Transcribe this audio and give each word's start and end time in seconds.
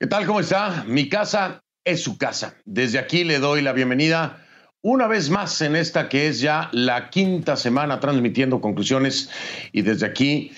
¿Qué 0.00 0.06
tal? 0.06 0.26
¿Cómo 0.26 0.40
está? 0.40 0.84
Mi 0.86 1.08
casa 1.08 1.62
es 1.84 2.02
su 2.02 2.18
casa. 2.18 2.56
Desde 2.64 2.98
aquí 2.98 3.24
le 3.24 3.38
doy 3.38 3.62
la 3.62 3.72
bienvenida 3.72 4.44
una 4.82 5.06
vez 5.06 5.30
más 5.30 5.62
en 5.62 5.76
esta 5.76 6.10
que 6.10 6.28
es 6.28 6.40
ya 6.40 6.68
la 6.72 7.08
quinta 7.08 7.56
semana 7.56 8.00
transmitiendo 8.00 8.60
conclusiones 8.60 9.30
y 9.72 9.80
desde 9.80 10.04
aquí, 10.04 10.52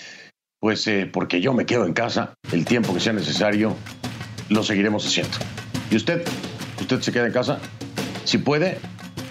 pues 0.59 0.85
eh, 0.89 1.09
porque 1.13 1.41
yo 1.41 1.53
me 1.53 1.65
quedo 1.65 1.87
en 1.87 1.93
casa 1.93 2.35
el 2.51 2.65
tiempo 2.65 2.93
que 2.93 2.99
sea 2.99 3.13
necesario, 3.13 3.77
lo 4.49 4.65
seguiremos 4.65 5.07
haciendo. 5.07 5.39
¿Y 5.93 5.97
usted? 5.97 6.27
¿Usted 6.81 7.01
se 7.01 7.13
queda 7.13 7.27
en 7.27 7.33
casa? 7.33 7.61
Si 8.25 8.39
puede, 8.39 8.79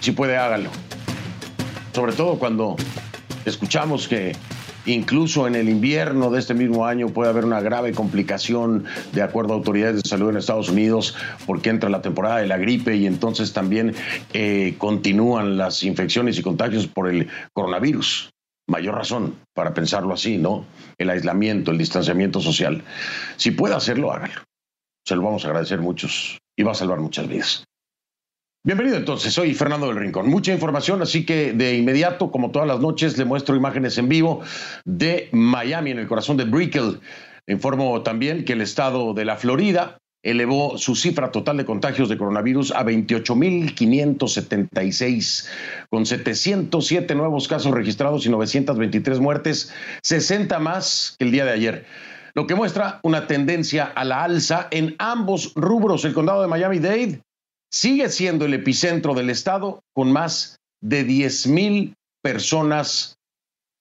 si 0.00 0.12
puede, 0.12 0.38
hágalo. 0.38 0.70
Sobre 1.92 2.14
todo 2.14 2.38
cuando 2.38 2.76
escuchamos 3.46 4.08
que 4.08 4.34
Incluso 4.86 5.48
en 5.48 5.56
el 5.56 5.68
invierno 5.68 6.30
de 6.30 6.38
este 6.38 6.54
mismo 6.54 6.86
año 6.86 7.08
puede 7.08 7.30
haber 7.30 7.44
una 7.44 7.60
grave 7.60 7.92
complicación, 7.92 8.84
de 9.12 9.20
acuerdo 9.20 9.52
a 9.52 9.56
autoridades 9.56 10.02
de 10.02 10.08
salud 10.08 10.30
en 10.30 10.36
Estados 10.36 10.68
Unidos, 10.68 11.16
porque 11.44 11.70
entra 11.70 11.90
la 11.90 12.02
temporada 12.02 12.38
de 12.38 12.46
la 12.46 12.56
gripe 12.56 12.94
y 12.94 13.06
entonces 13.06 13.52
también 13.52 13.94
eh, 14.32 14.76
continúan 14.78 15.56
las 15.56 15.82
infecciones 15.82 16.38
y 16.38 16.42
contagios 16.42 16.86
por 16.86 17.08
el 17.08 17.28
coronavirus. 17.52 18.30
Mayor 18.68 18.94
razón 18.94 19.36
para 19.54 19.74
pensarlo 19.74 20.14
así, 20.14 20.38
¿no? 20.38 20.64
El 20.98 21.10
aislamiento, 21.10 21.72
el 21.72 21.78
distanciamiento 21.78 22.40
social. 22.40 22.84
Si 23.36 23.50
puede 23.50 23.74
hacerlo, 23.74 24.12
hágalo. 24.12 24.42
Se 25.04 25.16
lo 25.16 25.22
vamos 25.22 25.44
a 25.44 25.48
agradecer 25.48 25.80
muchos 25.80 26.38
y 26.56 26.62
va 26.62 26.72
a 26.72 26.76
salvar 26.76 27.00
muchas 27.00 27.28
vidas. 27.28 27.64
Bienvenido 28.66 28.96
entonces, 28.96 29.32
soy 29.32 29.54
Fernando 29.54 29.86
del 29.86 29.96
Rincón. 29.96 30.28
Mucha 30.28 30.52
información, 30.52 31.00
así 31.00 31.24
que 31.24 31.52
de 31.52 31.76
inmediato, 31.76 32.32
como 32.32 32.50
todas 32.50 32.66
las 32.66 32.80
noches, 32.80 33.16
le 33.16 33.24
muestro 33.24 33.54
imágenes 33.54 33.96
en 33.96 34.08
vivo 34.08 34.40
de 34.84 35.28
Miami, 35.30 35.92
en 35.92 36.00
el 36.00 36.08
corazón 36.08 36.36
de 36.36 36.46
Brickell. 36.46 36.98
Informo 37.46 38.02
también 38.02 38.44
que 38.44 38.54
el 38.54 38.60
estado 38.60 39.14
de 39.14 39.24
la 39.24 39.36
Florida 39.36 39.98
elevó 40.24 40.78
su 40.78 40.96
cifra 40.96 41.30
total 41.30 41.58
de 41.58 41.64
contagios 41.64 42.08
de 42.08 42.18
coronavirus 42.18 42.72
a 42.72 42.84
28.576, 42.84 45.48
con 45.88 46.04
707 46.04 47.14
nuevos 47.14 47.46
casos 47.46 47.72
registrados 47.72 48.26
y 48.26 48.30
923 48.30 49.20
muertes, 49.20 49.72
60 50.02 50.58
más 50.58 51.14
que 51.20 51.24
el 51.24 51.30
día 51.30 51.44
de 51.44 51.52
ayer 51.52 51.86
lo 52.34 52.46
que 52.46 52.54
muestra 52.54 53.00
una 53.02 53.26
tendencia 53.26 53.84
a 53.84 54.04
la 54.04 54.22
alza 54.22 54.68
en 54.70 54.94
ambos 54.98 55.54
rubros. 55.54 56.04
El 56.04 56.12
condado 56.12 56.42
de 56.42 56.48
Miami-Dade 56.48 57.22
sigue 57.76 58.08
siendo 58.08 58.46
el 58.46 58.54
epicentro 58.54 59.12
del 59.12 59.28
estado 59.28 59.82
con 59.94 60.10
más 60.10 60.58
de 60.80 61.06
10.000 61.06 61.94
personas 62.22 63.18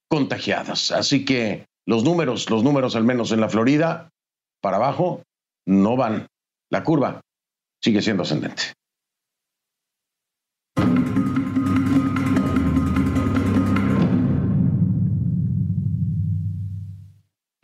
contagiadas. 0.10 0.92
Así 0.92 1.24
que 1.24 1.66
los 1.88 2.04
números, 2.04 2.50
los 2.50 2.64
números 2.64 2.96
al 2.98 3.06
menos 3.06 3.32
en 3.32 3.40
la 3.40 3.48
Florida, 3.50 4.10
para 4.62 4.78
abajo, 4.78 5.24
no 5.66 5.96
van. 5.96 6.28
La 6.70 6.84
curva 6.84 7.22
sigue 7.82 8.02
siendo 8.02 8.24
ascendente. 8.24 8.74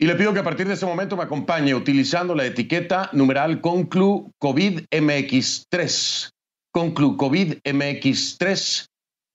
Y 0.02 0.04
le 0.04 0.16
pido 0.16 0.34
que 0.34 0.40
a 0.40 0.42
partir 0.42 0.66
de 0.66 0.74
este 0.74 0.84
momento 0.84 1.16
me 1.16 1.22
acompañe 1.22 1.76
utilizando 1.76 2.34
la 2.34 2.44
etiqueta 2.44 3.08
numeral 3.12 3.60
Conclu 3.60 4.32
COVID 4.40 4.86
MX3. 4.90 6.30
Conclu 6.72 7.16
COVID 7.16 7.58
MX3. 7.62 8.86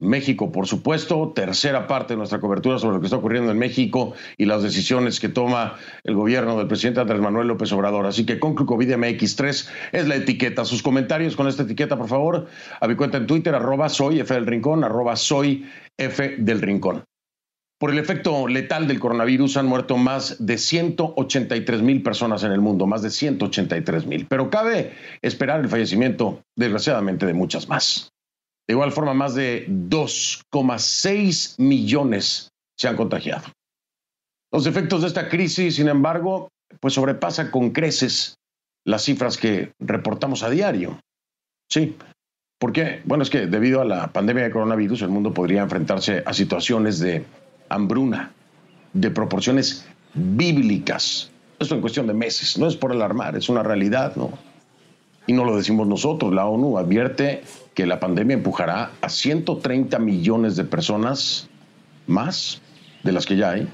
México, 0.01 0.51
por 0.51 0.67
supuesto, 0.67 1.31
tercera 1.33 1.87
parte 1.87 2.15
de 2.15 2.17
nuestra 2.17 2.41
cobertura 2.41 2.79
sobre 2.79 2.95
lo 2.95 2.99
que 2.99 3.05
está 3.05 3.15
ocurriendo 3.15 3.49
en 3.49 3.57
México 3.57 4.13
y 4.37 4.43
las 4.43 4.61
decisiones 4.61 5.21
que 5.21 5.29
toma 5.29 5.77
el 6.03 6.15
gobierno 6.15 6.57
del 6.57 6.67
presidente 6.67 6.99
Andrés 6.99 7.21
Manuel 7.21 7.47
López 7.47 7.71
Obrador. 7.71 8.05
Así 8.05 8.25
que 8.25 8.37
Conclu 8.37 8.65
COVID 8.65 8.91
MX3 8.91 9.69
es 9.93 10.07
la 10.09 10.15
etiqueta. 10.17 10.65
Sus 10.65 10.83
comentarios 10.83 11.37
con 11.37 11.47
esta 11.47 11.63
etiqueta, 11.63 11.97
por 11.97 12.09
favor, 12.09 12.45
a 12.81 12.87
mi 12.89 12.95
cuenta 12.95 13.15
en 13.15 13.25
Twitter, 13.25 13.55
arroba 13.55 13.87
soy 13.87 14.19
F 14.19 14.33
del 14.33 14.45
Rincón, 14.45 14.83
arroba 14.83 15.15
soy 15.15 15.65
F 15.97 16.35
del 16.39 16.61
Rincón. 16.61 17.05
Por 17.79 17.91
el 17.91 17.99
efecto 17.99 18.47
letal 18.47 18.87
del 18.87 18.99
coronavirus 18.99 19.57
han 19.57 19.67
muerto 19.67 19.97
más 19.97 20.43
de 20.43 20.57
183 20.57 21.83
mil 21.83 22.01
personas 22.01 22.43
en 22.43 22.51
el 22.51 22.59
mundo, 22.59 22.87
más 22.87 23.03
de 23.03 23.11
183 23.11 24.07
mil. 24.07 24.25
Pero 24.27 24.49
cabe 24.49 24.93
esperar 25.21 25.59
el 25.59 25.69
fallecimiento, 25.69 26.41
desgraciadamente, 26.55 27.27
de 27.27 27.35
muchas 27.35 27.69
más. 27.69 28.09
De 28.67 28.73
igual 28.73 28.91
forma, 28.91 29.13
más 29.13 29.35
de 29.35 29.67
2,6 29.69 31.59
millones 31.59 32.49
se 32.75 32.87
han 32.87 32.97
contagiado. 32.97 33.43
Los 34.51 34.65
efectos 34.65 35.01
de 35.01 35.07
esta 35.07 35.29
crisis, 35.29 35.75
sin 35.75 35.87
embargo, 35.87 36.49
pues 36.79 36.95
sobrepasan 36.95 37.51
con 37.51 37.71
creces 37.71 38.35
las 38.85 39.03
cifras 39.03 39.37
que 39.37 39.73
reportamos 39.79 40.41
a 40.41 40.49
diario. 40.49 40.99
Sí. 41.69 41.95
¿Por 42.59 42.71
qué? 42.71 43.01
Bueno, 43.05 43.23
es 43.23 43.29
que 43.29 43.45
debido 43.45 43.81
a 43.81 43.85
la 43.85 44.11
pandemia 44.11 44.45
de 44.45 44.51
coronavirus, 44.51 45.03
el 45.03 45.09
mundo 45.09 45.33
podría 45.33 45.61
enfrentarse 45.61 46.23
a 46.25 46.33
situaciones 46.33 46.97
de 46.97 47.23
hambruna 47.69 48.31
de 48.93 49.11
proporciones 49.11 49.85
bíblicas. 50.13 51.29
Esto 51.59 51.75
en 51.75 51.81
cuestión 51.81 52.07
de 52.07 52.13
meses, 52.13 52.57
no 52.57 52.67
es 52.67 52.75
por 52.75 52.91
alarmar, 52.91 53.35
es 53.35 53.49
una 53.49 53.63
realidad, 53.63 54.15
¿no? 54.15 54.31
Y 55.25 55.33
no 55.33 55.43
lo 55.43 55.57
decimos 55.57 55.87
nosotros, 55.87 56.33
la 56.33 56.45
ONU 56.45 56.77
advierte 56.77 57.43
que 57.73 57.85
la 57.85 57.99
pandemia 57.99 58.35
empujará 58.35 58.91
a 59.01 59.09
130 59.09 59.99
millones 59.99 60.55
de 60.55 60.63
personas 60.63 61.49
más 62.07 62.61
de 63.03 63.11
las 63.11 63.25
que 63.25 63.35
ya 63.35 63.51
hay 63.51 63.67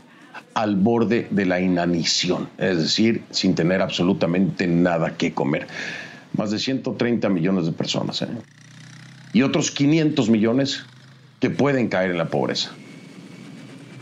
al 0.55 0.75
borde 0.75 1.27
de 1.29 1.45
la 1.45 1.59
inanición, 1.59 2.49
es 2.57 2.77
decir, 2.77 3.23
sin 3.31 3.55
tener 3.55 3.81
absolutamente 3.81 4.67
nada 4.67 5.15
que 5.15 5.33
comer. 5.33 5.67
Más 6.35 6.51
de 6.51 6.59
130 6.59 7.29
millones 7.29 7.65
de 7.65 7.71
personas. 7.71 8.21
¿eh? 8.23 8.27
Y 9.33 9.43
otros 9.43 9.71
500 9.71 10.29
millones 10.29 10.85
que 11.39 11.49
pueden 11.49 11.87
caer 11.87 12.11
en 12.11 12.17
la 12.17 12.29
pobreza. 12.29 12.71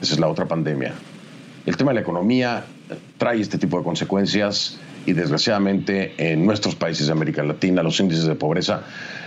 Esa 0.02 0.14
es 0.14 0.20
la 0.20 0.28
otra 0.28 0.46
pandemia. 0.46 0.94
El 1.66 1.78
tema 1.78 1.92
de 1.92 1.96
la 1.96 2.02
economía 2.02 2.66
trae 3.18 3.40
este 3.40 3.58
tipo 3.58 3.78
de 3.78 3.84
consecuencias 3.84 4.80
y 5.06 5.14
desgraciadamente 5.14 6.14
en 6.18 6.46
nuestros 6.46 6.76
países 6.76 7.06
de 7.08 7.14
América 7.14 7.44
Latina 7.44 7.84
los 7.84 8.00
índices 8.00 8.26
de 8.26 8.36
pobreza 8.36 8.84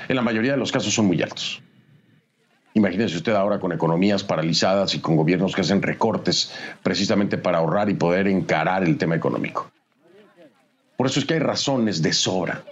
en 0.09 0.17
la 0.17 0.23
mayoría 0.23 0.53
de 0.53 0.59
los 0.59 0.73
casos 0.73 0.93
son 0.93 1.07
muy 1.07 1.23
altos. 1.23 1.63
Imagínese 2.75 3.17
usted 3.17 3.35
ahora 3.35 3.61
con 3.61 3.71
economías 3.71 4.25
paralizadas 4.25 4.95
y 4.97 4.99
con 4.99 5.15
gobiernos 5.15 5.55
que 5.55 5.61
hacen 5.61 5.81
recortes 5.81 6.53
precisamente 6.83 7.39
para 7.39 7.59
ahorrar 7.59 7.89
y 7.89 7.95
poder 7.95 8.27
encarar 8.27 8.83
el 8.83 8.99
tema 8.99 9.15
económico. 9.15 9.71
Por 10.97 11.07
eso 11.07 11.21
es 11.21 11.27
que 11.27 11.35
hay 11.35 11.41
razones 11.41 12.03
de 12.03 12.13
sobra 12.13 12.65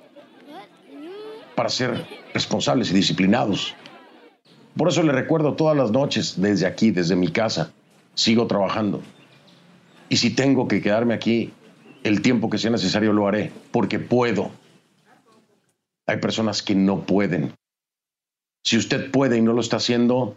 para 1.55 1.69
ser 1.69 2.05
responsables 2.35 2.91
y 2.91 2.95
disciplinados. 2.95 3.77
Por 4.77 4.89
eso 4.89 5.05
le 5.05 5.13
recuerdo 5.13 5.55
todas 5.55 5.77
las 5.77 5.93
noches 5.93 6.35
desde 6.37 6.67
aquí, 6.67 6.91
desde 6.91 7.15
mi 7.15 7.29
casa, 7.29 7.71
sigo 8.15 8.47
trabajando. 8.47 9.03
Y 10.09 10.17
si 10.17 10.35
tengo 10.35 10.69
que 10.69 10.83
quedarme 10.83 11.15
aquí 11.15 11.53
el 12.03 12.23
tiempo 12.23 12.51
que 12.51 12.59
sea 12.59 12.71
necesario, 12.71 13.13
lo 13.13 13.27
haré, 13.27 13.53
porque 13.71 13.99
puedo. 13.99 14.51
Hay 16.07 16.19
personas 16.19 16.63
que 16.63 16.75
no 16.75 17.07
pueden. 17.07 17.55
Si 18.65 18.77
usted 18.77 19.11
puede 19.11 19.39
y 19.39 19.43
no 19.43 19.53
lo 19.53 19.61
está 19.61 19.77
haciendo, 19.77 20.37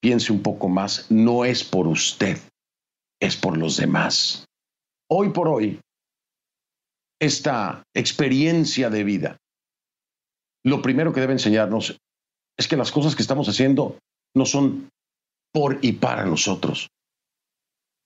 piense 0.00 0.32
un 0.32 0.42
poco 0.42 0.68
más. 0.68 1.10
No 1.10 1.44
es 1.44 1.64
por 1.64 1.86
usted, 1.86 2.38
es 3.20 3.36
por 3.36 3.56
los 3.56 3.76
demás. 3.76 4.44
Hoy 5.08 5.30
por 5.30 5.48
hoy, 5.48 5.80
esta 7.20 7.82
experiencia 7.94 8.90
de 8.90 9.04
vida, 9.04 9.36
lo 10.64 10.82
primero 10.82 11.12
que 11.12 11.20
debe 11.20 11.32
enseñarnos 11.32 11.96
es 12.56 12.68
que 12.68 12.76
las 12.76 12.92
cosas 12.92 13.14
que 13.14 13.22
estamos 13.22 13.48
haciendo 13.48 13.98
no 14.34 14.46
son 14.46 14.88
por 15.54 15.78
y 15.82 15.92
para 15.92 16.24
nosotros. 16.24 16.88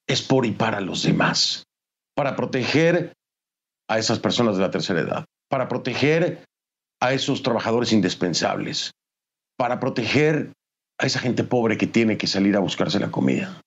Es 0.06 0.22
por 0.22 0.44
y 0.44 0.52
para 0.52 0.80
los 0.80 1.02
demás. 1.02 1.64
Para 2.14 2.36
proteger 2.36 3.14
a 3.88 3.98
esas 3.98 4.18
personas 4.18 4.56
de 4.56 4.62
la 4.62 4.70
tercera 4.70 5.00
edad. 5.00 5.24
Para 5.48 5.66
proteger 5.66 6.44
a 7.00 7.12
esos 7.14 7.42
trabajadores 7.42 7.92
indispensables. 7.92 8.92
Para 9.56 9.80
proteger 9.80 10.52
a 11.00 11.06
esa 11.06 11.20
gente 11.20 11.42
pobre 11.42 11.78
que 11.78 11.86
tiene 11.86 12.18
que 12.18 12.26
salir 12.26 12.54
a 12.54 12.60
buscarse 12.60 13.00
la 13.00 13.10
comida. 13.10 13.62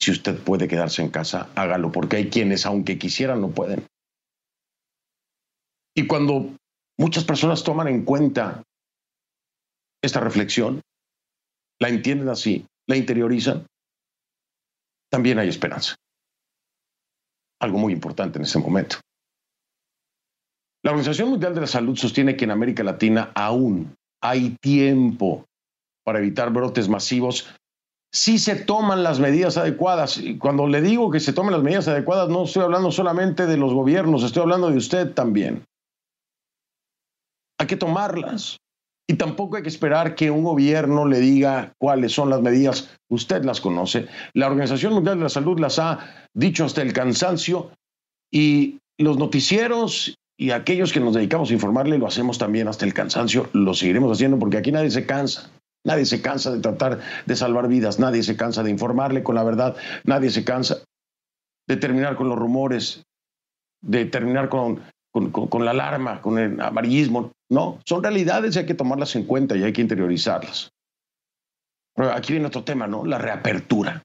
Si 0.00 0.10
usted 0.10 0.38
puede 0.38 0.66
quedarse 0.66 1.02
en 1.02 1.10
casa, 1.10 1.50
hágalo, 1.56 1.92
porque 1.92 2.16
hay 2.16 2.30
quienes, 2.30 2.64
aunque 2.64 2.98
quisieran, 2.98 3.40
no 3.40 3.50
pueden. 3.50 3.86
Y 5.94 6.06
cuando 6.06 6.56
muchas 6.96 7.24
personas 7.24 7.64
toman 7.64 7.88
en 7.88 8.04
cuenta 8.04 8.62
esta 10.00 10.20
reflexión, 10.20 10.80
la 11.80 11.88
entienden 11.88 12.28
así, 12.28 12.66
la 12.86 12.96
interiorizan, 12.96 13.66
también 15.10 15.38
hay 15.38 15.48
esperanza. 15.48 15.94
Algo 17.60 17.78
muy 17.78 17.92
importante 17.92 18.38
en 18.38 18.44
ese 18.44 18.58
momento. 18.58 18.98
La 20.84 20.92
Organización 20.92 21.30
Mundial 21.30 21.54
de 21.54 21.62
la 21.62 21.66
Salud 21.66 21.96
sostiene 21.96 22.36
que 22.36 22.44
en 22.44 22.52
América 22.52 22.84
Latina 22.84 23.32
aún 23.34 23.94
hay 24.22 24.56
tiempo 24.60 25.44
para 26.04 26.20
evitar 26.20 26.52
brotes 26.52 26.88
masivos 26.88 27.48
sí 28.12 28.38
se 28.38 28.56
toman 28.56 29.02
las 29.02 29.20
medidas 29.20 29.56
adecuadas. 29.56 30.18
Y 30.18 30.38
cuando 30.38 30.66
le 30.66 30.80
digo 30.80 31.10
que 31.10 31.20
se 31.20 31.32
tomen 31.32 31.52
las 31.52 31.62
medidas 31.62 31.88
adecuadas, 31.88 32.28
no 32.28 32.44
estoy 32.44 32.62
hablando 32.62 32.90
solamente 32.90 33.46
de 33.46 33.56
los 33.56 33.72
gobiernos, 33.72 34.22
estoy 34.22 34.42
hablando 34.42 34.70
de 34.70 34.76
usted 34.76 35.12
también. 35.12 35.64
Hay 37.58 37.66
que 37.66 37.76
tomarlas. 37.76 38.58
Y 39.10 39.14
tampoco 39.14 39.56
hay 39.56 39.62
que 39.62 39.70
esperar 39.70 40.14
que 40.14 40.30
un 40.30 40.44
gobierno 40.44 41.06
le 41.06 41.18
diga 41.18 41.72
cuáles 41.78 42.12
son 42.12 42.28
las 42.28 42.42
medidas. 42.42 42.90
Usted 43.08 43.42
las 43.42 43.60
conoce. 43.60 44.06
La 44.34 44.46
Organización 44.46 44.92
Mundial 44.92 45.16
de 45.16 45.22
la 45.24 45.28
Salud 45.30 45.58
las 45.58 45.78
ha 45.78 46.28
dicho 46.34 46.66
hasta 46.66 46.82
el 46.82 46.92
cansancio 46.92 47.70
y 48.30 48.78
los 48.98 49.16
noticieros 49.16 50.14
y 50.36 50.50
aquellos 50.50 50.92
que 50.92 51.00
nos 51.00 51.14
dedicamos 51.14 51.50
a 51.50 51.54
informarle 51.54 51.98
lo 51.98 52.06
hacemos 52.06 52.36
también 52.36 52.68
hasta 52.68 52.84
el 52.84 52.92
cansancio. 52.92 53.48
Lo 53.54 53.72
seguiremos 53.72 54.12
haciendo 54.12 54.38
porque 54.38 54.58
aquí 54.58 54.72
nadie 54.72 54.90
se 54.90 55.06
cansa. 55.06 55.50
Nadie 55.84 56.04
se 56.04 56.20
cansa 56.20 56.50
de 56.50 56.60
tratar 56.60 57.00
de 57.24 57.36
salvar 57.36 57.68
vidas, 57.68 57.98
nadie 57.98 58.22
se 58.22 58.36
cansa 58.36 58.62
de 58.62 58.70
informarle 58.70 59.22
con 59.22 59.36
la 59.36 59.44
verdad, 59.44 59.76
nadie 60.04 60.28
se 60.28 60.44
cansa 60.44 60.78
de 61.66 61.76
terminar 61.76 62.16
con 62.16 62.28
los 62.28 62.38
rumores, 62.38 63.04
de 63.80 64.04
terminar 64.04 64.48
con, 64.48 64.82
con, 65.12 65.64
la 65.64 65.70
alarma, 65.70 66.20
con 66.20 66.38
el 66.38 66.60
amarillismo. 66.60 67.32
No, 67.50 67.80
son 67.86 68.02
realidades 68.02 68.54
y 68.54 68.60
hay 68.60 68.66
que 68.66 68.74
tomarlas 68.74 69.16
en 69.16 69.24
cuenta 69.24 69.56
y 69.56 69.62
hay 69.62 69.72
que 69.72 69.80
interiorizarlas. 69.80 70.70
Pero 71.94 72.12
aquí 72.12 72.32
viene 72.32 72.46
otro 72.46 72.64
tema, 72.64 72.86
¿no? 72.86 73.04
La 73.04 73.18
reapertura. 73.18 74.02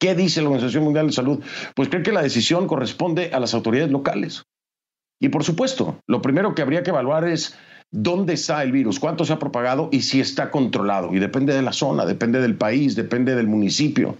¿Qué 0.00 0.14
dice 0.14 0.42
la 0.42 0.48
Organización 0.48 0.84
Mundial 0.84 1.06
de 1.06 1.12
Salud? 1.12 1.44
Pues 1.76 1.88
cree 1.88 2.02
que 2.02 2.12
la 2.12 2.22
decisión 2.22 2.66
corresponde 2.66 3.30
a 3.32 3.38
las 3.38 3.54
autoridades 3.54 3.92
locales. 3.92 4.42
Y 5.20 5.28
por 5.28 5.44
supuesto, 5.44 6.00
lo 6.08 6.20
primero 6.20 6.54
que 6.54 6.62
habría 6.62 6.82
que 6.82 6.90
evaluar 6.90 7.28
es 7.28 7.56
dónde 7.92 8.32
está 8.32 8.62
el 8.64 8.72
virus, 8.72 8.98
cuánto 8.98 9.24
se 9.24 9.32
ha 9.32 9.38
propagado 9.38 9.88
y 9.92 10.02
si 10.02 10.20
está 10.20 10.50
controlado. 10.50 11.14
Y 11.14 11.20
depende 11.20 11.54
de 11.54 11.62
la 11.62 11.72
zona, 11.72 12.04
depende 12.04 12.40
del 12.40 12.56
país, 12.56 12.96
depende 12.96 13.36
del 13.36 13.46
municipio. 13.46 14.16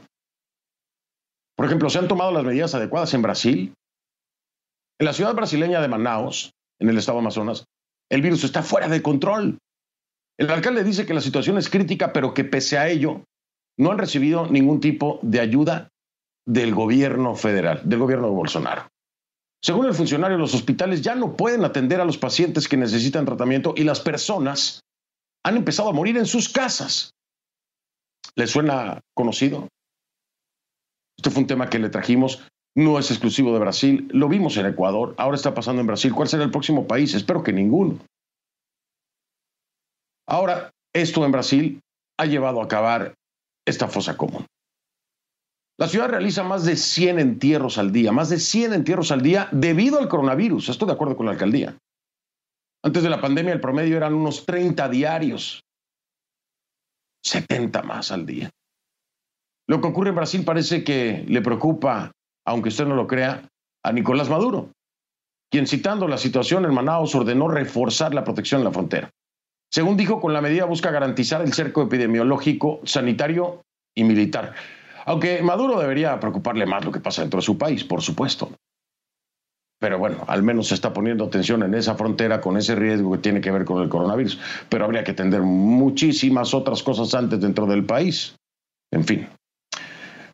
Por 1.56 1.66
ejemplo, 1.66 1.90
¿se 1.90 1.98
han 1.98 2.08
tomado 2.08 2.30
las 2.30 2.44
medidas 2.44 2.74
adecuadas 2.74 3.12
en 3.14 3.22
Brasil? 3.22 3.74
En 5.00 5.06
la 5.06 5.12
ciudad 5.12 5.34
brasileña 5.34 5.80
de 5.80 5.88
Manaus, 5.88 6.52
en 6.78 6.88
el 6.88 6.98
estado 6.98 7.18
de 7.18 7.22
Amazonas, 7.22 7.64
el 8.12 8.20
virus 8.20 8.44
está 8.44 8.62
fuera 8.62 8.88
de 8.88 9.00
control. 9.00 9.58
El 10.38 10.50
alcalde 10.50 10.84
dice 10.84 11.06
que 11.06 11.14
la 11.14 11.22
situación 11.22 11.56
es 11.56 11.70
crítica, 11.70 12.12
pero 12.12 12.34
que 12.34 12.44
pese 12.44 12.76
a 12.76 12.90
ello, 12.90 13.24
no 13.78 13.90
han 13.90 13.96
recibido 13.96 14.46
ningún 14.48 14.80
tipo 14.80 15.18
de 15.22 15.40
ayuda 15.40 15.88
del 16.46 16.74
gobierno 16.74 17.34
federal, 17.34 17.80
del 17.84 17.98
gobierno 17.98 18.26
de 18.26 18.34
Bolsonaro. 18.34 18.88
Según 19.64 19.86
el 19.86 19.94
funcionario, 19.94 20.36
los 20.36 20.54
hospitales 20.54 21.00
ya 21.00 21.14
no 21.14 21.38
pueden 21.38 21.64
atender 21.64 22.02
a 22.02 22.04
los 22.04 22.18
pacientes 22.18 22.68
que 22.68 22.76
necesitan 22.76 23.24
tratamiento 23.24 23.72
y 23.74 23.84
las 23.84 24.00
personas 24.00 24.82
han 25.42 25.56
empezado 25.56 25.88
a 25.88 25.94
morir 25.94 26.18
en 26.18 26.26
sus 26.26 26.50
casas. 26.50 27.14
¿Le 28.34 28.46
suena 28.46 29.00
conocido? 29.14 29.68
Este 31.16 31.30
fue 31.30 31.42
un 31.42 31.46
tema 31.46 31.70
que 31.70 31.78
le 31.78 31.88
trajimos. 31.88 32.42
No 32.74 32.98
es 32.98 33.10
exclusivo 33.10 33.52
de 33.52 33.58
Brasil. 33.58 34.08
Lo 34.12 34.28
vimos 34.28 34.56
en 34.56 34.66
Ecuador. 34.66 35.14
Ahora 35.18 35.36
está 35.36 35.54
pasando 35.54 35.80
en 35.80 35.86
Brasil. 35.86 36.12
¿Cuál 36.14 36.28
será 36.28 36.44
el 36.44 36.50
próximo 36.50 36.86
país? 36.86 37.14
Espero 37.14 37.42
que 37.42 37.52
ninguno. 37.52 37.98
Ahora, 40.26 40.70
esto 40.94 41.24
en 41.24 41.32
Brasil 41.32 41.80
ha 42.18 42.26
llevado 42.26 42.60
a 42.60 42.64
acabar 42.64 43.14
esta 43.66 43.88
fosa 43.88 44.16
común. 44.16 44.46
La 45.78 45.88
ciudad 45.88 46.08
realiza 46.08 46.42
más 46.42 46.64
de 46.64 46.76
100 46.76 47.18
entierros 47.18 47.78
al 47.78 47.92
día, 47.92 48.12
más 48.12 48.28
de 48.28 48.38
100 48.38 48.72
entierros 48.72 49.10
al 49.10 49.22
día 49.22 49.48
debido 49.52 49.98
al 49.98 50.08
coronavirus. 50.08 50.68
Estoy 50.68 50.86
de 50.86 50.94
acuerdo 50.94 51.16
con 51.16 51.26
la 51.26 51.32
alcaldía. 51.32 51.76
Antes 52.84 53.02
de 53.02 53.10
la 53.10 53.20
pandemia 53.20 53.52
el 53.52 53.60
promedio 53.60 53.96
eran 53.96 54.14
unos 54.14 54.44
30 54.44 54.88
diarios, 54.88 55.62
70 57.24 57.82
más 57.82 58.10
al 58.12 58.26
día. 58.26 58.50
Lo 59.68 59.80
que 59.80 59.88
ocurre 59.88 60.10
en 60.10 60.16
Brasil 60.16 60.44
parece 60.44 60.84
que 60.84 61.24
le 61.26 61.40
preocupa, 61.40 62.12
aunque 62.44 62.68
usted 62.68 62.86
no 62.86 62.94
lo 62.94 63.06
crea, 63.06 63.48
a 63.84 63.92
Nicolás 63.92 64.28
Maduro, 64.28 64.70
quien 65.50 65.66
citando 65.66 66.08
la 66.08 66.18
situación 66.18 66.64
en 66.64 66.74
Manaus 66.74 67.14
ordenó 67.14 67.48
reforzar 67.48 68.14
la 68.14 68.24
protección 68.24 68.60
en 68.60 68.64
la 68.64 68.72
frontera. 68.72 69.10
Según 69.70 69.96
dijo, 69.96 70.20
con 70.20 70.32
la 70.32 70.40
medida 70.40 70.66
busca 70.66 70.90
garantizar 70.90 71.42
el 71.42 71.52
cerco 71.52 71.82
epidemiológico, 71.82 72.80
sanitario 72.84 73.62
y 73.94 74.04
militar. 74.04 74.54
Aunque 75.04 75.42
Maduro 75.42 75.80
debería 75.80 76.18
preocuparle 76.20 76.66
más 76.66 76.84
lo 76.84 76.92
que 76.92 77.00
pasa 77.00 77.22
dentro 77.22 77.40
de 77.40 77.46
su 77.46 77.58
país, 77.58 77.84
por 77.84 78.02
supuesto. 78.02 78.50
Pero 79.80 79.98
bueno, 79.98 80.24
al 80.28 80.42
menos 80.42 80.68
se 80.68 80.74
está 80.74 80.92
poniendo 80.92 81.24
atención 81.24 81.62
en 81.64 81.74
esa 81.74 81.96
frontera 81.96 82.40
con 82.40 82.56
ese 82.56 82.76
riesgo 82.76 83.10
que 83.12 83.18
tiene 83.18 83.40
que 83.40 83.50
ver 83.50 83.64
con 83.64 83.82
el 83.82 83.88
coronavirus. 83.88 84.38
Pero 84.68 84.84
habría 84.84 85.02
que 85.02 85.10
atender 85.10 85.42
muchísimas 85.42 86.54
otras 86.54 86.82
cosas 86.84 87.12
antes 87.14 87.40
dentro 87.40 87.66
del 87.66 87.84
país. 87.84 88.36
En 88.92 89.04
fin. 89.04 89.28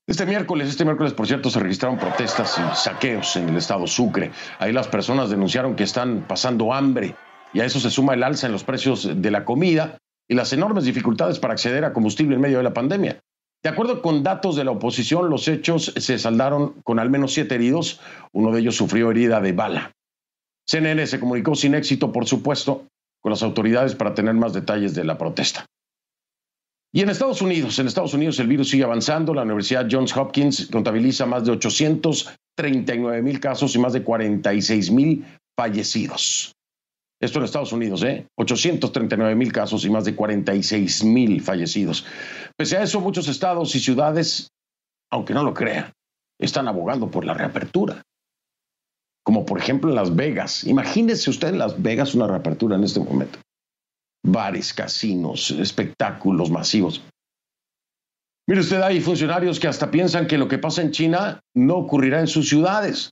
Este 0.08 0.24
miércoles, 0.24 0.70
este 0.70 0.86
miércoles, 0.86 1.12
por 1.12 1.26
cierto, 1.26 1.50
se 1.50 1.60
registraron 1.60 1.98
protestas 1.98 2.58
y 2.58 2.74
saqueos 2.74 3.36
en 3.36 3.50
el 3.50 3.58
estado 3.58 3.86
Sucre. 3.86 4.30
Ahí 4.58 4.72
las 4.72 4.88
personas 4.88 5.28
denunciaron 5.28 5.76
que 5.76 5.84
están 5.84 6.24
pasando 6.26 6.72
hambre 6.72 7.14
y 7.52 7.60
a 7.60 7.66
eso 7.66 7.78
se 7.78 7.90
suma 7.90 8.14
el 8.14 8.22
alza 8.22 8.46
en 8.46 8.54
los 8.54 8.64
precios 8.64 9.20
de 9.20 9.30
la 9.30 9.44
comida 9.44 9.98
y 10.26 10.34
las 10.34 10.54
enormes 10.54 10.84
dificultades 10.84 11.38
para 11.38 11.52
acceder 11.52 11.84
a 11.84 11.92
combustible 11.92 12.36
en 12.36 12.40
medio 12.40 12.56
de 12.56 12.62
la 12.62 12.72
pandemia. 12.72 13.20
De 13.62 13.68
acuerdo 13.68 14.00
con 14.00 14.22
datos 14.22 14.56
de 14.56 14.64
la 14.64 14.70
oposición, 14.70 15.28
los 15.28 15.46
hechos 15.46 15.92
se 15.94 16.18
saldaron 16.18 16.80
con 16.84 16.98
al 16.98 17.10
menos 17.10 17.34
siete 17.34 17.56
heridos. 17.56 18.00
Uno 18.32 18.50
de 18.50 18.60
ellos 18.60 18.76
sufrió 18.76 19.10
herida 19.10 19.42
de 19.42 19.52
bala. 19.52 19.92
CNN 20.66 21.06
se 21.06 21.20
comunicó 21.20 21.54
sin 21.54 21.74
éxito, 21.74 22.12
por 22.12 22.26
supuesto, 22.26 22.86
con 23.20 23.28
las 23.28 23.42
autoridades 23.42 23.94
para 23.94 24.14
tener 24.14 24.32
más 24.32 24.54
detalles 24.54 24.94
de 24.94 25.04
la 25.04 25.18
protesta. 25.18 25.66
Y 26.92 27.02
en 27.02 27.10
Estados 27.10 27.42
Unidos, 27.42 27.78
en 27.78 27.86
Estados 27.86 28.14
Unidos 28.14 28.38
el 28.38 28.48
virus 28.48 28.70
sigue 28.70 28.84
avanzando. 28.84 29.34
La 29.34 29.42
Universidad 29.42 29.86
Johns 29.90 30.16
Hopkins 30.16 30.68
contabiliza 30.72 31.26
más 31.26 31.44
de 31.44 31.52
839 31.52 33.22
mil 33.22 33.40
casos 33.40 33.74
y 33.74 33.78
más 33.78 33.92
de 33.92 34.02
46 34.02 34.90
mil 34.90 35.24
fallecidos. 35.56 36.54
Esto 37.20 37.40
en 37.40 37.44
Estados 37.44 37.72
Unidos, 37.72 38.02
¿eh? 38.04 38.26
839 38.36 39.34
mil 39.34 39.52
casos 39.52 39.84
y 39.84 39.90
más 39.90 40.04
de 40.04 40.14
46 40.14 41.04
mil 41.04 41.42
fallecidos. 41.42 42.06
Pese 42.56 42.76
a 42.76 42.82
eso, 42.82 43.00
muchos 43.00 43.28
estados 43.28 43.74
y 43.74 43.80
ciudades, 43.80 44.48
aunque 45.10 45.34
no 45.34 45.42
lo 45.42 45.52
crean, 45.52 45.92
están 46.38 46.68
abogando 46.68 47.10
por 47.10 47.24
la 47.24 47.34
reapertura. 47.34 48.02
Como 49.24 49.44
por 49.44 49.58
ejemplo 49.58 49.90
en 49.90 49.96
Las 49.96 50.14
Vegas. 50.14 50.64
Imagínese 50.64 51.28
usted 51.28 51.48
en 51.48 51.58
Las 51.58 51.82
Vegas 51.82 52.14
una 52.14 52.28
reapertura 52.28 52.76
en 52.76 52.84
este 52.84 53.00
momento. 53.00 53.40
Bares, 54.32 54.72
casinos, 54.72 55.50
espectáculos 55.50 56.50
masivos. 56.50 57.02
Mire 58.48 58.60
usted, 58.62 58.80
hay 58.80 59.00
funcionarios 59.00 59.60
que 59.60 59.68
hasta 59.68 59.90
piensan 59.90 60.26
que 60.26 60.38
lo 60.38 60.48
que 60.48 60.58
pasa 60.58 60.80
en 60.80 60.90
China 60.90 61.40
no 61.54 61.76
ocurrirá 61.76 62.20
en 62.20 62.28
sus 62.28 62.48
ciudades. 62.48 63.10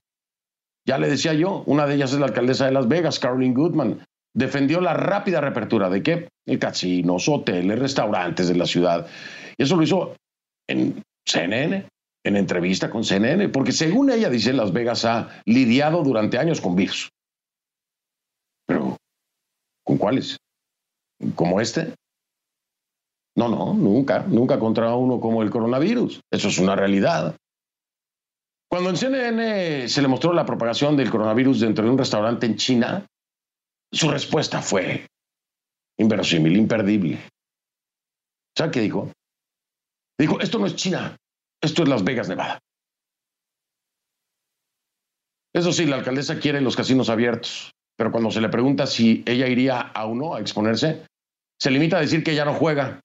Ya 0.87 0.97
le 0.97 1.07
decía 1.09 1.33
yo, 1.33 1.63
una 1.67 1.85
de 1.85 1.95
ellas 1.95 2.13
es 2.13 2.19
la 2.19 2.25
alcaldesa 2.25 2.65
de 2.65 2.71
Las 2.71 2.87
Vegas, 2.87 3.19
Caroline 3.19 3.53
Goodman. 3.53 4.03
Defendió 4.33 4.81
la 4.81 4.93
rápida 4.93 5.41
reapertura 5.41 5.89
de 5.89 6.01
qué? 6.01 6.29
Casinos, 6.59 7.27
hoteles, 7.27 7.77
restaurantes 7.77 8.47
de 8.47 8.55
la 8.55 8.65
ciudad. 8.65 9.07
Y 9.57 9.63
eso 9.63 9.75
lo 9.75 9.83
hizo 9.83 10.15
en 10.67 11.03
CNN, 11.25 11.87
en 12.23 12.35
entrevista 12.35 12.89
con 12.89 13.03
CNN, 13.03 13.49
porque 13.49 13.73
según 13.73 14.09
ella 14.09 14.29
dice, 14.29 14.53
Las 14.53 14.73
Vegas 14.73 15.05
ha 15.05 15.41
lidiado 15.45 16.03
durante 16.03 16.37
años 16.39 16.61
con 16.61 16.75
virus. 16.75 17.09
Pero, 18.65 18.97
¿con 19.83 19.97
cuáles? 19.97 20.37
¿Como 21.35 21.59
este? 21.61 21.95
No, 23.35 23.49
no, 23.49 23.73
nunca, 23.73 24.23
nunca 24.27 24.57
contra 24.59 24.95
uno 24.95 25.19
como 25.19 25.43
el 25.43 25.49
coronavirus. 25.49 26.21
Eso 26.31 26.47
es 26.47 26.57
una 26.57 26.75
realidad. 26.75 27.35
Cuando 28.69 28.89
en 28.89 28.97
CNN 28.97 29.87
se 29.87 30.01
le 30.01 30.07
mostró 30.07 30.33
la 30.33 30.45
propagación 30.45 30.97
del 30.97 31.09
coronavirus 31.09 31.61
dentro 31.61 31.85
de 31.85 31.91
un 31.91 31.97
restaurante 31.97 32.45
en 32.45 32.57
China, 32.57 33.05
su 33.91 34.09
respuesta 34.09 34.61
fue 34.61 35.07
inverosímil, 35.97 36.57
imperdible. 36.57 37.19
¿Sabe 38.57 38.71
qué 38.71 38.81
dijo? 38.81 39.11
Dijo, 40.19 40.39
esto 40.39 40.59
no 40.59 40.65
es 40.65 40.75
China, 40.75 41.15
esto 41.61 41.83
es 41.83 41.89
Las 41.89 42.03
Vegas, 42.03 42.27
Nevada. 42.27 42.59
Eso 45.53 45.71
sí, 45.71 45.85
la 45.85 45.95
alcaldesa 45.95 46.39
quiere 46.39 46.61
los 46.61 46.75
casinos 46.75 47.09
abiertos, 47.09 47.71
pero 47.97 48.11
cuando 48.11 48.31
se 48.31 48.39
le 48.39 48.49
pregunta 48.49 48.85
si 48.85 49.23
ella 49.25 49.47
iría 49.47 49.79
a 49.79 50.05
uno 50.05 50.35
a 50.35 50.39
exponerse, 50.39 51.05
se 51.59 51.71
limita 51.71 51.97
a 51.97 52.01
decir 52.01 52.23
que 52.23 52.31
ella 52.31 52.45
no 52.45 52.53
juega. 52.53 52.99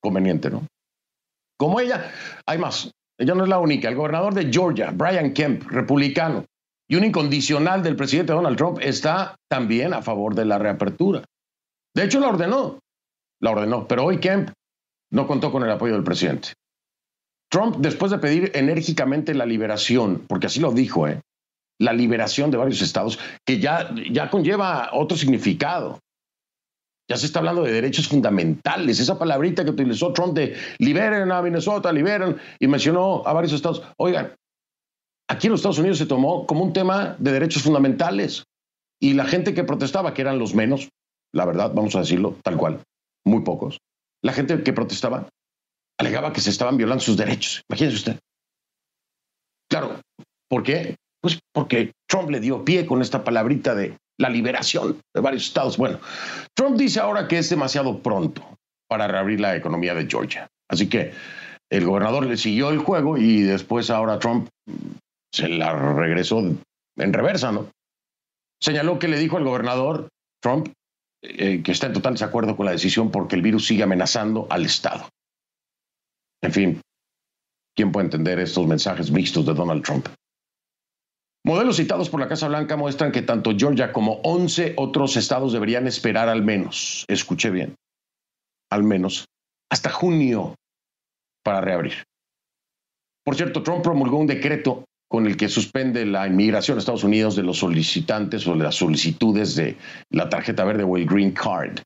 Conveniente, 0.00 0.50
¿no? 0.50 0.66
Como 1.58 1.80
ella, 1.80 2.12
hay 2.46 2.58
más. 2.58 2.90
Ella 3.18 3.34
no 3.34 3.42
es 3.42 3.48
la 3.48 3.58
única. 3.58 3.88
El 3.88 3.96
gobernador 3.96 4.34
de 4.34 4.52
Georgia, 4.52 4.90
Brian 4.92 5.32
Kemp, 5.32 5.68
republicano, 5.68 6.44
y 6.88 6.96
un 6.96 7.04
incondicional 7.04 7.82
del 7.82 7.96
presidente 7.96 8.32
Donald 8.32 8.56
Trump, 8.56 8.78
está 8.80 9.34
también 9.48 9.94
a 9.94 10.02
favor 10.02 10.34
de 10.34 10.44
la 10.44 10.58
reapertura. 10.58 11.24
De 11.94 12.04
hecho, 12.04 12.20
la 12.20 12.28
ordenó. 12.28 12.78
La 13.40 13.50
ordenó. 13.50 13.86
Pero 13.88 14.04
hoy 14.04 14.18
Kemp 14.18 14.50
no 15.10 15.26
contó 15.26 15.50
con 15.50 15.62
el 15.62 15.70
apoyo 15.70 15.94
del 15.94 16.04
presidente. 16.04 16.52
Trump, 17.50 17.76
después 17.78 18.10
de 18.10 18.18
pedir 18.18 18.50
enérgicamente 18.54 19.32
la 19.34 19.46
liberación, 19.46 20.24
porque 20.28 20.46
así 20.46 20.60
lo 20.60 20.72
dijo, 20.72 21.08
¿eh? 21.08 21.20
La 21.80 21.92
liberación 21.92 22.50
de 22.50 22.56
varios 22.56 22.82
estados, 22.82 23.18
que 23.46 23.58
ya, 23.58 23.90
ya 24.10 24.30
conlleva 24.30 24.90
otro 24.92 25.16
significado. 25.16 25.98
Ya 27.08 27.16
se 27.16 27.26
está 27.26 27.40
hablando 27.40 27.62
de 27.62 27.72
derechos 27.72 28.08
fundamentales. 28.08 28.98
Esa 28.98 29.18
palabrita 29.18 29.64
que 29.64 29.70
utilizó 29.70 30.12
Trump 30.12 30.34
de 30.34 30.56
liberen 30.78 31.30
a 31.30 31.42
Minnesota, 31.42 31.92
liberen, 31.92 32.38
y 32.58 32.66
mencionó 32.66 33.22
a 33.26 33.32
varios 33.32 33.52
estados. 33.52 33.82
Oigan, 33.98 34.34
aquí 35.28 35.48
en 35.48 35.50
los 35.52 35.60
Estados 35.60 35.78
Unidos 35.78 35.98
se 35.98 36.06
tomó 36.06 36.46
como 36.46 36.64
un 36.64 36.72
tema 36.72 37.16
de 37.18 37.32
derechos 37.32 37.62
fundamentales. 37.62 38.44
Y 39.00 39.12
la 39.12 39.26
gente 39.26 39.52
que 39.52 39.64
protestaba, 39.64 40.14
que 40.14 40.22
eran 40.22 40.38
los 40.38 40.54
menos, 40.54 40.88
la 41.34 41.44
verdad, 41.44 41.72
vamos 41.74 41.94
a 41.96 42.00
decirlo 42.00 42.38
tal 42.42 42.56
cual, 42.56 42.80
muy 43.24 43.42
pocos, 43.42 43.78
la 44.22 44.32
gente 44.32 44.62
que 44.62 44.72
protestaba 44.72 45.28
alegaba 45.98 46.32
que 46.32 46.40
se 46.40 46.50
estaban 46.50 46.76
violando 46.76 47.04
sus 47.04 47.16
derechos. 47.16 47.62
Imagínese 47.68 47.96
usted. 47.96 48.20
Claro, 49.68 50.00
¿por 50.48 50.62
qué? 50.62 50.96
Pues 51.24 51.40
porque 51.54 51.92
Trump 52.06 52.28
le 52.28 52.38
dio 52.38 52.66
pie 52.66 52.84
con 52.84 53.00
esta 53.00 53.24
palabrita 53.24 53.74
de 53.74 53.96
la 54.20 54.28
liberación 54.28 55.00
de 55.14 55.22
varios 55.22 55.46
estados. 55.46 55.78
Bueno, 55.78 55.98
Trump 56.54 56.76
dice 56.76 57.00
ahora 57.00 57.26
que 57.26 57.38
es 57.38 57.48
demasiado 57.48 58.02
pronto 58.02 58.44
para 58.90 59.08
reabrir 59.08 59.40
la 59.40 59.56
economía 59.56 59.94
de 59.94 60.06
Georgia. 60.06 60.46
Así 60.68 60.86
que 60.86 61.14
el 61.72 61.86
gobernador 61.86 62.26
le 62.26 62.36
siguió 62.36 62.68
el 62.68 62.78
juego 62.78 63.16
y 63.16 63.40
después 63.40 63.88
ahora 63.88 64.18
Trump 64.18 64.50
se 65.32 65.48
la 65.48 65.72
regresó 65.94 66.40
en 66.40 67.12
reversa, 67.14 67.52
¿no? 67.52 67.70
Señaló 68.60 68.98
que 68.98 69.08
le 69.08 69.18
dijo 69.18 69.38
al 69.38 69.44
gobernador 69.44 70.10
Trump 70.42 70.68
eh, 71.22 71.62
que 71.62 71.72
está 71.72 71.86
en 71.86 71.94
total 71.94 72.12
desacuerdo 72.12 72.54
con 72.54 72.66
la 72.66 72.72
decisión 72.72 73.10
porque 73.10 73.34
el 73.34 73.40
virus 73.40 73.66
sigue 73.66 73.82
amenazando 73.82 74.46
al 74.50 74.66
Estado. 74.66 75.08
En 76.42 76.52
fin, 76.52 76.80
¿quién 77.74 77.92
puede 77.92 78.08
entender 78.08 78.38
estos 78.40 78.66
mensajes 78.66 79.10
mixtos 79.10 79.46
de 79.46 79.54
Donald 79.54 79.82
Trump? 79.82 80.06
Modelos 81.46 81.76
citados 81.76 82.08
por 82.08 82.20
la 82.20 82.28
Casa 82.28 82.48
Blanca 82.48 82.76
muestran 82.76 83.12
que 83.12 83.20
tanto 83.20 83.52
Georgia 83.54 83.92
como 83.92 84.14
11 84.22 84.74
otros 84.78 85.16
estados 85.18 85.52
deberían 85.52 85.86
esperar 85.86 86.30
al 86.30 86.42
menos, 86.42 87.04
escuché 87.06 87.50
bien, 87.50 87.74
al 88.70 88.82
menos 88.82 89.26
hasta 89.70 89.90
junio 89.90 90.54
para 91.44 91.60
reabrir. 91.60 92.04
Por 93.24 93.36
cierto, 93.36 93.62
Trump 93.62 93.82
promulgó 93.82 94.18
un 94.18 94.26
decreto 94.26 94.84
con 95.10 95.26
el 95.26 95.36
que 95.36 95.48
suspende 95.48 96.06
la 96.06 96.26
inmigración 96.26 96.78
a 96.78 96.80
Estados 96.80 97.04
Unidos 97.04 97.36
de 97.36 97.42
los 97.42 97.58
solicitantes 97.58 98.46
o 98.46 98.54
de 98.56 98.64
las 98.64 98.76
solicitudes 98.76 99.54
de 99.54 99.76
la 100.10 100.30
tarjeta 100.30 100.64
verde 100.64 100.84
o 100.84 100.96
el 100.96 101.06
Green 101.06 101.32
Card. 101.32 101.80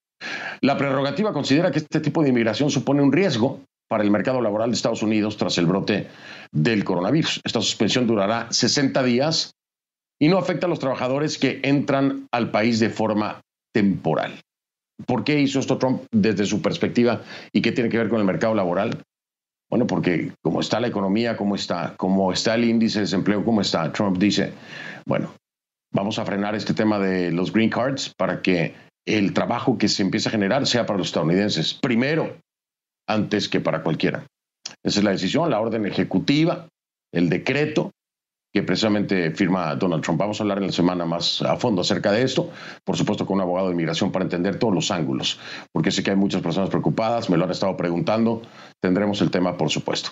La 0.60 0.76
prerrogativa 0.76 1.32
considera 1.32 1.70
que 1.70 1.78
este 1.78 2.00
tipo 2.00 2.22
de 2.22 2.28
inmigración 2.28 2.70
supone 2.70 3.02
un 3.02 3.12
riesgo 3.12 3.60
para 3.88 4.04
el 4.04 4.10
mercado 4.10 4.40
laboral 4.40 4.70
de 4.70 4.76
Estados 4.76 5.02
Unidos 5.02 5.36
tras 5.36 5.58
el 5.58 5.66
brote 5.66 6.08
del 6.52 6.84
coronavirus. 6.84 7.40
Esta 7.44 7.60
suspensión 7.60 8.06
durará 8.06 8.46
60 8.50 9.02
días 9.02 9.52
y 10.20 10.28
no 10.28 10.38
afecta 10.38 10.66
a 10.66 10.68
los 10.68 10.78
trabajadores 10.78 11.38
que 11.38 11.60
entran 11.62 12.28
al 12.32 12.50
país 12.50 12.80
de 12.80 12.90
forma 12.90 13.40
temporal. 13.72 14.40
¿Por 15.06 15.24
qué 15.24 15.40
hizo 15.40 15.60
esto 15.60 15.78
Trump 15.78 16.02
desde 16.10 16.44
su 16.44 16.60
perspectiva 16.60 17.22
y 17.52 17.62
qué 17.62 17.72
tiene 17.72 17.88
que 17.88 17.98
ver 17.98 18.08
con 18.08 18.18
el 18.18 18.26
mercado 18.26 18.54
laboral? 18.54 19.02
Bueno, 19.70 19.86
porque 19.86 20.32
como 20.42 20.60
está 20.60 20.80
la 20.80 20.88
economía, 20.88 21.36
como 21.36 21.54
está, 21.54 21.94
como 21.96 22.32
está 22.32 22.54
el 22.54 22.64
índice 22.64 22.98
de 22.98 23.04
desempleo, 23.04 23.44
como 23.44 23.60
está, 23.60 23.92
Trump 23.92 24.18
dice, 24.18 24.52
bueno, 25.06 25.34
vamos 25.92 26.18
a 26.18 26.24
frenar 26.24 26.54
este 26.54 26.74
tema 26.74 26.98
de 26.98 27.30
los 27.30 27.52
green 27.52 27.70
cards 27.70 28.12
para 28.16 28.42
que 28.42 28.74
el 29.06 29.32
trabajo 29.34 29.78
que 29.78 29.88
se 29.88 30.02
empiece 30.02 30.28
a 30.28 30.32
generar 30.32 30.66
sea 30.66 30.86
para 30.86 30.98
los 30.98 31.08
estadounidenses. 31.08 31.74
Primero, 31.74 32.36
antes 33.08 33.48
que 33.48 33.60
para 33.60 33.82
cualquiera. 33.82 34.26
Esa 34.84 35.00
es 35.00 35.04
la 35.04 35.10
decisión, 35.10 35.50
la 35.50 35.60
orden 35.60 35.86
ejecutiva, 35.86 36.68
el 37.12 37.28
decreto 37.28 37.90
que 38.52 38.62
precisamente 38.62 39.30
firma 39.32 39.74
Donald 39.74 40.02
Trump. 40.02 40.18
Vamos 40.18 40.40
a 40.40 40.42
hablar 40.42 40.58
en 40.58 40.66
la 40.66 40.72
semana 40.72 41.04
más 41.04 41.42
a 41.42 41.56
fondo 41.56 41.82
acerca 41.82 42.12
de 42.12 42.22
esto, 42.22 42.50
por 42.84 42.96
supuesto 42.96 43.26
con 43.26 43.36
un 43.36 43.42
abogado 43.42 43.68
de 43.68 43.74
inmigración 43.74 44.10
para 44.10 44.24
entender 44.24 44.58
todos 44.58 44.74
los 44.74 44.90
ángulos, 44.90 45.38
porque 45.72 45.90
sé 45.90 46.02
que 46.02 46.10
hay 46.10 46.16
muchas 46.16 46.42
personas 46.42 46.70
preocupadas, 46.70 47.28
me 47.28 47.36
lo 47.36 47.44
han 47.44 47.50
estado 47.50 47.76
preguntando, 47.76 48.42
tendremos 48.80 49.20
el 49.20 49.30
tema 49.30 49.56
por 49.56 49.70
supuesto. 49.70 50.10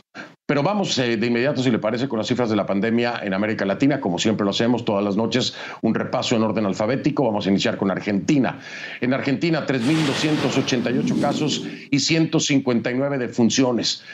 Pero 0.48 0.62
vamos 0.62 0.96
eh, 0.98 1.16
de 1.16 1.26
inmediato, 1.26 1.60
si 1.60 1.72
le 1.72 1.80
parece, 1.80 2.08
con 2.08 2.18
las 2.18 2.28
cifras 2.28 2.48
de 2.48 2.54
la 2.54 2.66
pandemia 2.66 3.20
en 3.22 3.34
América 3.34 3.64
Latina, 3.64 4.00
como 4.00 4.18
siempre 4.18 4.44
lo 4.44 4.50
hacemos 4.50 4.84
todas 4.84 5.04
las 5.04 5.16
noches, 5.16 5.54
un 5.82 5.92
repaso 5.92 6.36
en 6.36 6.44
orden 6.44 6.66
alfabético. 6.66 7.24
Vamos 7.24 7.46
a 7.46 7.50
iniciar 7.50 7.76
con 7.76 7.90
Argentina. 7.90 8.60
En 9.00 9.12
Argentina, 9.12 9.66
3.288 9.66 11.20
casos 11.20 11.66
y 11.90 11.98
159 11.98 13.18
defunciones. 13.18 14.04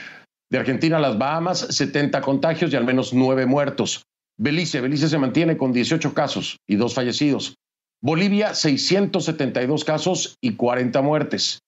De 0.50 0.58
Argentina 0.58 0.96
a 0.96 1.00
las 1.00 1.18
Bahamas, 1.18 1.60
70 1.68 2.22
contagios 2.22 2.72
y 2.72 2.76
al 2.76 2.84
menos 2.84 3.12
9 3.12 3.44
muertos. 3.44 4.04
Belice, 4.38 4.80
Belice 4.80 5.08
se 5.08 5.18
mantiene 5.18 5.58
con 5.58 5.72
18 5.72 6.14
casos 6.14 6.56
y 6.66 6.76
2 6.76 6.94
fallecidos. 6.94 7.56
Bolivia, 8.02 8.54
672 8.54 9.84
casos 9.84 10.36
y 10.40 10.56
40 10.56 11.02
muertes. 11.02 11.60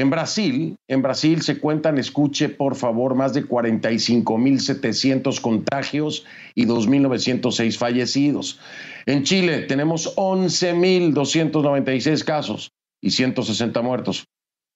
En 0.00 0.08
Brasil, 0.08 0.78
en 0.88 1.02
Brasil 1.02 1.42
se 1.42 1.58
cuentan, 1.58 1.98
escuche 1.98 2.48
por 2.48 2.74
favor, 2.74 3.14
más 3.14 3.34
de 3.34 3.46
45.700 3.46 5.42
contagios 5.42 6.24
y 6.54 6.64
2.906 6.64 7.76
fallecidos. 7.76 8.58
En 9.04 9.24
Chile 9.24 9.60
tenemos 9.60 10.16
11.296 10.16 12.24
casos 12.24 12.70
y 13.02 13.10
160 13.10 13.82
muertos. 13.82 14.24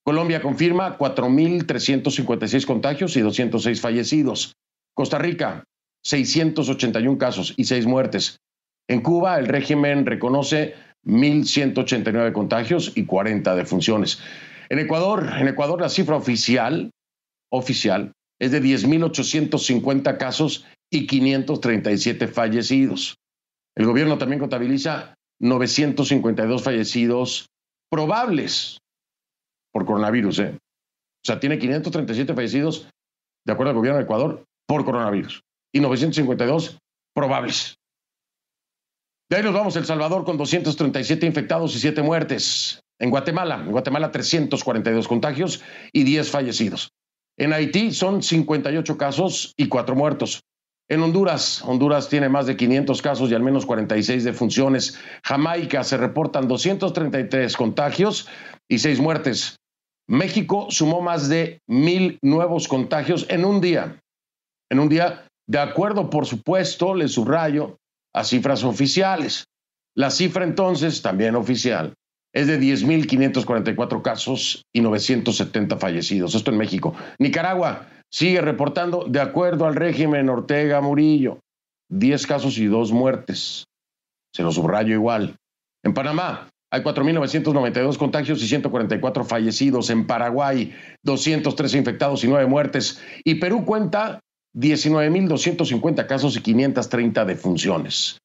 Colombia 0.04 0.42
confirma 0.42 0.98
4.356 0.98 2.66
contagios 2.66 3.16
y 3.16 3.22
206 3.22 3.80
fallecidos. 3.80 4.52
Costa 4.92 5.16
Rica, 5.16 5.64
681 6.02 7.16
casos 7.16 7.54
y 7.56 7.64
6 7.64 7.86
muertes. 7.86 8.36
En 8.88 9.00
Cuba, 9.00 9.38
el 9.38 9.46
régimen 9.46 10.04
reconoce 10.04 10.74
1.189 11.06 12.32
contagios 12.32 12.92
y 12.94 13.06
40 13.06 13.56
defunciones. 13.56 14.20
En 14.68 14.78
Ecuador, 14.78 15.28
en 15.38 15.48
Ecuador 15.48 15.80
la 15.80 15.88
cifra 15.88 16.16
oficial, 16.16 16.90
oficial 17.50 18.12
es 18.40 18.50
de 18.50 18.62
10.850 18.62 20.18
casos 20.18 20.66
y 20.90 21.06
537 21.06 22.28
fallecidos. 22.28 23.16
El 23.76 23.86
gobierno 23.86 24.18
también 24.18 24.40
contabiliza 24.40 25.14
952 25.40 26.62
fallecidos 26.62 27.46
probables 27.90 28.78
por 29.72 29.84
coronavirus. 29.84 30.38
¿eh? 30.40 30.56
O 30.56 31.26
sea, 31.26 31.40
tiene 31.40 31.58
537 31.58 32.34
fallecidos, 32.34 32.88
de 33.46 33.52
acuerdo 33.52 33.70
al 33.70 33.76
gobierno 33.76 33.98
de 33.98 34.04
Ecuador, 34.04 34.44
por 34.66 34.84
coronavirus 34.84 35.42
y 35.72 35.80
952 35.80 36.78
probables. 37.14 37.76
De 39.30 39.36
ahí 39.36 39.42
nos 39.42 39.54
vamos 39.54 39.74
El 39.76 39.84
Salvador 39.84 40.24
con 40.24 40.36
237 40.36 41.26
infectados 41.26 41.74
y 41.74 41.80
7 41.80 42.02
muertes. 42.02 42.83
En 42.98 43.10
Guatemala, 43.10 43.56
en 43.56 43.72
Guatemala 43.72 44.10
342 44.10 45.08
contagios 45.08 45.62
y 45.92 46.04
10 46.04 46.30
fallecidos. 46.30 46.92
En 47.36 47.52
Haití 47.52 47.92
son 47.92 48.22
58 48.22 48.96
casos 48.96 49.52
y 49.56 49.68
4 49.68 49.96
muertos. 49.96 50.44
En 50.88 51.02
Honduras, 51.02 51.62
Honduras 51.62 52.08
tiene 52.08 52.28
más 52.28 52.46
de 52.46 52.56
500 52.56 53.00
casos 53.02 53.30
y 53.30 53.34
al 53.34 53.42
menos 53.42 53.64
46 53.66 54.22
defunciones. 54.22 54.98
Jamaica 55.24 55.82
se 55.82 55.96
reportan 55.96 56.46
233 56.46 57.56
contagios 57.56 58.28
y 58.68 58.78
6 58.78 59.00
muertes. 59.00 59.56
México 60.06 60.66
sumó 60.68 61.00
más 61.00 61.28
de 61.28 61.60
mil 61.66 62.18
nuevos 62.22 62.68
contagios 62.68 63.26
en 63.30 63.44
un 63.44 63.60
día. 63.60 64.00
En 64.70 64.78
un 64.78 64.88
día, 64.88 65.26
de 65.46 65.58
acuerdo, 65.58 66.10
por 66.10 66.26
supuesto, 66.26 66.94
le 66.94 67.08
subrayo, 67.08 67.78
a 68.14 68.22
cifras 68.22 68.62
oficiales. 68.64 69.46
La 69.96 70.10
cifra 70.10 70.44
entonces, 70.44 71.00
también 71.00 71.34
oficial, 71.34 71.94
es 72.34 72.48
de 72.48 72.60
10.544 72.60 74.02
casos 74.02 74.66
y 74.74 74.80
970 74.80 75.78
fallecidos. 75.78 76.34
Esto 76.34 76.50
en 76.50 76.58
México. 76.58 76.94
Nicaragua 77.18 77.86
sigue 78.10 78.40
reportando, 78.40 79.06
de 79.08 79.20
acuerdo 79.20 79.66
al 79.66 79.76
régimen 79.76 80.28
Ortega 80.28 80.80
Murillo, 80.80 81.38
10 81.90 82.26
casos 82.26 82.58
y 82.58 82.66
2 82.66 82.92
muertes. 82.92 83.64
Se 84.34 84.42
lo 84.42 84.50
subrayo 84.50 84.92
igual. 84.92 85.36
En 85.84 85.94
Panamá 85.94 86.48
hay 86.72 86.82
4.992 86.82 87.96
contagios 87.98 88.42
y 88.42 88.48
144 88.48 89.24
fallecidos. 89.24 89.90
En 89.90 90.08
Paraguay, 90.08 90.74
213 91.04 91.78
infectados 91.78 92.24
y 92.24 92.28
9 92.28 92.46
muertes. 92.46 93.00
Y 93.22 93.36
Perú 93.36 93.64
cuenta 93.64 94.18
19.250 94.56 96.06
casos 96.08 96.36
y 96.36 96.40
530 96.40 97.24
defunciones. 97.24 98.18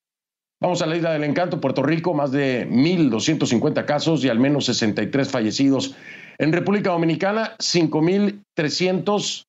Vamos 0.61 0.81
a 0.81 0.87
la 0.87 0.97
isla 0.97 1.13
del 1.13 1.23
encanto, 1.23 1.61
Puerto 1.61 1.81
Rico, 1.83 2.13
más 2.13 2.31
de 2.31 2.67
1.250 2.69 3.85
casos 3.85 4.25
y 4.25 4.29
al 4.29 4.39
menos 4.39 4.65
63 4.65 5.29
fallecidos. 5.29 5.95
En 6.37 6.51
República 6.51 6.91
Dominicana, 6.91 7.55
5.300 7.59 9.45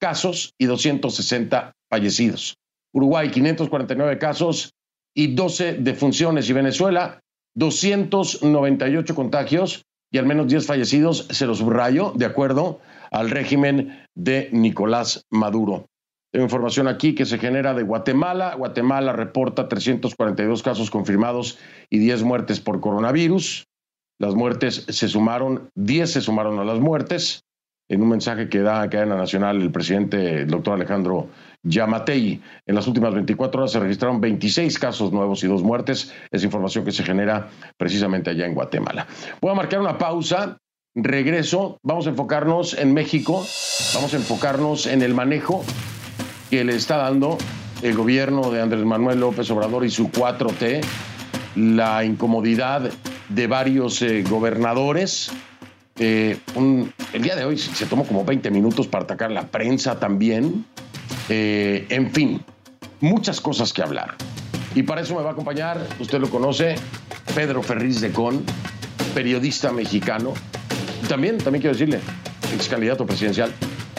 casos 0.00 0.54
y 0.58 0.64
260 0.64 1.72
fallecidos. 1.90 2.56
Uruguay, 2.94 3.30
549 3.30 4.18
casos 4.18 4.72
y 5.14 5.34
12 5.34 5.74
defunciones. 5.74 6.48
Y 6.48 6.54
Venezuela, 6.54 7.20
298 7.54 9.14
contagios 9.14 9.84
y 10.10 10.16
al 10.16 10.24
menos 10.24 10.48
10 10.48 10.66
fallecidos, 10.66 11.26
se 11.30 11.46
los 11.46 11.58
subrayo, 11.58 12.12
de 12.16 12.24
acuerdo 12.24 12.80
al 13.10 13.28
régimen 13.28 14.06
de 14.14 14.48
Nicolás 14.52 15.24
Maduro. 15.30 15.86
Tengo 16.32 16.44
información 16.44 16.88
aquí 16.88 17.14
que 17.14 17.26
se 17.26 17.38
genera 17.38 17.74
de 17.74 17.82
Guatemala. 17.82 18.54
Guatemala 18.54 19.12
reporta 19.12 19.68
342 19.68 20.62
casos 20.62 20.90
confirmados 20.90 21.58
y 21.90 21.98
10 21.98 22.22
muertes 22.22 22.58
por 22.58 22.80
coronavirus. 22.80 23.66
Las 24.18 24.34
muertes 24.34 24.86
se 24.88 25.08
sumaron, 25.08 25.70
10 25.74 26.10
se 26.10 26.20
sumaron 26.22 26.58
a 26.58 26.64
las 26.64 26.80
muertes. 26.80 27.44
En 27.90 28.00
un 28.00 28.08
mensaje 28.08 28.48
que 28.48 28.60
da 28.60 28.80
a 28.80 28.88
cadena 28.88 29.16
nacional 29.16 29.60
el 29.60 29.70
presidente, 29.70 30.42
el 30.42 30.48
doctor 30.48 30.72
Alejandro 30.72 31.28
Yamatei, 31.64 32.40
en 32.64 32.74
las 32.74 32.86
últimas 32.86 33.12
24 33.12 33.60
horas 33.60 33.72
se 33.72 33.80
registraron 33.80 34.18
26 34.18 34.78
casos 34.78 35.12
nuevos 35.12 35.44
y 35.44 35.48
dos 35.48 35.62
muertes. 35.62 36.14
Es 36.30 36.44
información 36.44 36.86
que 36.86 36.92
se 36.92 37.04
genera 37.04 37.50
precisamente 37.76 38.30
allá 38.30 38.46
en 38.46 38.54
Guatemala. 38.54 39.06
Voy 39.42 39.50
a 39.50 39.54
marcar 39.54 39.80
una 39.80 39.98
pausa. 39.98 40.56
Regreso. 40.94 41.78
Vamos 41.82 42.06
a 42.06 42.10
enfocarnos 42.10 42.72
en 42.72 42.94
México. 42.94 43.44
Vamos 43.94 44.14
a 44.14 44.16
enfocarnos 44.16 44.86
en 44.86 45.02
el 45.02 45.12
manejo 45.12 45.62
que 46.52 46.64
le 46.64 46.76
está 46.76 46.98
dando 46.98 47.38
el 47.80 47.96
gobierno 47.96 48.50
de 48.50 48.60
Andrés 48.60 48.84
Manuel 48.84 49.20
López 49.20 49.50
Obrador 49.50 49.86
y 49.86 49.90
su 49.90 50.10
4T, 50.10 50.82
la 51.56 52.04
incomodidad 52.04 52.90
de 53.30 53.46
varios 53.46 54.02
eh, 54.02 54.22
gobernadores. 54.22 55.30
Eh, 55.96 56.38
el 57.14 57.22
día 57.22 57.36
de 57.36 57.46
hoy 57.46 57.56
se 57.56 57.86
tomó 57.86 58.04
como 58.04 58.26
20 58.26 58.50
minutos 58.50 58.86
para 58.86 59.04
atacar 59.04 59.30
la 59.30 59.46
prensa 59.46 59.98
también. 59.98 60.66
Eh, 61.30 61.86
en 61.88 62.12
fin, 62.12 62.42
muchas 63.00 63.40
cosas 63.40 63.72
que 63.72 63.80
hablar. 63.80 64.14
Y 64.74 64.82
para 64.82 65.00
eso 65.00 65.14
me 65.14 65.22
va 65.22 65.30
a 65.30 65.32
acompañar, 65.32 65.80
usted 66.00 66.20
lo 66.20 66.28
conoce, 66.28 66.74
Pedro 67.34 67.62
Ferriz 67.62 68.02
de 68.02 68.10
Con, 68.10 68.44
periodista 69.14 69.72
mexicano. 69.72 70.34
También, 71.08 71.38
también 71.38 71.62
quiero 71.62 71.72
decirle, 71.74 72.00
ex 72.54 72.68
candidato 72.68 73.06
presidencial. 73.06 73.50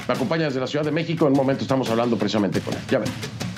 Me 0.08 0.14
acompaña 0.14 0.46
desde 0.46 0.60
la 0.60 0.68
Ciudad 0.68 0.86
de 0.86 0.92
México. 0.92 1.26
En 1.26 1.34
un 1.34 1.38
momento 1.38 1.64
estamos 1.64 1.90
hablando 1.90 2.18
precisamente 2.18 2.60
con 2.62 2.74
él. 2.74 2.80
Ya 2.90 3.00
ven. 3.00 3.53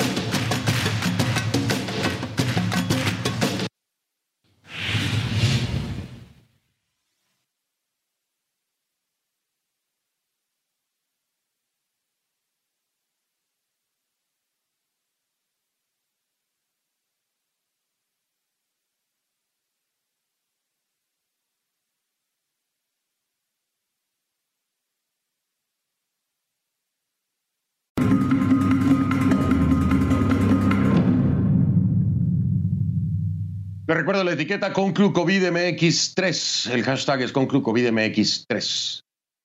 Le 33.88 33.94
recuerdo 33.94 34.24
la 34.24 34.32
etiqueta 34.32 34.74
ConcluCovidMX3. 34.74 36.72
El 36.72 36.82
hashtag 36.82 37.22
es 37.22 37.32
ConcluCovidMX3. 37.32 39.02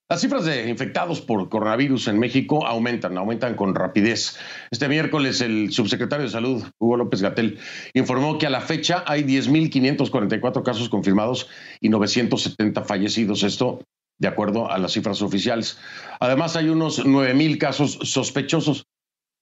Las 0.09 0.21
cifras 0.23 0.47
de 0.47 0.71
infectados 0.71 1.21
por 1.21 1.51
coronavirus 1.51 2.09
en 2.09 2.19
México 2.19 2.67
aumentan, 2.67 3.19
aumentan 3.19 3.55
con 3.55 3.75
rapidez. 3.75 4.39
Este 4.71 4.89
miércoles 4.89 5.43
el 5.43 5.71
subsecretario 5.73 6.25
de 6.25 6.33
Salud, 6.33 6.65
Hugo 6.79 6.97
López 6.97 7.21
Gatel, 7.21 7.59
informó 7.93 8.39
que 8.39 8.47
a 8.47 8.51
la 8.51 8.63
fecha 8.63 9.05
hay 9.07 9.25
10.544 9.25 10.63
casos 10.63 10.89
confirmados 10.89 11.47
y 11.79 11.91
970 11.91 12.83
fallecidos. 12.85 13.43
Esto 13.43 13.85
de 14.19 14.29
acuerdo 14.29 14.71
a 14.71 14.79
las 14.79 14.93
cifras 14.93 15.21
oficiales. 15.21 15.77
Además 16.19 16.57
hay 16.57 16.71
unos 16.71 17.05
9.000 17.05 17.59
casos 17.59 17.99
sospechosos 18.05 18.87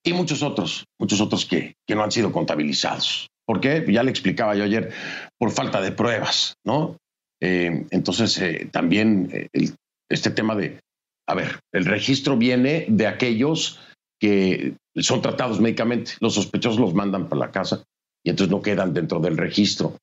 y 0.03 0.11
muchos 0.11 0.43
otros, 0.43 0.83
muchos 0.99 1.21
otros 1.21 1.45
que, 1.45 1.75
que 1.87 1.95
no 1.95 2.03
han 2.03 2.11
sido 2.11 2.33
contabilizados. 2.33 3.29
¿Por 3.49 3.61
qué? 3.61 3.83
Ya 3.91 4.03
le 4.03 4.11
explicaba 4.11 4.53
yo 4.53 4.63
ayer, 4.63 4.91
por 5.39 5.49
falta 5.49 5.81
de 5.81 5.91
pruebas, 5.91 6.53
¿no? 6.63 6.97
Eh, 7.41 7.83
entonces, 7.89 8.37
eh, 8.37 8.69
también 8.71 9.27
eh, 9.33 9.71
este 10.07 10.29
tema 10.29 10.53
de, 10.53 10.79
a 11.27 11.33
ver, 11.33 11.59
el 11.73 11.85
registro 11.85 12.37
viene 12.37 12.85
de 12.89 13.07
aquellos 13.07 13.79
que 14.21 14.75
son 14.97 15.23
tratados 15.23 15.59
médicamente, 15.59 16.11
los 16.19 16.35
sospechosos 16.35 16.79
los 16.79 16.93
mandan 16.93 17.27
para 17.27 17.39
la 17.39 17.51
casa 17.51 17.83
y 18.23 18.29
entonces 18.29 18.51
no 18.51 18.61
quedan 18.61 18.93
dentro 18.93 19.19
del 19.19 19.35
registro 19.35 19.97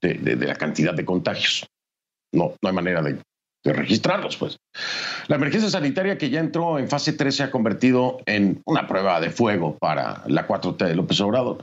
de, 0.00 0.34
la 0.34 0.56
cantidad 0.56 0.94
de 0.94 1.04
contagios. 1.04 1.64
No, 2.32 2.56
no 2.60 2.68
hay 2.68 2.74
manera 2.74 3.02
de, 3.02 3.20
registrarlos, 3.62 4.36
pues. 4.36 4.56
La 5.28 5.36
emergencia 5.36 5.70
sanitaria 5.70 6.18
que 6.18 6.28
ya 6.28 6.40
entró 6.40 6.80
en 6.80 6.88
fase 6.88 7.12
3 7.12 7.36
se 7.36 7.42
ha 7.44 7.52
convertido 7.52 8.18
en 8.26 8.62
una 8.66 8.88
prueba 8.88 9.20
de 9.20 9.30
fuego 9.30 9.78
para 9.78 10.24
la 10.26 10.48
4T 10.48 10.88
de 10.88 10.96
López 10.96 11.20
Obrador. 11.20 11.62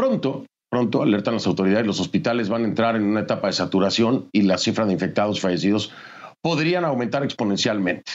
Pronto, 0.00 0.46
pronto, 0.70 1.02
alertan 1.02 1.34
las 1.34 1.46
autoridades, 1.46 1.86
los 1.86 2.00
hospitales 2.00 2.48
van 2.48 2.64
a 2.64 2.68
entrar 2.68 2.96
en 2.96 3.02
una 3.02 3.20
etapa 3.20 3.48
de 3.48 3.52
saturación 3.52 4.30
y 4.32 4.40
la 4.40 4.56
cifra 4.56 4.86
de 4.86 4.94
infectados 4.94 5.42
fallecidos 5.42 5.92
podrían 6.40 6.86
aumentar 6.86 7.22
exponencialmente. 7.22 8.10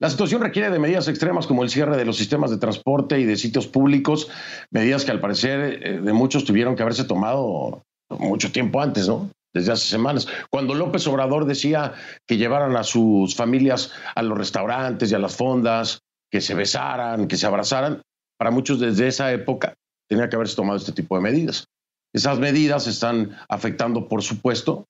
La 0.00 0.10
situación 0.10 0.42
requiere 0.42 0.70
de 0.70 0.78
medidas 0.78 1.08
extremas 1.08 1.48
como 1.48 1.64
el 1.64 1.70
cierre 1.70 1.96
de 1.96 2.04
los 2.04 2.16
sistemas 2.16 2.52
de 2.52 2.58
transporte 2.58 3.18
y 3.18 3.24
de 3.24 3.36
sitios 3.36 3.66
públicos, 3.66 4.30
medidas 4.70 5.04
que 5.04 5.10
al 5.10 5.18
parecer 5.18 5.84
eh, 5.84 6.00
de 6.00 6.12
muchos 6.12 6.44
tuvieron 6.44 6.76
que 6.76 6.82
haberse 6.82 7.02
tomado 7.02 7.82
mucho 8.10 8.52
tiempo 8.52 8.80
antes, 8.80 9.08
¿no? 9.08 9.28
Desde 9.52 9.72
hace 9.72 9.88
semanas. 9.88 10.28
Cuando 10.50 10.74
López 10.74 11.04
Obrador 11.08 11.46
decía 11.46 11.94
que 12.28 12.36
llevaran 12.36 12.76
a 12.76 12.84
sus 12.84 13.34
familias 13.34 13.90
a 14.14 14.22
los 14.22 14.38
restaurantes 14.38 15.10
y 15.10 15.16
a 15.16 15.18
las 15.18 15.34
fondas, 15.34 15.98
que 16.30 16.40
se 16.40 16.54
besaran, 16.54 17.26
que 17.26 17.36
se 17.36 17.46
abrazaran, 17.46 18.02
para 18.38 18.52
muchos 18.52 18.78
desde 18.78 19.08
esa 19.08 19.32
época 19.32 19.74
tenía 20.08 20.28
que 20.28 20.36
haberse 20.36 20.56
tomado 20.56 20.78
este 20.78 20.92
tipo 20.92 21.16
de 21.16 21.22
medidas. 21.22 21.66
Esas 22.14 22.38
medidas 22.38 22.86
están 22.86 23.36
afectando, 23.48 24.08
por 24.08 24.22
supuesto, 24.22 24.86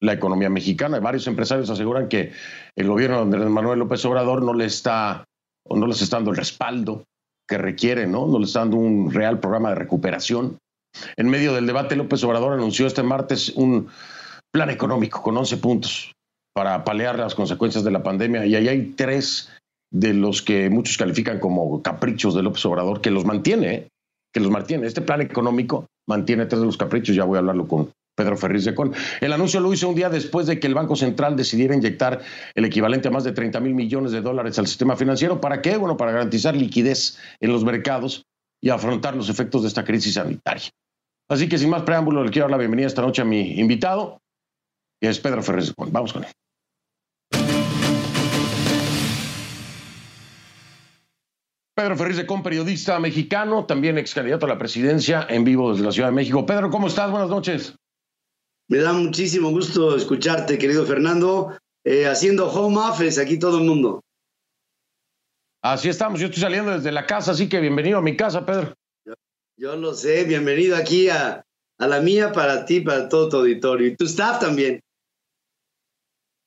la 0.00 0.12
economía 0.12 0.50
mexicana. 0.50 1.00
Varios 1.00 1.26
empresarios 1.26 1.70
aseguran 1.70 2.08
que 2.08 2.32
el 2.76 2.88
gobierno 2.88 3.16
de 3.16 3.22
Andrés 3.22 3.48
Manuel 3.48 3.78
López 3.78 4.04
Obrador 4.04 4.42
no 4.42 4.52
le 4.52 4.64
está, 4.64 5.24
o 5.64 5.76
no 5.76 5.86
les 5.86 6.02
está 6.02 6.16
dando 6.16 6.32
el 6.32 6.36
respaldo 6.36 7.04
que 7.48 7.58
requiere, 7.58 8.06
¿no? 8.06 8.26
No 8.26 8.38
le 8.38 8.46
está 8.46 8.60
dando 8.60 8.76
un 8.76 9.12
real 9.12 9.38
programa 9.38 9.70
de 9.70 9.76
recuperación. 9.76 10.58
En 11.16 11.28
medio 11.28 11.54
del 11.54 11.66
debate, 11.66 11.96
López 11.96 12.22
Obrador 12.24 12.52
anunció 12.52 12.86
este 12.86 13.02
martes 13.02 13.50
un 13.50 13.88
plan 14.52 14.70
económico 14.70 15.22
con 15.22 15.36
11 15.36 15.56
puntos 15.58 16.12
para 16.54 16.84
paliar 16.84 17.18
las 17.18 17.34
consecuencias 17.34 17.84
de 17.84 17.90
la 17.90 18.02
pandemia 18.02 18.46
y 18.46 18.56
ahí 18.56 18.68
hay 18.68 18.92
tres 18.96 19.50
de 19.92 20.14
los 20.14 20.42
que 20.42 20.70
muchos 20.70 20.96
califican 20.96 21.38
como 21.38 21.82
caprichos 21.82 22.34
de 22.34 22.42
López 22.42 22.64
Obrador 22.64 23.00
que 23.00 23.10
los 23.10 23.24
mantiene. 23.24 23.88
Que 24.36 24.40
los 24.40 24.50
mantiene. 24.50 24.86
Este 24.86 25.00
plan 25.00 25.22
económico 25.22 25.86
mantiene 26.06 26.44
tres 26.44 26.60
de 26.60 26.66
los 26.66 26.76
caprichos, 26.76 27.16
ya 27.16 27.24
voy 27.24 27.36
a 27.36 27.38
hablarlo 27.38 27.66
con 27.66 27.90
Pedro 28.14 28.36
Ferriz 28.36 28.66
de 28.66 28.74
Con. 28.74 28.92
El 29.22 29.32
anuncio 29.32 29.60
lo 29.60 29.72
hizo 29.72 29.88
un 29.88 29.94
día 29.94 30.10
después 30.10 30.46
de 30.46 30.60
que 30.60 30.66
el 30.66 30.74
Banco 30.74 30.94
Central 30.94 31.36
decidiera 31.36 31.74
inyectar 31.74 32.20
el 32.54 32.66
equivalente 32.66 33.08
a 33.08 33.10
más 33.10 33.24
de 33.24 33.32
30 33.32 33.60
mil 33.60 33.74
millones 33.74 34.12
de 34.12 34.20
dólares 34.20 34.58
al 34.58 34.66
sistema 34.66 34.94
financiero. 34.94 35.40
¿Para 35.40 35.62
qué? 35.62 35.78
Bueno, 35.78 35.96
para 35.96 36.12
garantizar 36.12 36.54
liquidez 36.54 37.18
en 37.40 37.50
los 37.50 37.64
mercados 37.64 38.26
y 38.60 38.68
afrontar 38.68 39.16
los 39.16 39.30
efectos 39.30 39.62
de 39.62 39.68
esta 39.68 39.84
crisis 39.84 40.12
sanitaria. 40.12 40.68
Así 41.30 41.48
que 41.48 41.56
sin 41.56 41.70
más 41.70 41.84
preámbulo, 41.84 42.22
le 42.22 42.28
quiero 42.28 42.44
dar 42.44 42.50
la 42.50 42.58
bienvenida 42.58 42.88
esta 42.88 43.00
noche 43.00 43.22
a 43.22 43.24
mi 43.24 43.58
invitado, 43.58 44.20
que 45.00 45.08
es 45.08 45.18
Pedro 45.18 45.42
Ferriz 45.42 45.68
de 45.68 45.74
Con. 45.74 45.90
Vamos 45.90 46.12
con 46.12 46.24
él. 46.24 46.30
Pedro 51.76 51.94
Ferriz 51.98 52.16
de 52.16 52.24
Con, 52.24 52.42
periodista 52.42 52.98
mexicano, 52.98 53.66
también 53.66 53.98
ex 53.98 54.14
candidato 54.14 54.46
a 54.46 54.48
la 54.48 54.56
presidencia 54.56 55.26
en 55.28 55.44
vivo 55.44 55.72
desde 55.72 55.84
la 55.84 55.92
Ciudad 55.92 56.08
de 56.08 56.14
México. 56.14 56.46
Pedro, 56.46 56.70
¿cómo 56.70 56.86
estás? 56.86 57.10
Buenas 57.10 57.28
noches. 57.28 57.76
Me 58.68 58.78
da 58.78 58.94
muchísimo 58.94 59.50
gusto 59.50 59.94
escucharte, 59.94 60.56
querido 60.56 60.86
Fernando. 60.86 61.54
Eh, 61.84 62.06
haciendo 62.06 62.50
home 62.50 62.78
office 62.78 63.20
aquí 63.20 63.38
todo 63.38 63.58
el 63.58 63.64
mundo. 63.64 64.00
Así 65.62 65.90
estamos, 65.90 66.18
yo 66.18 66.28
estoy 66.28 66.40
saliendo 66.40 66.72
desde 66.72 66.90
la 66.92 67.04
casa, 67.04 67.32
así 67.32 67.46
que 67.46 67.60
bienvenido 67.60 67.98
a 67.98 68.02
mi 68.02 68.16
casa, 68.16 68.46
Pedro. 68.46 68.72
Yo, 69.58 69.76
lo 69.76 69.92
sé, 69.92 70.24
bienvenido 70.24 70.76
aquí 70.76 71.10
a, 71.10 71.44
la 71.78 72.00
mía, 72.00 72.32
para 72.32 72.64
ti, 72.64 72.80
para 72.80 73.10
todo 73.10 73.28
tu 73.28 73.36
auditorio 73.36 73.88
y 73.88 73.96
tu 73.96 74.06
staff 74.06 74.40
también. 74.40 74.80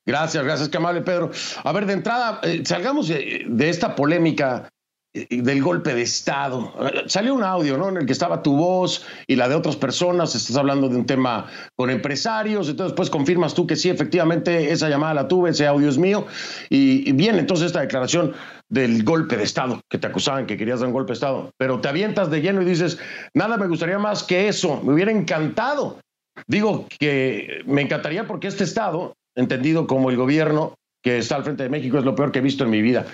Gracias, 0.08 0.44
gracias, 0.44 0.70
qué 0.70 0.78
amable, 0.78 1.02
Pedro. 1.02 1.30
A 1.64 1.72
ver, 1.72 1.86
de 1.86 1.94
entrada, 1.94 2.40
eh, 2.42 2.64
salgamos 2.66 3.08
de, 3.10 3.70
esta 3.70 3.96
polémica 3.96 4.72
del 5.14 5.64
golpe 5.64 5.96
de 5.96 6.04
Estado. 6.04 6.74
Salió 7.08 7.34
un 7.34 7.44
audio, 7.44 7.78
¿no? 7.78 7.90
En 7.90 7.98
el 7.98 8.06
que 8.06 8.14
estaba 8.14 8.44
tu 8.44 8.56
voz 8.56 9.06
y 9.26 9.36
la 9.36 9.50
de 9.50 9.56
otras 9.56 9.76
personas. 9.76 10.36
Estás 10.36 10.56
hablando 10.56 10.88
de 10.88 10.96
un 10.96 11.06
tema 11.06 11.48
con 11.76 11.90
empresarios. 11.90 12.70
Entonces, 12.70 12.96
pues 12.96 13.10
confirmas 13.10 13.54
tú 13.56 13.66
que 13.66 13.76
sí, 13.76 13.90
efectivamente, 13.90 14.72
esa 14.72 14.88
llamada 14.88 15.16
la 15.16 15.28
tuve, 15.28 15.50
ese 15.50 15.66
audio 15.66 15.90
es 15.90 15.98
mío. 15.98 16.28
Y, 16.70 17.12
bien, 17.14 17.40
entonces 17.40 17.68
esta 17.68 17.82
declaración 17.82 18.34
del 18.70 19.04
golpe 19.04 19.36
de 19.36 19.44
Estado, 19.44 19.82
que 19.90 19.98
te 19.98 20.06
acusaban 20.06 20.46
que 20.46 20.58
querías 20.58 20.80
dar 20.80 20.88
un 20.88 20.94
golpe 20.94 21.10
de 21.10 21.16
Estado, 21.16 21.52
pero 21.58 21.82
te 21.82 21.88
avientas 21.88 22.30
de 22.30 22.42
lleno 22.42 22.62
y 22.62 22.66
dices, 22.66 23.00
nada 23.34 23.58
me 23.58 23.68
gustaría 23.68 23.98
más 23.98 24.22
que 24.22 24.48
eso, 24.48 24.80
me 24.84 24.94
hubiera 24.94 25.12
encantado. 25.12 26.00
Digo 26.46 26.86
que 27.00 27.64
me 27.66 27.82
encantaría 27.82 28.28
porque 28.28 28.48
este 28.48 28.64
Estado, 28.64 29.16
entendido 29.36 29.88
como 29.88 30.12
el 30.12 30.18
gobierno 30.18 30.76
que 31.02 31.18
está 31.18 31.36
al 31.36 31.44
frente 31.44 31.64
de 31.64 31.70
México, 31.70 31.98
es 31.98 32.06
lo 32.06 32.14
peor 32.14 32.32
que 32.32 32.40
he 32.40 32.44
visto 32.44 32.64
en 32.64 32.70
mi 32.70 32.82
vida. 32.82 33.06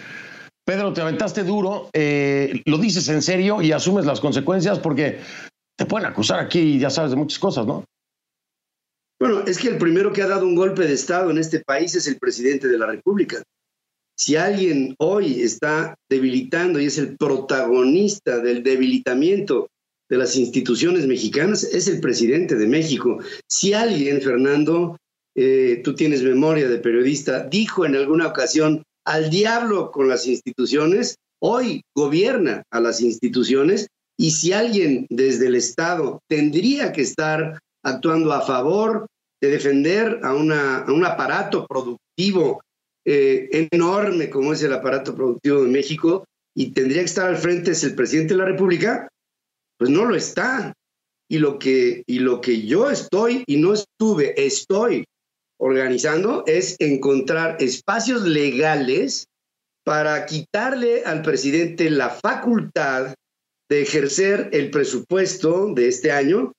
Pedro, 0.65 0.93
te 0.93 1.01
aventaste 1.01 1.43
duro, 1.43 1.89
eh, 1.93 2.61
lo 2.65 2.79
dices 2.79 3.07
en 3.09 3.21
serio 3.21 3.61
y 3.61 3.71
asumes 3.71 4.05
las 4.05 4.19
consecuencias 4.19 4.79
porque 4.79 5.19
te 5.77 5.85
pueden 5.85 6.07
acusar 6.07 6.39
aquí, 6.39 6.79
ya 6.79 6.89
sabes, 6.89 7.11
de 7.11 7.17
muchas 7.17 7.37
cosas, 7.37 7.67
¿no? 7.67 7.85
Bueno, 9.19 9.43
es 9.45 9.59
que 9.59 9.69
el 9.69 9.77
primero 9.77 10.11
que 10.11 10.23
ha 10.23 10.27
dado 10.27 10.45
un 10.45 10.55
golpe 10.55 10.87
de 10.87 10.93
Estado 10.93 11.29
en 11.29 11.37
este 11.37 11.59
país 11.59 11.95
es 11.95 12.07
el 12.07 12.17
presidente 12.17 12.67
de 12.67 12.77
la 12.79 12.87
República. 12.87 13.43
Si 14.17 14.35
alguien 14.35 14.95
hoy 14.97 15.41
está 15.41 15.95
debilitando 16.09 16.79
y 16.79 16.85
es 16.85 16.97
el 16.97 17.15
protagonista 17.15 18.39
del 18.39 18.63
debilitamiento 18.63 19.69
de 20.09 20.17
las 20.17 20.35
instituciones 20.35 21.05
mexicanas, 21.05 21.63
es 21.63 21.87
el 21.87 21.99
presidente 21.99 22.55
de 22.55 22.67
México. 22.67 23.19
Si 23.47 23.73
alguien, 23.73 24.21
Fernando, 24.21 24.97
eh, 25.35 25.81
tú 25.83 25.95
tienes 25.95 26.23
memoria 26.23 26.67
de 26.67 26.79
periodista, 26.79 27.43
dijo 27.43 27.85
en 27.85 27.95
alguna 27.95 28.27
ocasión 28.27 28.83
al 29.05 29.29
diablo 29.29 29.91
con 29.91 30.07
las 30.07 30.27
instituciones, 30.27 31.17
hoy 31.39 31.83
gobierna 31.95 32.63
a 32.71 32.79
las 32.79 33.01
instituciones 33.01 33.87
y 34.17 34.31
si 34.31 34.53
alguien 34.53 35.05
desde 35.09 35.47
el 35.47 35.55
Estado 35.55 36.21
tendría 36.27 36.91
que 36.91 37.01
estar 37.01 37.59
actuando 37.83 38.33
a 38.33 38.41
favor 38.41 39.05
de 39.41 39.49
defender 39.49 40.21
a, 40.23 40.33
un 40.33 41.05
aparato 41.05 41.67
productivo 41.67 42.61
eh, 43.05 43.67
enorme 43.71 44.29
como 44.29 44.53
es 44.53 44.63
el 44.63 44.73
aparato 44.73 45.13
productivo 45.13 45.61
de 45.61 45.69
México 45.69 46.25
y 46.55 46.71
tendría 46.71 47.01
que 47.01 47.05
estar 47.05 47.27
al 47.29 47.37
frente 47.37 47.71
es 47.71 47.83
el 47.83 47.93
presidente 47.93 48.33
de 48.33 48.39
la 48.39 48.45
República, 48.45 49.07
pues 49.77 49.89
no 49.89 50.05
lo 50.05 50.15
está. 50.15 50.73
Y 51.27 51.39
lo 51.39 51.59
que, 51.59 52.03
y 52.05 52.19
lo 52.19 52.39
que 52.39 52.65
yo 52.65 52.89
estoy 52.89 53.43
y 53.47 53.57
no 53.57 53.73
estuve, 53.73 54.33
estoy 54.45 55.05
organizando 55.59 56.43
es 56.47 56.75
encontrar 56.79 57.57
espacios 57.59 58.23
legales 58.23 59.27
para 59.85 60.25
quitarle 60.25 61.03
al 61.05 61.21
presidente 61.21 61.89
la 61.89 62.09
facultad 62.09 63.13
de 63.69 63.81
ejercer 63.81 64.49
el 64.51 64.71
presupuesto 64.71 65.73
de 65.73 65.87
este 65.87 66.11
año 66.11 66.51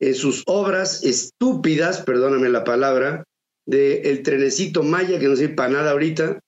en 0.00 0.14
sus 0.14 0.42
obras 0.46 1.04
estúpidas, 1.04 2.02
perdóname 2.02 2.48
la 2.48 2.64
palabra, 2.64 3.24
del 3.66 4.04
el 4.04 4.22
trenecito 4.22 4.82
Maya, 4.82 5.18
que 5.20 5.28
no 5.28 5.36
sirve 5.36 5.54
para 5.54 5.72
nada 5.72 5.92
ahorita, 5.92 6.40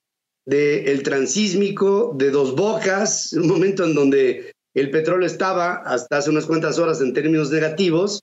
del 0.45 0.89
el 0.89 1.03
transísmico 1.05 2.15
de 2.17 2.31
Dos 2.31 2.57
Bocas, 2.57 3.33
un 3.33 3.47
momento 3.47 3.85
en 3.85 3.95
donde 3.95 4.53
el 4.75 4.91
petróleo 4.91 5.27
estaba 5.27 5.75
hasta 5.75 6.19
hace 6.19 6.31
unas 6.31 6.47
cuantas 6.47 6.79
horas 6.79 7.01
en 7.01 7.13
términos 7.13 7.51
negativos, 7.51 8.21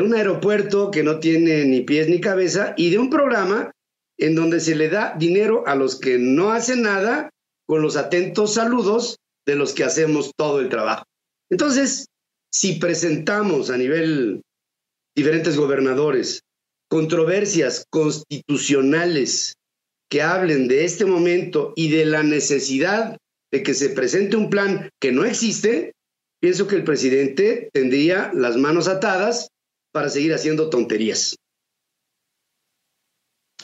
de 0.00 0.06
un 0.06 0.14
aeropuerto 0.14 0.90
que 0.90 1.02
no 1.02 1.20
tiene 1.20 1.66
ni 1.66 1.82
pies 1.82 2.08
ni 2.08 2.22
cabeza 2.22 2.72
y 2.78 2.88
de 2.88 2.98
un 2.98 3.10
programa 3.10 3.70
en 4.16 4.34
donde 4.34 4.58
se 4.58 4.74
le 4.74 4.88
da 4.88 5.14
dinero 5.18 5.64
a 5.66 5.74
los 5.74 6.00
que 6.00 6.16
no 6.16 6.52
hacen 6.52 6.80
nada 6.80 7.28
con 7.66 7.82
los 7.82 7.98
atentos 7.98 8.54
saludos 8.54 9.18
de 9.46 9.56
los 9.56 9.74
que 9.74 9.84
hacemos 9.84 10.32
todo 10.38 10.60
el 10.60 10.70
trabajo. 10.70 11.04
Entonces, 11.50 12.06
si 12.50 12.76
presentamos 12.76 13.68
a 13.68 13.76
nivel 13.76 14.40
diferentes 15.14 15.58
gobernadores 15.58 16.40
controversias 16.88 17.84
constitucionales 17.90 19.52
que 20.10 20.22
hablen 20.22 20.66
de 20.66 20.86
este 20.86 21.04
momento 21.04 21.74
y 21.76 21.90
de 21.90 22.06
la 22.06 22.22
necesidad 22.22 23.18
de 23.52 23.62
que 23.62 23.74
se 23.74 23.90
presente 23.90 24.38
un 24.38 24.48
plan 24.48 24.88
que 24.98 25.12
no 25.12 25.26
existe, 25.26 25.92
pienso 26.40 26.66
que 26.66 26.76
el 26.76 26.84
presidente 26.84 27.68
tendría 27.74 28.32
las 28.32 28.56
manos 28.56 28.88
atadas 28.88 29.50
para 29.92 30.08
seguir 30.08 30.34
haciendo 30.34 30.70
tonterías. 30.70 31.36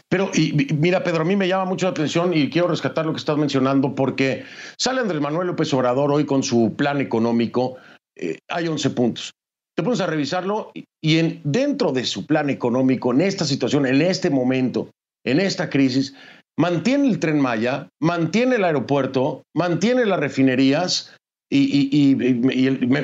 Pero, 0.08 0.30
y, 0.34 0.52
mira, 0.74 1.02
Pedro, 1.02 1.22
a 1.22 1.24
mí 1.24 1.34
me 1.34 1.48
llama 1.48 1.64
mucho 1.64 1.86
la 1.86 1.90
atención 1.90 2.32
y 2.32 2.48
quiero 2.48 2.68
rescatar 2.68 3.06
lo 3.06 3.12
que 3.12 3.18
estás 3.18 3.36
mencionando 3.36 3.94
porque 3.94 4.44
sale 4.78 5.00
Andrés 5.00 5.20
Manuel 5.20 5.48
López 5.48 5.72
Obrador 5.74 6.12
hoy 6.12 6.24
con 6.24 6.42
su 6.42 6.74
plan 6.76 7.00
económico. 7.00 7.76
Eh, 8.16 8.38
hay 8.48 8.68
11 8.68 8.90
puntos. 8.90 9.32
Te 9.74 9.82
pones 9.82 10.00
a 10.00 10.06
revisarlo 10.06 10.70
y 11.02 11.18
en, 11.18 11.40
dentro 11.44 11.92
de 11.92 12.04
su 12.04 12.24
plan 12.24 12.50
económico, 12.50 13.12
en 13.12 13.20
esta 13.20 13.44
situación, 13.44 13.84
en 13.84 14.00
este 14.00 14.30
momento, 14.30 14.90
en 15.24 15.40
esta 15.40 15.68
crisis, 15.68 16.14
mantiene 16.56 17.08
el 17.08 17.18
tren 17.18 17.40
Maya, 17.40 17.88
mantiene 18.00 18.56
el 18.56 18.64
aeropuerto, 18.64 19.42
mantiene 19.54 20.06
las 20.06 20.20
refinerías, 20.20 21.14
y, 21.48 22.14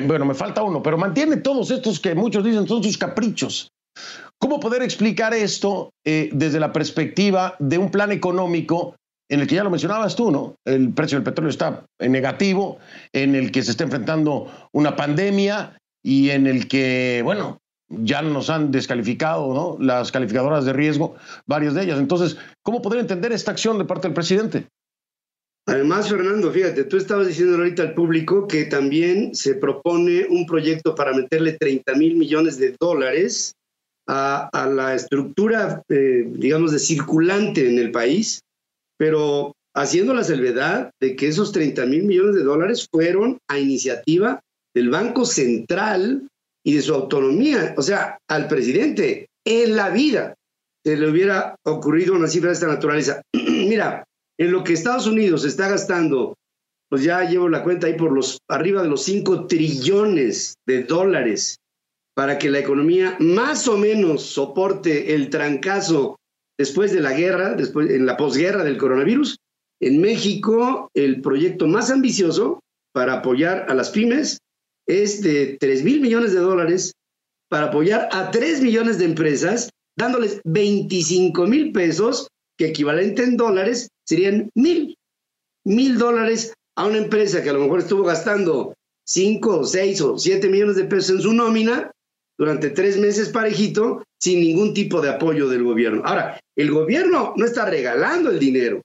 bueno, 0.05 0.25
me 0.25 0.33
falta 0.33 0.63
uno, 0.63 0.83
pero 0.83 0.97
mantiene 0.97 1.37
todos 1.37 1.71
estos 1.71 1.99
que 1.99 2.13
muchos 2.15 2.43
dicen 2.43 2.67
son 2.67 2.83
sus 2.83 2.97
caprichos. 2.97 3.71
¿Cómo 4.39 4.59
poder 4.59 4.81
explicar 4.83 5.33
esto 5.33 5.91
eh, 6.05 6.29
desde 6.33 6.59
la 6.59 6.73
perspectiva 6.73 7.55
de 7.59 7.77
un 7.77 7.89
plan 7.89 8.11
económico 8.11 8.95
en 9.29 9.39
el 9.39 9.47
que 9.47 9.55
ya 9.55 9.63
lo 9.63 9.69
mencionabas 9.69 10.15
tú, 10.15 10.31
¿no? 10.31 10.55
El 10.65 10.91
precio 10.93 11.17
del 11.17 11.23
petróleo 11.23 11.49
está 11.49 11.85
negativo, 11.99 12.79
en 13.13 13.35
el 13.35 13.51
que 13.51 13.63
se 13.63 13.71
está 13.71 13.85
enfrentando 13.85 14.51
una 14.73 14.95
pandemia 14.95 15.77
y 16.03 16.31
en 16.31 16.45
el 16.45 16.67
que, 16.67 17.21
bueno, 17.23 17.59
ya 17.87 18.21
nos 18.21 18.49
han 18.49 18.71
descalificado, 18.71 19.53
¿no? 19.53 19.77
Las 19.83 20.11
calificadoras 20.11 20.65
de 20.65 20.73
riesgo, 20.73 21.15
varias 21.45 21.73
de 21.73 21.83
ellas. 21.83 21.99
Entonces, 21.99 22.37
¿cómo 22.63 22.81
poder 22.81 22.99
entender 22.99 23.31
esta 23.31 23.51
acción 23.51 23.77
de 23.77 23.85
parte 23.85 24.07
del 24.07 24.13
presidente? 24.13 24.67
Además, 25.65 26.09
Fernando, 26.09 26.51
fíjate, 26.51 26.83
tú 26.83 26.97
estabas 26.97 27.27
diciendo 27.27 27.55
ahorita 27.55 27.83
al 27.83 27.93
público 27.93 28.47
que 28.47 28.65
también 28.65 29.33
se 29.33 29.55
propone 29.55 30.25
un 30.29 30.45
proyecto 30.45 30.93
para 30.93 31.13
meterle 31.13 31.53
30 31.57 31.95
mil 31.95 32.15
millones 32.15 32.57
de 32.57 32.75
dólares 32.77 33.53
a, 34.07 34.49
la 34.69 34.93
estructura, 34.93 35.81
eh, 35.87 36.25
digamos, 36.27 36.73
de 36.73 36.79
circulante 36.79 37.69
en 37.69 37.79
el 37.79 37.91
país, 37.91 38.41
pero 38.97 39.53
haciendo 39.73 40.13
la 40.13 40.25
salvedad 40.25 40.91
de 41.01 41.15
que 41.15 41.27
esos 41.27 41.53
30 41.53 41.85
mil 41.85 42.03
millones 42.03 42.35
de 42.35 42.43
dólares 42.43 42.87
fueron 42.91 43.37
a 43.49 43.57
iniciativa 43.57 44.41
del 44.75 44.89
Banco 44.89 45.25
Central 45.25 46.27
y 46.65 46.75
de 46.75 46.81
su 46.81 46.93
autonomía. 46.93 47.73
O 47.77 47.81
sea, 47.81 48.17
al 48.29 48.47
presidente 48.47 49.27
en 49.45 49.75
la 49.75 49.89
vida 49.89 50.35
se 50.85 50.97
le 50.97 51.09
hubiera 51.09 51.55
ocurrido 51.63 52.13
una 52.13 52.27
cifra 52.27 52.49
de 52.49 52.55
esta 52.55 52.67
naturaleza. 52.67 53.21
Mira, 53.33 54.03
en 54.39 54.51
lo 54.51 54.63
que 54.63 54.73
Estados 54.73 55.07
Unidos 55.07 55.45
está 55.45 55.69
gastando, 55.69 56.35
pues 56.89 57.03
ya 57.03 57.23
llevo 57.23 57.49
la 57.49 57.63
cuenta 57.63 57.87
ahí 57.87 57.95
por 57.95 58.11
los 58.11 58.39
arriba 58.49 58.81
de 58.81 58.89
los 58.89 59.03
5 59.03 59.47
trillones 59.47 60.55
de 60.67 60.83
dólares 60.83 61.57
para 62.15 62.37
que 62.37 62.49
la 62.49 62.59
economía 62.59 63.17
más 63.19 63.67
o 63.67 63.77
menos 63.77 64.23
soporte 64.23 65.15
el 65.15 65.29
trancazo 65.29 66.17
después 66.57 66.91
de 66.91 67.01
la 67.01 67.13
guerra, 67.13 67.55
después 67.55 67.89
en 67.89 68.05
la 68.05 68.17
posguerra 68.17 68.63
del 68.63 68.77
coronavirus. 68.77 69.37
En 69.81 69.99
México, 69.99 70.89
el 70.93 71.21
proyecto 71.21 71.67
más 71.67 71.89
ambicioso 71.89 72.59
para 72.93 73.13
apoyar 73.13 73.65
a 73.69 73.73
las 73.73 73.89
pymes 73.89 74.37
es 74.87 75.21
de 75.21 75.57
3 75.59 75.83
mil 75.83 76.01
millones 76.01 76.33
de 76.33 76.39
dólares 76.39 76.93
para 77.49 77.67
apoyar 77.67 78.09
a 78.11 78.31
3 78.31 78.61
millones 78.61 78.97
de 78.97 79.05
empresas, 79.05 79.69
dándoles 79.97 80.41
25 80.43 81.47
mil 81.47 81.71
pesos, 81.71 82.27
que 82.57 82.67
equivalente 82.67 83.23
en 83.23 83.37
dólares 83.37 83.89
serían 84.05 84.49
mil, 84.55 84.97
mil 85.65 85.97
dólares 85.97 86.53
a 86.75 86.85
una 86.85 86.97
empresa 86.97 87.43
que 87.43 87.49
a 87.49 87.53
lo 87.53 87.59
mejor 87.59 87.79
estuvo 87.79 88.03
gastando 88.03 88.73
5, 89.05 89.65
6 89.65 90.01
o 90.01 90.17
7 90.17 90.49
millones 90.49 90.75
de 90.75 90.85
pesos 90.85 91.17
en 91.17 91.21
su 91.21 91.33
nómina 91.33 91.91
durante 92.37 92.69
tres 92.69 92.97
meses 92.97 93.29
parejito 93.29 94.03
sin 94.19 94.41
ningún 94.41 94.73
tipo 94.73 95.01
de 95.01 95.09
apoyo 95.09 95.47
del 95.49 95.63
gobierno. 95.63 96.01
Ahora, 96.05 96.39
el 96.55 96.71
gobierno 96.71 97.33
no 97.35 97.45
está 97.45 97.65
regalando 97.65 98.31
el 98.31 98.39
dinero, 98.39 98.81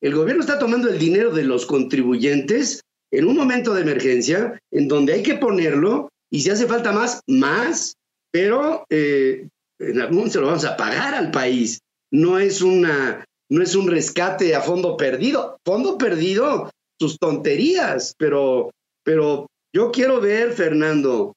el 0.00 0.14
gobierno 0.14 0.42
está 0.42 0.58
tomando 0.58 0.88
el 0.88 0.98
dinero 0.98 1.30
de 1.30 1.44
los 1.44 1.66
contribuyentes 1.66 2.82
en 3.10 3.26
un 3.26 3.36
momento 3.36 3.74
de 3.74 3.82
emergencia 3.82 4.58
en 4.70 4.88
donde 4.88 5.14
hay 5.14 5.22
que 5.22 5.34
ponerlo 5.34 6.08
y 6.30 6.40
si 6.40 6.50
hace 6.50 6.66
falta 6.66 6.92
más, 6.92 7.22
más, 7.26 7.94
pero 8.30 8.84
eh, 8.90 9.48
en 9.78 10.00
algún 10.00 10.16
momento 10.16 10.34
se 10.34 10.40
lo 10.40 10.46
vamos 10.46 10.64
a 10.64 10.76
pagar 10.76 11.14
al 11.14 11.30
país. 11.30 11.80
No 12.10 12.38
es, 12.38 12.62
una, 12.62 13.24
no 13.50 13.62
es 13.62 13.74
un 13.74 13.88
rescate 13.88 14.54
a 14.54 14.60
fondo 14.60 14.96
perdido. 14.96 15.58
Fondo 15.64 15.98
perdido, 15.98 16.70
sus 16.98 17.18
tonterías, 17.18 18.14
pero, 18.18 18.70
pero 19.04 19.46
yo 19.74 19.90
quiero 19.90 20.20
ver, 20.20 20.52
Fernando, 20.52 21.34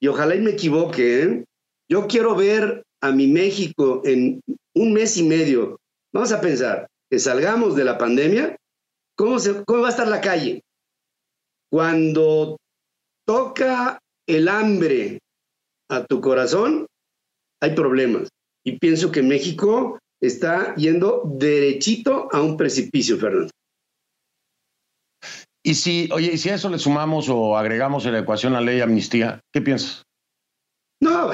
y 0.00 0.08
ojalá 0.08 0.34
y 0.34 0.40
me 0.40 0.52
equivoque, 0.52 1.22
¿eh? 1.22 1.44
yo 1.88 2.06
quiero 2.06 2.34
ver 2.34 2.82
a 3.00 3.12
mi 3.12 3.26
México 3.26 4.02
en 4.04 4.40
un 4.74 4.92
mes 4.92 5.16
y 5.16 5.22
medio. 5.22 5.78
Vamos 6.12 6.32
a 6.32 6.40
pensar 6.40 6.86
que 7.10 7.18
salgamos 7.18 7.76
de 7.76 7.84
la 7.84 7.98
pandemia, 7.98 8.56
¿cómo, 9.16 9.38
se, 9.38 9.64
cómo 9.64 9.82
va 9.82 9.88
a 9.88 9.90
estar 9.90 10.08
la 10.08 10.20
calle? 10.20 10.62
Cuando 11.70 12.56
toca 13.26 13.98
el 14.26 14.48
hambre 14.48 15.18
a 15.90 16.04
tu 16.04 16.20
corazón, 16.20 16.86
hay 17.60 17.74
problemas. 17.74 18.28
Y 18.64 18.78
pienso 18.78 19.12
que 19.12 19.22
México 19.22 19.98
está 20.26 20.74
yendo 20.76 21.22
derechito 21.24 22.28
a 22.32 22.42
un 22.42 22.56
precipicio, 22.56 23.18
Fernando. 23.18 23.50
Y 25.62 25.74
si, 25.74 26.08
oye, 26.12 26.32
y 26.34 26.38
si 26.38 26.50
a 26.50 26.56
eso 26.56 26.68
le 26.68 26.78
sumamos 26.78 27.28
o 27.28 27.56
agregamos 27.56 28.04
en 28.04 28.12
la 28.12 28.18
ecuación 28.18 28.52
la 28.52 28.60
ley 28.60 28.76
de 28.76 28.82
amnistía, 28.82 29.40
¿qué 29.52 29.62
piensas? 29.62 30.02
No, 31.00 31.30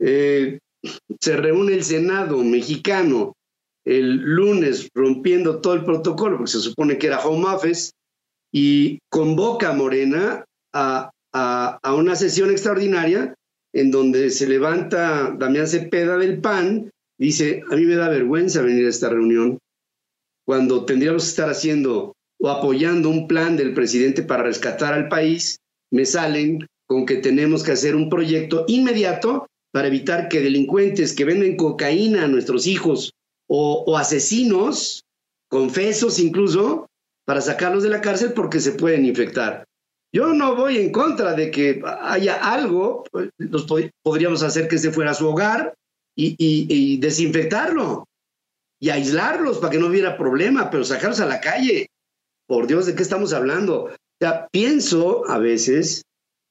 eh, 0.00 0.58
se 1.20 1.36
reúne 1.36 1.74
el 1.74 1.84
Senado 1.84 2.38
mexicano 2.38 3.34
el 3.84 4.16
lunes 4.16 4.88
rompiendo 4.94 5.60
todo 5.60 5.74
el 5.74 5.84
protocolo, 5.84 6.38
porque 6.38 6.52
se 6.52 6.60
supone 6.60 6.98
que 6.98 7.06
era 7.08 7.20
home 7.20 7.46
office, 7.46 7.92
y 8.52 8.98
convoca 9.10 9.70
a 9.70 9.74
Morena 9.74 10.44
a, 10.72 11.10
una 11.84 12.14
sesión 12.14 12.50
extraordinaria 12.50 13.34
en 13.72 13.90
donde 13.90 14.30
se 14.30 14.46
levanta 14.46 15.34
Damián 15.36 15.66
Cepeda 15.66 16.16
del 16.16 16.40
PAN, 16.40 16.90
dice, 17.18 17.62
a 17.70 17.76
mí 17.76 17.84
me 17.84 17.96
da 17.96 18.08
vergüenza 18.08 18.62
venir 18.62 18.86
a 18.86 18.90
esta 18.90 19.08
reunión 19.08 19.58
cuando 20.46 20.84
tendríamos 20.84 21.24
que 21.24 21.30
estar 21.30 21.48
haciendo 21.48 22.12
o 22.38 22.50
apoyando 22.50 23.08
un 23.08 23.26
plan 23.26 23.56
del 23.56 23.72
presidente 23.72 24.22
para 24.22 24.42
rescatar 24.42 24.92
al 24.92 25.08
país, 25.08 25.56
me 25.90 26.04
salen 26.04 26.66
con 26.86 27.06
que 27.06 27.16
tenemos 27.16 27.62
que 27.62 27.72
hacer 27.72 27.96
un 27.96 28.10
proyecto 28.10 28.64
inmediato 28.68 29.46
para 29.72 29.88
evitar 29.88 30.28
que 30.28 30.40
delincuentes 30.40 31.14
que 31.14 31.24
venden 31.24 31.56
cocaína 31.56 32.24
a 32.24 32.28
nuestros 32.28 32.66
hijos 32.66 33.12
o, 33.48 33.96
asesinos, 33.96 35.04
confesos 35.48 36.18
incluso, 36.18 36.86
para 37.24 37.40
sacarlos 37.40 37.82
de 37.82 37.90
la 37.90 38.00
cárcel 38.00 38.32
porque 38.34 38.60
se 38.60 38.72
pueden 38.72 39.04
infectar. 39.06 39.64
Yo 40.12 40.32
no 40.32 40.54
voy 40.54 40.78
en 40.78 40.92
contra 40.92 41.34
de 41.34 41.50
que 41.50 41.82
haya 42.02 42.36
algo, 42.36 43.04
los 43.38 43.66
podríamos 44.02 44.42
hacer 44.42 44.68
que 44.68 44.78
se 44.78 44.92
fuera 44.92 45.12
a 45.12 45.14
su 45.14 45.28
hogar 45.28 45.74
y, 46.16 46.98
desinfectarlo 46.98 48.06
y 48.80 48.90
aislarlos 48.90 49.58
para 49.58 49.70
que 49.70 49.78
no 49.78 49.86
hubiera 49.86 50.16
problema, 50.16 50.70
pero 50.70 50.84
sacarlos 50.84 51.20
a 51.20 51.26
la 51.26 51.40
calle. 51.40 51.86
Por 52.46 52.66
Dios, 52.66 52.86
¿de 52.86 52.94
qué 52.94 53.02
estamos 53.02 53.32
hablando? 53.32 53.90
O 54.22 54.48
pienso 54.50 55.28
a 55.28 55.38
veces 55.38 56.02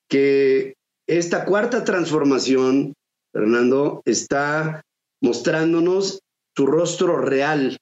que 0.10 0.74
esta 1.08 1.46
cuarta 1.46 1.84
transformación, 1.84 2.94
Fernando, 3.32 4.02
está 4.06 4.82
mostrándonos 5.22 6.20
su 6.56 6.66
rostro 6.66 7.18
real. 7.18 7.78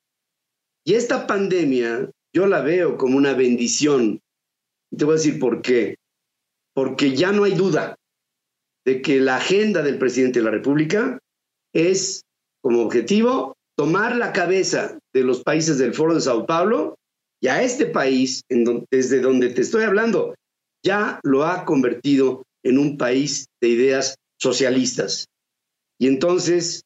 Y 0.85 0.95
esta 0.95 1.27
pandemia 1.27 2.09
yo 2.33 2.47
la 2.47 2.61
veo 2.61 2.97
como 2.97 3.17
una 3.17 3.33
bendición 3.33 4.19
te 4.97 5.05
voy 5.05 5.13
a 5.13 5.17
decir 5.17 5.39
por 5.39 5.61
qué. 5.61 5.95
Porque 6.73 7.15
ya 7.15 7.31
no 7.31 7.43
hay 7.43 7.53
duda 7.53 7.95
de 8.85 9.01
que 9.01 9.19
la 9.19 9.37
agenda 9.37 9.81
del 9.81 9.97
presidente 9.97 10.39
de 10.39 10.45
la 10.45 10.51
República 10.51 11.19
es 11.73 12.23
como 12.62 12.81
objetivo 12.81 13.55
tomar 13.75 14.15
la 14.15 14.34
cabeza 14.34 14.99
de 15.13 15.23
los 15.23 15.43
países 15.43 15.77
del 15.77 15.93
Foro 15.93 16.13
de 16.13 16.21
Sao 16.21 16.45
Paulo 16.45 16.95
y 17.41 17.47
a 17.47 17.63
este 17.63 17.88
país, 17.88 18.43
desde 18.91 19.19
donde 19.19 19.49
te 19.49 19.62
estoy 19.62 19.84
hablando, 19.84 20.36
ya 20.84 21.19
lo 21.23 21.45
ha 21.45 21.65
convertido 21.65 22.43
en 22.63 22.77
un 22.77 22.97
país 22.97 23.47
de 23.62 23.69
ideas 23.69 24.15
socialistas. 24.39 25.25
Y 25.99 26.07
entonces, 26.07 26.84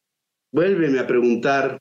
vuélveme 0.52 0.98
a 0.98 1.06
preguntar 1.06 1.78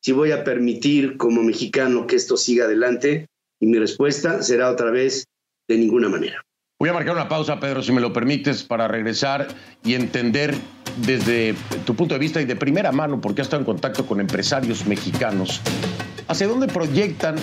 si 0.00 0.12
voy 0.12 0.32
a 0.32 0.44
permitir 0.44 1.16
como 1.16 1.42
mexicano 1.42 2.06
que 2.06 2.16
esto 2.16 2.36
siga 2.36 2.64
adelante 2.64 3.26
y 3.60 3.66
mi 3.66 3.78
respuesta 3.78 4.42
será 4.42 4.70
otra 4.70 4.90
vez 4.90 5.24
de 5.68 5.78
ninguna 5.78 6.08
manera. 6.08 6.44
Voy 6.82 6.88
a 6.88 6.94
marcar 6.94 7.14
una 7.14 7.28
pausa, 7.28 7.60
Pedro, 7.60 7.80
si 7.80 7.92
me 7.92 8.00
lo 8.00 8.12
permites, 8.12 8.64
para 8.64 8.88
regresar 8.88 9.46
y 9.84 9.94
entender 9.94 10.52
desde 10.96 11.54
tu 11.86 11.94
punto 11.94 12.14
de 12.14 12.18
vista 12.18 12.40
y 12.40 12.44
de 12.44 12.56
primera 12.56 12.90
mano, 12.90 13.20
porque 13.20 13.40
has 13.40 13.46
estado 13.46 13.60
en 13.60 13.66
contacto 13.66 14.04
con 14.04 14.18
empresarios 14.18 14.84
mexicanos, 14.84 15.60
hacia 16.26 16.48
dónde 16.48 16.66
proyectan 16.66 17.36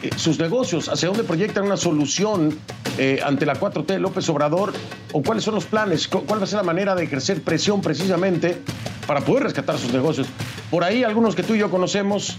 eh, 0.00 0.08
sus 0.16 0.38
negocios, 0.38 0.88
hacia 0.88 1.08
dónde 1.08 1.24
proyectan 1.24 1.64
una 1.64 1.76
solución 1.76 2.58
eh, 2.96 3.20
ante 3.22 3.44
la 3.44 3.60
4T 3.60 3.98
López 3.98 4.26
Obrador, 4.30 4.72
o 5.12 5.22
cuáles 5.22 5.44
son 5.44 5.56
los 5.56 5.66
planes, 5.66 6.08
cuál 6.08 6.40
va 6.40 6.44
a 6.44 6.46
ser 6.46 6.56
la 6.56 6.62
manera 6.62 6.94
de 6.94 7.04
ejercer 7.04 7.42
presión 7.42 7.82
precisamente 7.82 8.56
para 9.06 9.20
poder 9.20 9.42
rescatar 9.42 9.76
sus 9.76 9.92
negocios. 9.92 10.28
Por 10.70 10.82
ahí 10.82 11.04
algunos 11.04 11.34
que 11.34 11.42
tú 11.42 11.54
y 11.54 11.58
yo 11.58 11.70
conocemos 11.70 12.38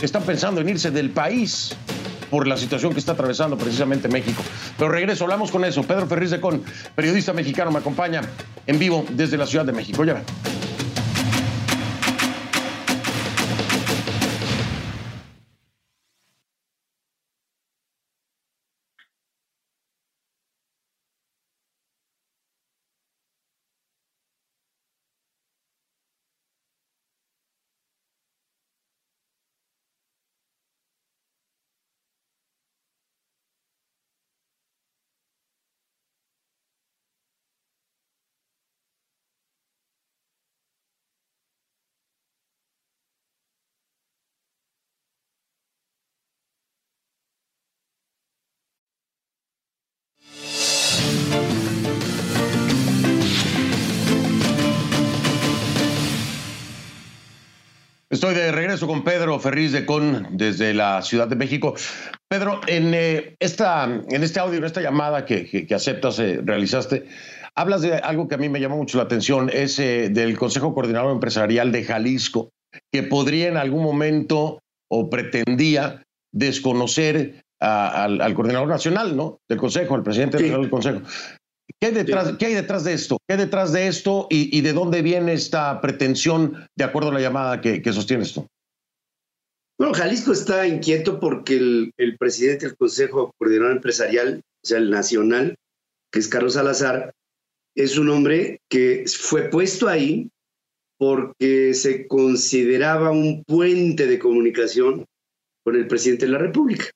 están 0.00 0.22
pensando 0.22 0.60
en 0.60 0.68
irse 0.68 0.92
del 0.92 1.10
país 1.10 1.76
por 2.30 2.46
la 2.46 2.56
situación 2.56 2.92
que 2.92 3.00
está 3.00 3.12
atravesando 3.12 3.58
precisamente 3.58 4.08
México. 4.08 4.42
Pero 4.78 4.90
regreso, 4.90 5.24
hablamos 5.24 5.50
con 5.50 5.64
eso. 5.64 5.82
Pedro 5.82 6.06
Ferriz 6.06 6.30
de 6.30 6.40
Con, 6.40 6.62
periodista 6.94 7.32
mexicano, 7.32 7.70
me 7.70 7.78
acompaña 7.78 8.22
en 8.66 8.78
vivo 8.78 9.04
desde 9.10 9.36
la 9.36 9.46
Ciudad 9.46 9.64
de 9.64 9.72
México. 9.72 10.04
Ya. 10.04 10.22
Estoy 58.12 58.34
de 58.34 58.50
regreso 58.50 58.88
con 58.88 59.04
Pedro 59.04 59.38
Ferriz 59.38 59.70
de 59.70 59.86
Con 59.86 60.36
desde 60.36 60.74
la 60.74 61.00
Ciudad 61.00 61.28
de 61.28 61.36
México. 61.36 61.74
Pedro, 62.28 62.60
en, 62.66 62.92
eh, 62.92 63.36
esta, 63.38 63.84
en 63.84 64.24
este 64.24 64.40
audio, 64.40 64.58
en 64.58 64.64
esta 64.64 64.80
llamada 64.80 65.24
que, 65.24 65.46
que, 65.64 65.74
aceptas, 65.76 66.18
eh, 66.18 66.40
realizaste, 66.44 67.06
hablas 67.54 67.82
de 67.82 67.94
algo 67.94 68.26
que 68.26 68.34
a 68.34 68.38
mí 68.38 68.48
me 68.48 68.58
llamó 68.58 68.78
mucho 68.78 68.98
la 68.98 69.04
atención, 69.04 69.48
es 69.52 69.78
eh, 69.78 70.08
del 70.10 70.36
Consejo 70.36 70.74
Coordinador 70.74 71.12
Empresarial 71.12 71.70
de 71.70 71.84
Jalisco, 71.84 72.50
que 72.92 73.04
podría 73.04 73.46
en 73.46 73.56
algún 73.56 73.84
momento 73.84 74.58
o 74.90 75.08
pretendía 75.08 76.02
desconocer 76.32 77.44
al, 77.60 78.34
coordinador 78.34 78.66
nacional, 78.66 79.16
¿no? 79.16 79.38
Del 79.48 79.58
Consejo, 79.58 79.94
al 79.94 80.02
presidente 80.02 80.38
del 80.38 80.68
Consejo. 80.68 81.02
¿Qué 81.78 81.88
hay, 81.88 81.92
detrás, 81.92 82.36
¿Qué 82.38 82.46
hay 82.46 82.54
detrás 82.54 82.84
de 82.84 82.94
esto? 82.94 83.18
¿Qué 83.26 83.34
hay 83.34 83.38
detrás 83.40 83.72
de 83.72 83.86
esto 83.86 84.26
y, 84.30 84.60
de 84.60 84.72
dónde 84.72 85.02
viene 85.02 85.32
esta 85.32 85.80
pretensión 85.80 86.66
de 86.76 86.84
acuerdo 86.84 87.10
a 87.10 87.14
la 87.14 87.20
llamada 87.20 87.60
que, 87.60 87.82
que 87.82 87.92
sostiene 87.92 88.24
esto? 88.24 88.46
Bueno, 89.80 89.94
Jalisco 89.94 90.32
está 90.32 90.66
inquieto 90.66 91.18
porque 91.18 91.56
el, 91.56 92.16
presidente 92.18 92.66
del 92.66 92.76
Consejo 92.76 93.32
Coordinador 93.38 93.76
Empresarial, 93.76 94.42
o 94.62 94.66
sea, 94.66 94.76
el 94.76 94.90
nacional, 94.90 95.56
que 96.12 96.18
es 96.18 96.28
Carlos 96.28 96.52
Salazar, 96.52 97.14
es 97.74 97.96
un 97.96 98.10
hombre 98.10 98.60
que 98.68 99.06
fue 99.06 99.48
puesto 99.48 99.88
ahí 99.88 100.28
porque 100.98 101.72
se 101.72 102.06
consideraba 102.06 103.10
un 103.10 103.42
puente 103.44 104.06
de 104.06 104.18
comunicación 104.18 105.06
con 105.64 105.76
el 105.76 105.86
presidente 105.86 106.26
de 106.26 106.32
la 106.32 106.38
República. 106.38 106.90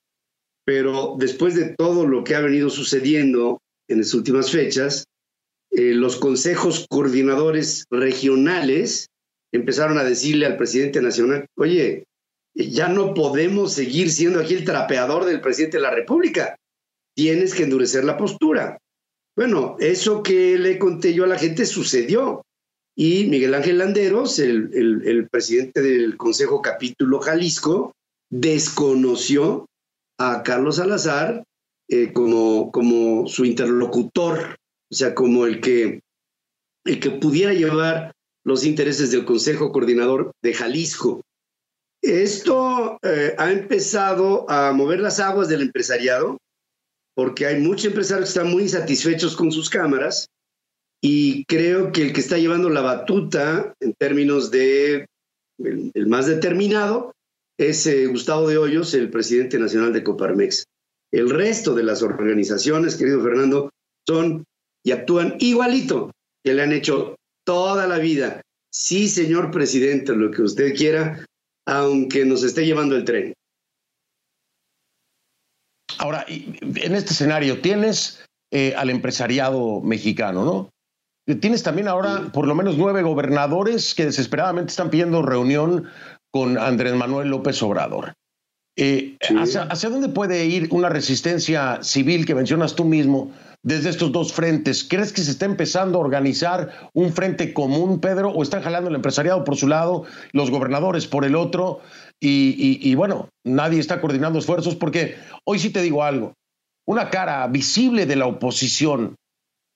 Pero 0.63 1.15
después 1.17 1.55
de 1.55 1.73
todo 1.75 2.05
lo 2.05 2.23
que 2.23 2.35
ha 2.35 2.41
venido 2.41 2.69
sucediendo 2.69 3.61
en 3.87 3.99
las 3.99 4.13
últimas 4.13 4.51
fechas, 4.51 5.05
eh, 5.71 5.93
los 5.93 6.15
consejos 6.17 6.85
coordinadores 6.89 7.85
regionales 7.89 9.07
empezaron 9.51 9.97
a 9.97 10.03
decirle 10.03 10.45
al 10.45 10.57
presidente 10.57 11.01
nacional, 11.01 11.47
oye, 11.57 12.05
ya 12.53 12.87
no 12.87 13.13
podemos 13.13 13.73
seguir 13.73 14.09
siendo 14.11 14.39
aquí 14.39 14.53
el 14.53 14.63
trapeador 14.63 15.25
del 15.25 15.41
presidente 15.41 15.77
de 15.77 15.83
la 15.83 15.91
República, 15.91 16.55
tienes 17.15 17.53
que 17.53 17.63
endurecer 17.63 18.03
la 18.03 18.17
postura. 18.17 18.77
Bueno, 19.35 19.75
eso 19.79 20.23
que 20.23 20.57
le 20.57 20.79
conté 20.79 21.13
yo 21.13 21.25
a 21.25 21.27
la 21.27 21.37
gente 21.37 21.65
sucedió. 21.65 22.41
Y 22.97 23.25
Miguel 23.25 23.53
Ángel 23.53 23.79
Landeros, 23.79 24.39
el, 24.39 24.71
el 24.73 25.27
presidente 25.29 25.81
del 25.81 26.15
Consejo 26.15 26.61
Capítulo 26.61 27.19
Jalisco, 27.19 27.91
desconoció 28.29 29.65
a 30.17 30.43
Carlos 30.43 30.77
Salazar 30.77 31.43
eh, 31.89 32.13
como, 32.13 32.71
como 32.71 33.27
su 33.27 33.45
interlocutor, 33.45 34.57
o 34.91 34.95
sea, 34.95 35.13
como 35.13 35.45
el 35.45 35.61
que, 35.61 36.01
el 36.85 36.99
que 36.99 37.11
pudiera 37.11 37.53
llevar 37.53 38.11
los 38.43 38.65
intereses 38.65 39.11
del 39.11 39.25
Consejo 39.25 39.71
Coordinador 39.71 40.31
de 40.41 40.53
Jalisco. 40.53 41.21
Esto 42.01 42.99
eh, 43.01 43.33
ha 43.37 43.51
empezado 43.51 44.49
a 44.49 44.71
mover 44.73 44.99
las 44.99 45.19
aguas 45.19 45.49
del 45.49 45.61
empresariado, 45.61 46.37
porque 47.15 47.47
hay 47.47 47.59
muchos 47.59 47.85
empresarios 47.85 48.29
que 48.29 48.39
están 48.39 48.51
muy 48.51 48.63
insatisfechos 48.63 49.35
con 49.35 49.51
sus 49.51 49.69
cámaras 49.69 50.27
y 51.01 51.45
creo 51.45 51.91
que 51.91 52.01
el 52.01 52.13
que 52.13 52.21
está 52.21 52.37
llevando 52.37 52.69
la 52.69 52.81
batuta 52.81 53.73
en 53.79 53.93
términos 53.93 54.51
de 54.51 55.07
el, 55.59 56.07
más 56.07 56.27
determinado 56.27 57.13
es 57.57 57.87
eh, 57.87 58.07
Gustavo 58.07 58.49
de 58.49 58.57
Hoyos, 58.57 58.93
el 58.93 59.09
presidente 59.09 59.57
nacional 59.57 59.93
de 59.93 60.03
Coparmex. 60.03 60.65
El 61.15 61.29
resto 61.29 61.73
de 61.73 61.83
las 61.83 62.01
organizaciones, 62.01 62.97
querido 62.97 63.23
Fernando, 63.23 63.69
son 64.05 64.43
y 64.83 64.91
actúan 64.91 65.37
igualito 65.39 66.11
que 66.43 66.53
le 66.53 66.61
han 66.61 66.73
hecho 66.73 67.15
toda 67.45 67.87
la 67.87 67.99
vida. 67.99 68.41
Sí, 68.69 69.07
señor 69.07 69.49
presidente, 69.49 70.13
lo 70.13 70.29
que 70.29 70.41
usted 70.41 70.75
quiera, 70.75 71.25
aunque 71.65 72.25
nos 72.25 72.43
esté 72.43 72.65
llevando 72.65 72.97
el 72.97 73.05
tren. 73.05 73.33
Ahora, 75.99 76.25
en 76.27 76.95
este 76.95 77.13
escenario 77.13 77.61
tienes 77.61 78.25
eh, 78.51 78.73
al 78.75 78.89
empresariado 78.89 79.79
mexicano, 79.79 80.43
¿no? 80.43 81.35
Tienes 81.39 81.63
también 81.63 81.87
ahora 81.87 82.29
por 82.33 82.45
lo 82.45 82.55
menos 82.55 82.77
nueve 82.77 83.03
gobernadores 83.03 83.95
que 83.95 84.03
desesperadamente 84.03 84.71
están 84.71 84.89
pidiendo 84.89 85.21
reunión 85.21 85.87
con 86.29 86.57
Andrés 86.57 86.93
Manuel 86.93 87.29
López 87.29 87.63
Obrador. 87.63 88.15
Eh, 88.77 89.17
¿hacia, 89.37 89.89
dónde 89.89 90.09
puede 90.09 90.45
ir 90.45 90.67
una 90.71 90.89
resistencia 90.89 91.81
civil 91.81 92.25
que 92.25 92.35
mencionas 92.35 92.75
tú 92.75 92.83
mismo 92.83 93.31
desde 93.63 93.89
estos 93.89 94.11
dos 94.11 94.33
frentes? 94.33 94.83
¿Crees 94.83 95.13
que 95.13 95.21
se 95.21 95.31
está 95.31 95.45
empezando 95.45 95.97
a 95.97 96.01
organizar 96.01 96.89
un 96.93 97.13
frente 97.13 97.53
común, 97.53 98.01
Pedro, 98.01 98.29
o 98.29 98.43
están 98.43 98.63
jalando 98.63 98.89
el 98.89 98.95
empresariado 98.95 99.43
por 99.43 99.55
su 99.55 99.67
lado, 99.67 100.03
los 100.33 100.51
gobernadores 100.51 101.07
por 101.07 101.25
el 101.25 101.35
otro? 101.35 101.81
y 102.27 102.95
bueno, 102.95 103.29
nadie 103.43 103.79
está 103.79 104.01
coordinando 104.01 104.39
esfuerzos 104.39 104.73
porque 104.75 105.15
hoy 105.43 105.59
sí 105.59 105.69
te 105.69 105.83
digo 105.83 106.01
algo, 106.01 106.33
una 106.87 107.11
cara 107.11 107.45
visible 107.47 108.07
de 108.07 108.15
la 108.15 108.25
oposición 108.25 109.15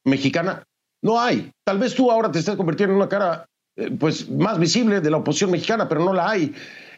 mexicana 0.04 0.64
no 1.02 1.20
hay. 1.20 1.52
Tal 1.66 1.80
vez 1.80 1.96
tú 1.96 2.12
ahora 2.12 2.32
te 2.32 2.40
estés 2.40 2.56
convirtiendo 2.56 2.94
en 2.94 2.98
una 2.98 3.10
cara 3.10 3.46
eh, 3.76 3.92
pues 3.98 4.30
más 4.30 4.60
visible 4.60 5.02
de 5.02 5.10
la 5.10 5.18
oposición 5.18 5.52
mexicana, 5.52 5.88
pero 5.88 6.04
no 6.04 6.14
la 6.14 6.30
hay. 6.30 6.54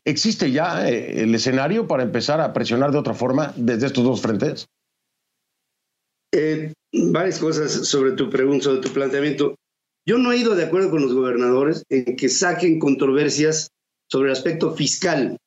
¿Existe 0.05 0.51
ya 0.51 0.89
eh, 0.89 1.21
el 1.21 1.35
escenario 1.35 1.87
para 1.87 2.03
empezar 2.03 2.41
a 2.41 2.53
presionar 2.53 2.91
de 2.91 2.97
otra 2.97 3.13
forma 3.13 3.53
desde 3.55 3.87
estos 3.87 4.03
dos 4.03 4.21
frentes? 4.21 4.67
Eh, 6.33 6.73
varias 6.93 7.39
cosas 7.39 7.71
sobre 7.87 8.13
tu 8.13 8.29
pregunta, 8.29 8.65
sobre 8.65 8.81
tu 8.81 8.89
planteamiento. 8.89 9.55
Yo 10.07 10.17
no 10.17 10.31
he 10.31 10.37
ido 10.37 10.55
de 10.55 10.65
acuerdo 10.65 10.89
con 10.89 11.03
los 11.03 11.13
gobernadores 11.13 11.83
en 11.89 12.15
que 12.15 12.29
saquen 12.29 12.79
controversias 12.79 13.69
sobre 14.09 14.29
el 14.29 14.33
aspecto 14.33 14.75
fiscal, 14.75 15.37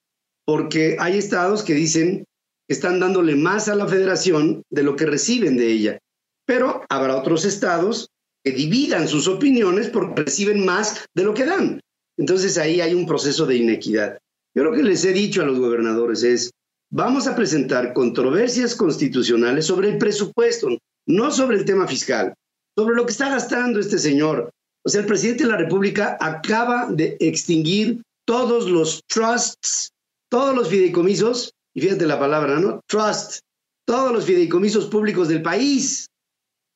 porque 0.47 0.97
hay 1.01 1.19
estados 1.19 1.65
que 1.65 1.75
dicen 1.75 2.25
que 2.69 2.75
están 2.75 3.01
dándole 3.01 3.35
más 3.35 3.69
a 3.69 3.75
la 3.75 3.89
federación 3.89 4.63
de 4.71 4.83
lo 4.85 4.95
que 4.95 5.07
reciben 5.07 5.57
de 5.57 5.73
ella, 5.73 5.99
pero 6.47 6.83
habrá 6.89 7.17
otros 7.17 7.45
estados 7.45 8.09
que 8.45 8.53
dividan 8.53 9.09
sus 9.09 9.27
opiniones 9.27 9.89
porque 9.89 10.23
reciben 10.23 10.65
más 10.65 11.05
de 11.15 11.25
lo 11.25 11.35
que 11.35 11.47
dan. 11.47 11.81
Entonces 12.17 12.57
ahí 12.59 12.81
hay 12.81 12.95
un 12.95 13.07
proceso 13.07 13.47
de 13.47 13.57
inequidad. 13.57 14.19
Yo 14.55 14.63
lo 14.63 14.73
que 14.73 14.83
les 14.83 15.05
he 15.05 15.13
dicho 15.13 15.43
a 15.43 15.47
los 15.47 15.59
gobernadores 15.59 16.23
es, 16.23 16.51
vamos 16.91 17.27
a 17.27 17.35
presentar 17.35 17.93
controversias 17.93 18.75
constitucionales 18.75 19.67
sobre 19.67 19.91
el 19.91 19.99
presupuesto, 19.99 20.69
no 21.07 21.31
sobre 21.33 21.57
el 21.57 21.65
tema 21.65 21.89
fiscal, 21.89 22.35
sobre 22.77 22.95
lo 22.95 23.05
que 23.05 23.13
está 23.13 23.31
gastando 23.31 23.81
este 23.81 23.99
señor. 23.99 24.51
O 24.85 24.89
sea, 24.89 25.01
el 25.01 25.07
presidente 25.07 25.45
de 25.45 25.51
la 25.51 25.57
República 25.57 26.17
acaba 26.21 26.87
de 26.91 27.17
extinguir 27.19 28.03
todos 28.27 28.71
los 28.71 29.03
trusts, 29.09 29.91
todos 30.29 30.55
los 30.55 30.69
fideicomisos, 30.69 31.53
y 31.75 31.81
fíjate 31.81 32.07
la 32.07 32.21
palabra, 32.21 32.61
¿no? 32.61 32.81
Trust, 32.87 33.41
todos 33.85 34.13
los 34.13 34.25
fideicomisos 34.25 34.87
públicos 34.87 35.29
del 35.29 35.43
país. 35.43 36.07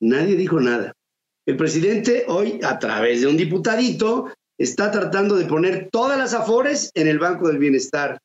Nadie 0.00 0.36
dijo 0.36 0.60
nada. 0.60 0.92
El 1.46 1.56
presidente 1.56 2.24
hoy, 2.28 2.60
a 2.62 2.78
través 2.78 3.20
de 3.20 3.26
un 3.28 3.36
diputadito, 3.36 4.30
está 4.58 4.90
tratando 4.90 5.36
de 5.36 5.46
poner 5.46 5.88
todas 5.90 6.18
las 6.18 6.34
afores 6.34 6.90
en 6.94 7.06
el 7.06 7.18
Banco 7.18 7.48
del 7.48 7.58
Bienestar. 7.58 8.18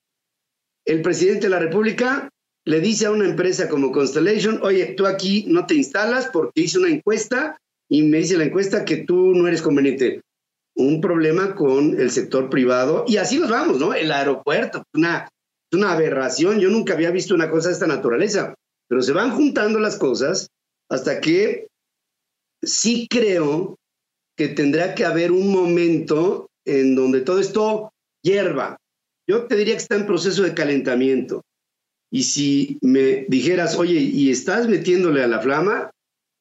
El 0.86 1.02
presidente 1.02 1.44
de 1.44 1.50
la 1.50 1.60
República 1.60 2.30
le 2.66 2.80
dice 2.80 3.06
a 3.06 3.12
una 3.12 3.26
empresa 3.26 3.70
como 3.70 3.92
Constellation, 3.92 4.60
oye, 4.64 4.94
tú 4.98 5.06
aquí 5.06 5.46
no 5.48 5.66
te 5.66 5.76
instalas 5.76 6.30
porque 6.32 6.62
hice 6.62 6.80
una 6.80 6.90
encuesta 6.90 7.58
y 7.90 8.04
me 8.04 8.20
dice 8.20 8.38
la 8.38 8.46
encuesta 8.46 8.86
que 8.86 8.98
tú 8.98 9.34
no 9.34 9.48
eres 9.48 9.62
conveniente. 9.62 10.22
Un 10.76 11.02
problema 11.02 11.54
con 11.54 12.00
el 12.00 12.10
sector 12.10 12.50
privado 12.50 13.06
y 13.08 13.18
así 13.18 13.38
nos 13.38 13.50
vamos, 13.50 13.80
¿no? 13.80 13.94
El 13.94 14.12
aeropuerto, 14.12 14.84
una, 14.94 15.30
una 15.72 15.92
aberración. 15.92 16.60
Yo 16.60 16.70
nunca 16.70 16.94
había 16.94 17.12
visto 17.12 17.36
una 17.36 17.52
cosa 17.52 17.68
de 17.68 17.76
esta 17.76 17.86
naturaleza, 17.86 18.56
pero 18.88 19.02
se 19.02 19.12
van 19.12 19.32
juntando 19.32 19.80
las 19.80 19.98
cosas 19.98 20.48
hasta 20.90 21.22
que 21.22 21.68
sí 22.64 23.08
creo 23.10 23.78
que 24.36 24.50
tendrá 24.50 24.96
que 24.96 25.06
haber 25.06 25.32
un 25.32 25.52
momento 25.52 26.50
en 26.66 26.96
donde 26.96 27.22
todo 27.22 27.40
esto 27.40 27.92
hierva. 28.24 28.78
Yo 29.28 29.46
te 29.48 29.56
diría 29.56 29.76
que 29.76 29.82
está 29.82 29.96
en 29.96 30.06
proceso 30.06 30.44
de 30.44 30.54
calentamiento. 30.54 31.44
Y 32.12 32.24
si 32.24 32.78
me 32.82 33.26
dijeras, 33.28 33.78
oye, 33.78 34.00
¿y 34.00 34.30
estás 34.30 34.68
metiéndole 34.68 35.24
a 35.24 35.28
la 35.28 35.40
flama? 35.40 35.92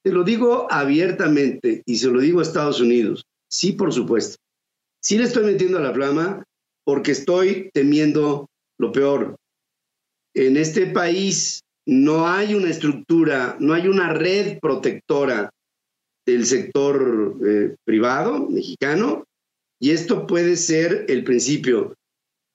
Te 0.04 0.12
lo 0.12 0.24
digo 0.24 0.66
abiertamente 0.70 1.82
y 1.86 1.96
se 1.96 2.08
lo 2.08 2.20
digo 2.20 2.40
a 2.40 2.42
Estados 2.42 2.80
Unidos. 2.80 3.24
Sí, 3.48 3.72
por 3.72 3.92
supuesto. 3.92 4.36
Sí 5.00 5.18
le 5.18 5.24
estoy 5.24 5.44
metiendo 5.44 5.78
a 5.78 5.82
la 5.82 5.92
flama 5.92 6.44
porque 6.84 7.12
estoy 7.12 7.70
temiendo 7.72 8.48
lo 8.78 8.92
peor. 8.92 9.36
En 10.34 10.56
este 10.56 10.86
país 10.86 11.60
no 11.86 12.28
hay 12.28 12.54
una 12.54 12.70
estructura, 12.70 13.56
no 13.60 13.74
hay 13.74 13.88
una 13.88 14.12
red 14.12 14.58
protectora 14.60 15.50
del 16.26 16.46
sector 16.46 17.36
eh, 17.44 17.76
privado 17.84 18.48
mexicano 18.48 19.24
y 19.80 19.90
esto 19.90 20.26
puede 20.26 20.56
ser 20.56 21.06
el 21.08 21.24
principio 21.24 21.96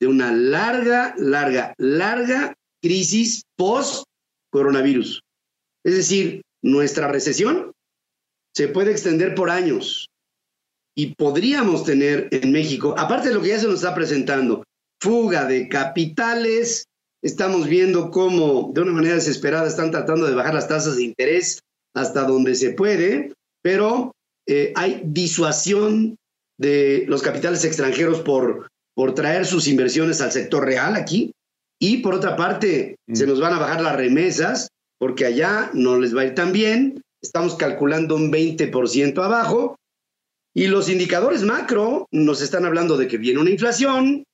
de 0.00 0.06
una 0.06 0.32
larga, 0.32 1.14
larga, 1.18 1.74
larga 1.76 2.54
crisis 2.80 3.42
post-coronavirus. 3.56 5.20
Es 5.84 5.96
decir, 5.96 6.42
nuestra 6.62 7.08
recesión 7.08 7.72
se 8.54 8.68
puede 8.68 8.92
extender 8.92 9.34
por 9.34 9.50
años 9.50 10.08
y 10.96 11.14
podríamos 11.14 11.84
tener 11.84 12.28
en 12.32 12.50
México, 12.50 12.94
aparte 12.96 13.28
de 13.28 13.34
lo 13.34 13.42
que 13.42 13.48
ya 13.48 13.58
se 13.58 13.66
nos 13.66 13.76
está 13.76 13.94
presentando, 13.94 14.64
fuga 15.00 15.44
de 15.44 15.68
capitales, 15.68 16.84
estamos 17.22 17.68
viendo 17.68 18.10
cómo 18.10 18.72
de 18.74 18.80
una 18.80 18.92
manera 18.92 19.14
desesperada 19.14 19.68
están 19.68 19.90
tratando 19.90 20.26
de 20.26 20.34
bajar 20.34 20.54
las 20.54 20.66
tasas 20.66 20.96
de 20.96 21.04
interés 21.04 21.60
hasta 21.94 22.24
donde 22.24 22.54
se 22.54 22.70
puede, 22.70 23.32
pero 23.68 24.16
eh, 24.46 24.72
hay 24.76 25.02
disuasión 25.04 26.16
de 26.58 27.04
los 27.06 27.20
capitales 27.20 27.66
extranjeros 27.66 28.20
por, 28.20 28.68
por 28.94 29.14
traer 29.14 29.44
sus 29.44 29.68
inversiones 29.68 30.22
al 30.22 30.32
sector 30.32 30.64
real 30.64 30.96
aquí. 30.96 31.32
Y 31.78 31.98
por 31.98 32.14
otra 32.14 32.34
parte, 32.34 32.96
mm. 33.06 33.14
se 33.14 33.26
nos 33.26 33.40
van 33.40 33.52
a 33.52 33.58
bajar 33.58 33.82
las 33.82 33.94
remesas 33.94 34.68
porque 34.98 35.26
allá 35.26 35.70
no 35.74 36.00
les 36.00 36.16
va 36.16 36.22
a 36.22 36.24
ir 36.24 36.34
tan 36.34 36.52
bien. 36.52 37.02
Estamos 37.22 37.56
calculando 37.56 38.16
un 38.16 38.32
20% 38.32 39.22
abajo. 39.22 39.76
Y 40.54 40.68
los 40.68 40.88
indicadores 40.88 41.42
macro 41.42 42.06
nos 42.10 42.40
están 42.40 42.64
hablando 42.64 42.96
de 42.96 43.06
que 43.06 43.18
viene 43.18 43.40
una 43.40 43.50
inflación, 43.50 44.24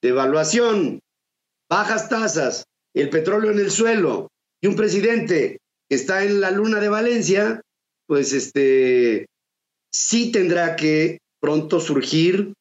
devaluación, 0.00 1.00
bajas 1.68 2.08
tasas, 2.08 2.62
el 2.94 3.10
petróleo 3.10 3.50
en 3.50 3.58
el 3.58 3.72
suelo 3.72 4.28
y 4.62 4.68
un 4.68 4.76
presidente 4.76 5.58
que 5.90 5.96
está 5.96 6.22
en 6.22 6.40
la 6.40 6.52
luna 6.52 6.78
de 6.78 6.88
Valencia 6.88 7.60
pues 8.08 8.32
este, 8.32 9.26
sí 9.92 10.32
tendrá 10.32 10.76
que 10.76 11.18
pronto 11.40 11.78
surgir 11.78 12.54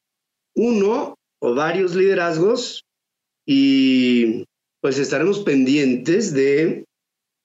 uno 0.56 1.16
o 1.40 1.56
varios 1.56 1.96
liderazgos 1.96 2.84
y 3.46 4.46
pues 4.82 5.00
estaremos 5.00 5.40
pendientes 5.40 6.34
de, 6.34 6.86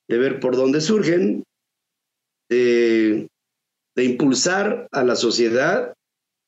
de 0.08 0.18
ver 0.18 0.40
por 0.40 0.56
dónde 0.56 0.80
surgen, 0.80 1.44
de, 2.50 3.28
de 3.94 4.04
impulsar 4.04 4.88
a 4.90 5.04
la 5.04 5.14
sociedad 5.14 5.94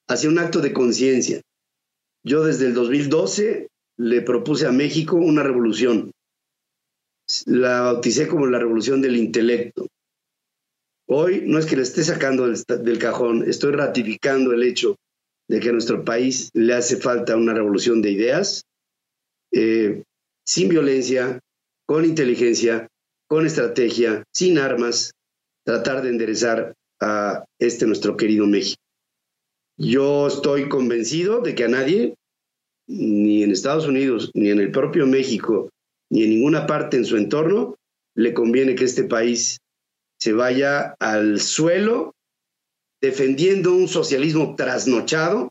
hacia 0.09 0.29
un 0.29 0.39
acto 0.41 0.61
de 0.61 0.73
conciencia. 0.73 1.41
Yo 2.25 2.45
desde 2.45 2.67
el 2.67 2.75
2012 2.75 3.69
le 3.99 4.23
propuse 4.23 4.67
a 4.67 4.73
México 4.73 5.17
una 5.17 5.45
revolución. 5.45 6.11
La 7.47 7.83
bauticé 7.83 8.27
como 8.27 8.47
la 8.47 8.59
revolución 8.59 9.01
del 9.01 9.17
intelecto. 9.17 9.87
Hoy 11.07 11.43
no 11.45 11.59
es 11.59 11.67
que 11.67 11.77
le 11.77 11.83
esté 11.83 12.03
sacando 12.03 12.49
del, 12.49 12.99
cajón, 12.99 13.45
estoy 13.49 13.73
ratificando 13.73 14.53
el 14.53 14.63
hecho 14.63 14.97
de 15.49 15.61
que 15.61 15.69
a 15.69 15.73
nuestro 15.73 16.05
país 16.05 16.51
le 16.55 16.75
hace 16.75 16.97
falta 16.97 17.37
una 17.37 17.53
revolución 17.53 18.01
de 18.01 18.11
ideas, 18.11 18.65
eh, 19.53 20.03
sin 20.47 20.69
violencia, 20.69 21.41
con 21.87 22.07
inteligencia, 22.07 22.89
con 23.29 23.45
estrategia, 23.45 24.25
sin 24.33 24.59
armas, 24.59 25.13
tratar 25.65 26.03
de 26.03 26.09
enderezar 26.09 26.75
a 27.01 27.45
este 27.59 27.87
nuestro 27.87 28.17
querido 28.17 28.47
México. 28.47 28.81
Yo 29.77 30.29
estoy 30.29 30.69
convencido 30.69 31.41
de 31.41 31.55
que 31.55 31.65
a 31.65 31.69
nadie, 31.69 32.15
ni 32.87 33.43
en 33.43 33.51
Estados 33.51 33.87
Unidos, 33.87 34.31
ni 34.35 34.51
en 34.51 34.61
el 34.61 34.71
propio 34.71 35.07
México, 35.07 35.69
ni 36.11 36.23
en 36.23 36.31
ninguna 36.31 36.67
parte 36.67 36.97
en 36.97 37.05
su 37.05 37.17
entorno, 37.17 37.77
le 38.15 38.33
conviene 38.33 38.75
que 38.75 38.85
este 38.85 39.05
país 39.05 39.59
se 40.25 40.33
vaya 40.33 40.97
al 41.01 41.39
suelo 41.39 42.15
defendiendo 43.03 43.75
un 43.75 43.89
socialismo 43.89 44.57
trasnochado, 44.57 45.51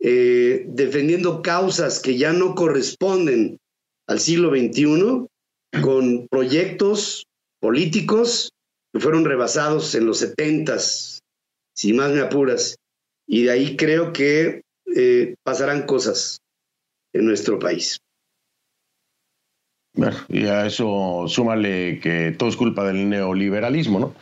eh, 0.00 0.64
defendiendo 0.66 1.42
causas 1.42 2.00
que 2.00 2.18
ya 2.18 2.32
no 2.32 2.56
corresponden 2.56 3.60
al 4.08 4.18
siglo 4.18 4.50
XXI, 4.50 5.28
con 5.80 6.26
proyectos 6.26 7.22
políticos 7.60 8.50
que 8.92 8.98
fueron 8.98 9.24
rebasados 9.24 9.94
en 9.94 10.06
los 10.06 10.18
setentas, 10.18 11.20
si 11.72 11.92
más 11.92 12.10
me 12.10 12.20
apuras, 12.20 12.74
y 13.28 13.44
de 13.44 13.52
ahí 13.52 13.76
creo 13.76 14.12
que 14.12 14.62
eh, 14.96 15.36
pasarán 15.44 15.86
cosas 15.86 16.38
en 17.12 17.26
nuestro 17.26 17.60
país. 17.60 18.00
Y 20.28 20.46
a 20.46 20.66
eso 20.66 21.24
súmale 21.28 22.00
que 22.00 22.34
todo 22.36 22.48
es 22.48 22.56
culpa 22.56 22.84
del 22.84 23.08
neoliberalismo, 23.08 24.00
¿no? 24.00 24.14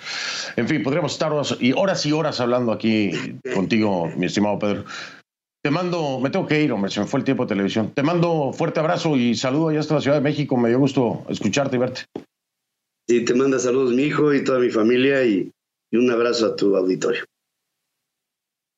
En 0.56 0.68
fin, 0.68 0.82
podríamos 0.82 1.12
estar 1.12 1.32
horas 1.32 1.56
y 1.60 1.72
horas, 1.72 2.04
y 2.04 2.12
horas 2.12 2.40
hablando 2.40 2.72
aquí 2.72 3.10
contigo, 3.54 4.08
mi 4.16 4.26
estimado 4.26 4.58
Pedro. 4.58 4.84
Te 5.64 5.70
mando, 5.70 6.18
me 6.20 6.28
tengo 6.28 6.46
que 6.46 6.60
ir, 6.60 6.72
hombre, 6.72 6.90
se 6.90 7.00
me 7.00 7.06
fue 7.06 7.20
el 7.20 7.24
tiempo 7.24 7.44
de 7.44 7.50
televisión. 7.50 7.92
Te 7.94 8.02
mando 8.02 8.52
fuerte 8.52 8.80
abrazo 8.80 9.16
y 9.16 9.34
saludo 9.34 9.68
allá 9.68 9.80
hasta 9.80 9.94
la 9.94 10.00
Ciudad 10.00 10.16
de 10.16 10.22
México. 10.22 10.56
Me 10.56 10.68
dio 10.68 10.80
gusto 10.80 11.24
escucharte 11.28 11.76
y 11.76 11.78
verte. 11.78 12.02
Sí, 13.08 13.24
te 13.24 13.34
manda 13.34 13.58
saludos 13.58 13.92
mi 13.92 14.02
hijo 14.02 14.34
y 14.34 14.42
toda 14.42 14.58
mi 14.58 14.70
familia 14.70 15.24
y, 15.24 15.50
un 15.92 16.10
abrazo 16.10 16.46
a 16.46 16.56
tu 16.56 16.76
auditorio. 16.76 17.22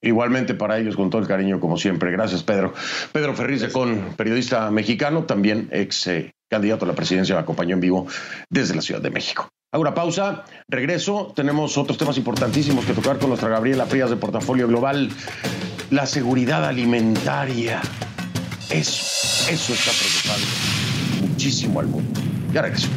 Igualmente 0.05 0.55
para 0.55 0.79
ellos, 0.79 0.97
con 0.97 1.11
todo 1.11 1.23
el 1.23 1.29
cariño, 1.29 1.59
como 1.61 1.77
siempre. 1.77 2.11
Gracias, 2.11 2.43
Pedro. 2.43 2.75
Pedro 3.13 3.35
Ferriz 3.35 3.65
con 3.73 4.15
periodista 4.17 4.71
mexicano, 4.71 5.25
también 5.25 5.69
ex 5.73 6.07
eh, 6.09 6.35
candidato 6.49 6.85
a 6.85 6.89
la 6.89 6.95
presidencia, 6.95 7.39
acompañó 7.39 7.75
en 7.75 7.81
vivo 7.81 8.07
desde 8.51 8.75
la 8.75 8.83
Ciudad 8.83 9.01
de 9.01 9.11
México. 9.11 9.49
Hago 9.73 9.81
una 9.81 9.95
pausa, 9.95 10.45
regreso. 10.69 11.33
Tenemos 11.35 11.77
otros 11.79 11.99
temas 11.99 12.17
importantísimos 12.17 12.85
que 12.85 12.93
tocar 12.93 13.19
con 13.19 13.31
nuestra 13.31 13.49
Gabriela 13.49 13.87
Frías 13.87 14.11
de 14.11 14.17
Portafolio 14.17 14.69
Global 14.69 15.09
la 15.91 16.07
seguridad 16.07 16.65
alimentaria. 16.65 17.81
Eso, 18.71 19.51
eso 19.51 19.73
está 19.73 19.91
preocupando 19.91 21.29
muchísimo 21.29 21.81
al 21.81 21.87
mundo. 21.87 22.21
Ya 22.53 22.63
regreso. 22.63 22.89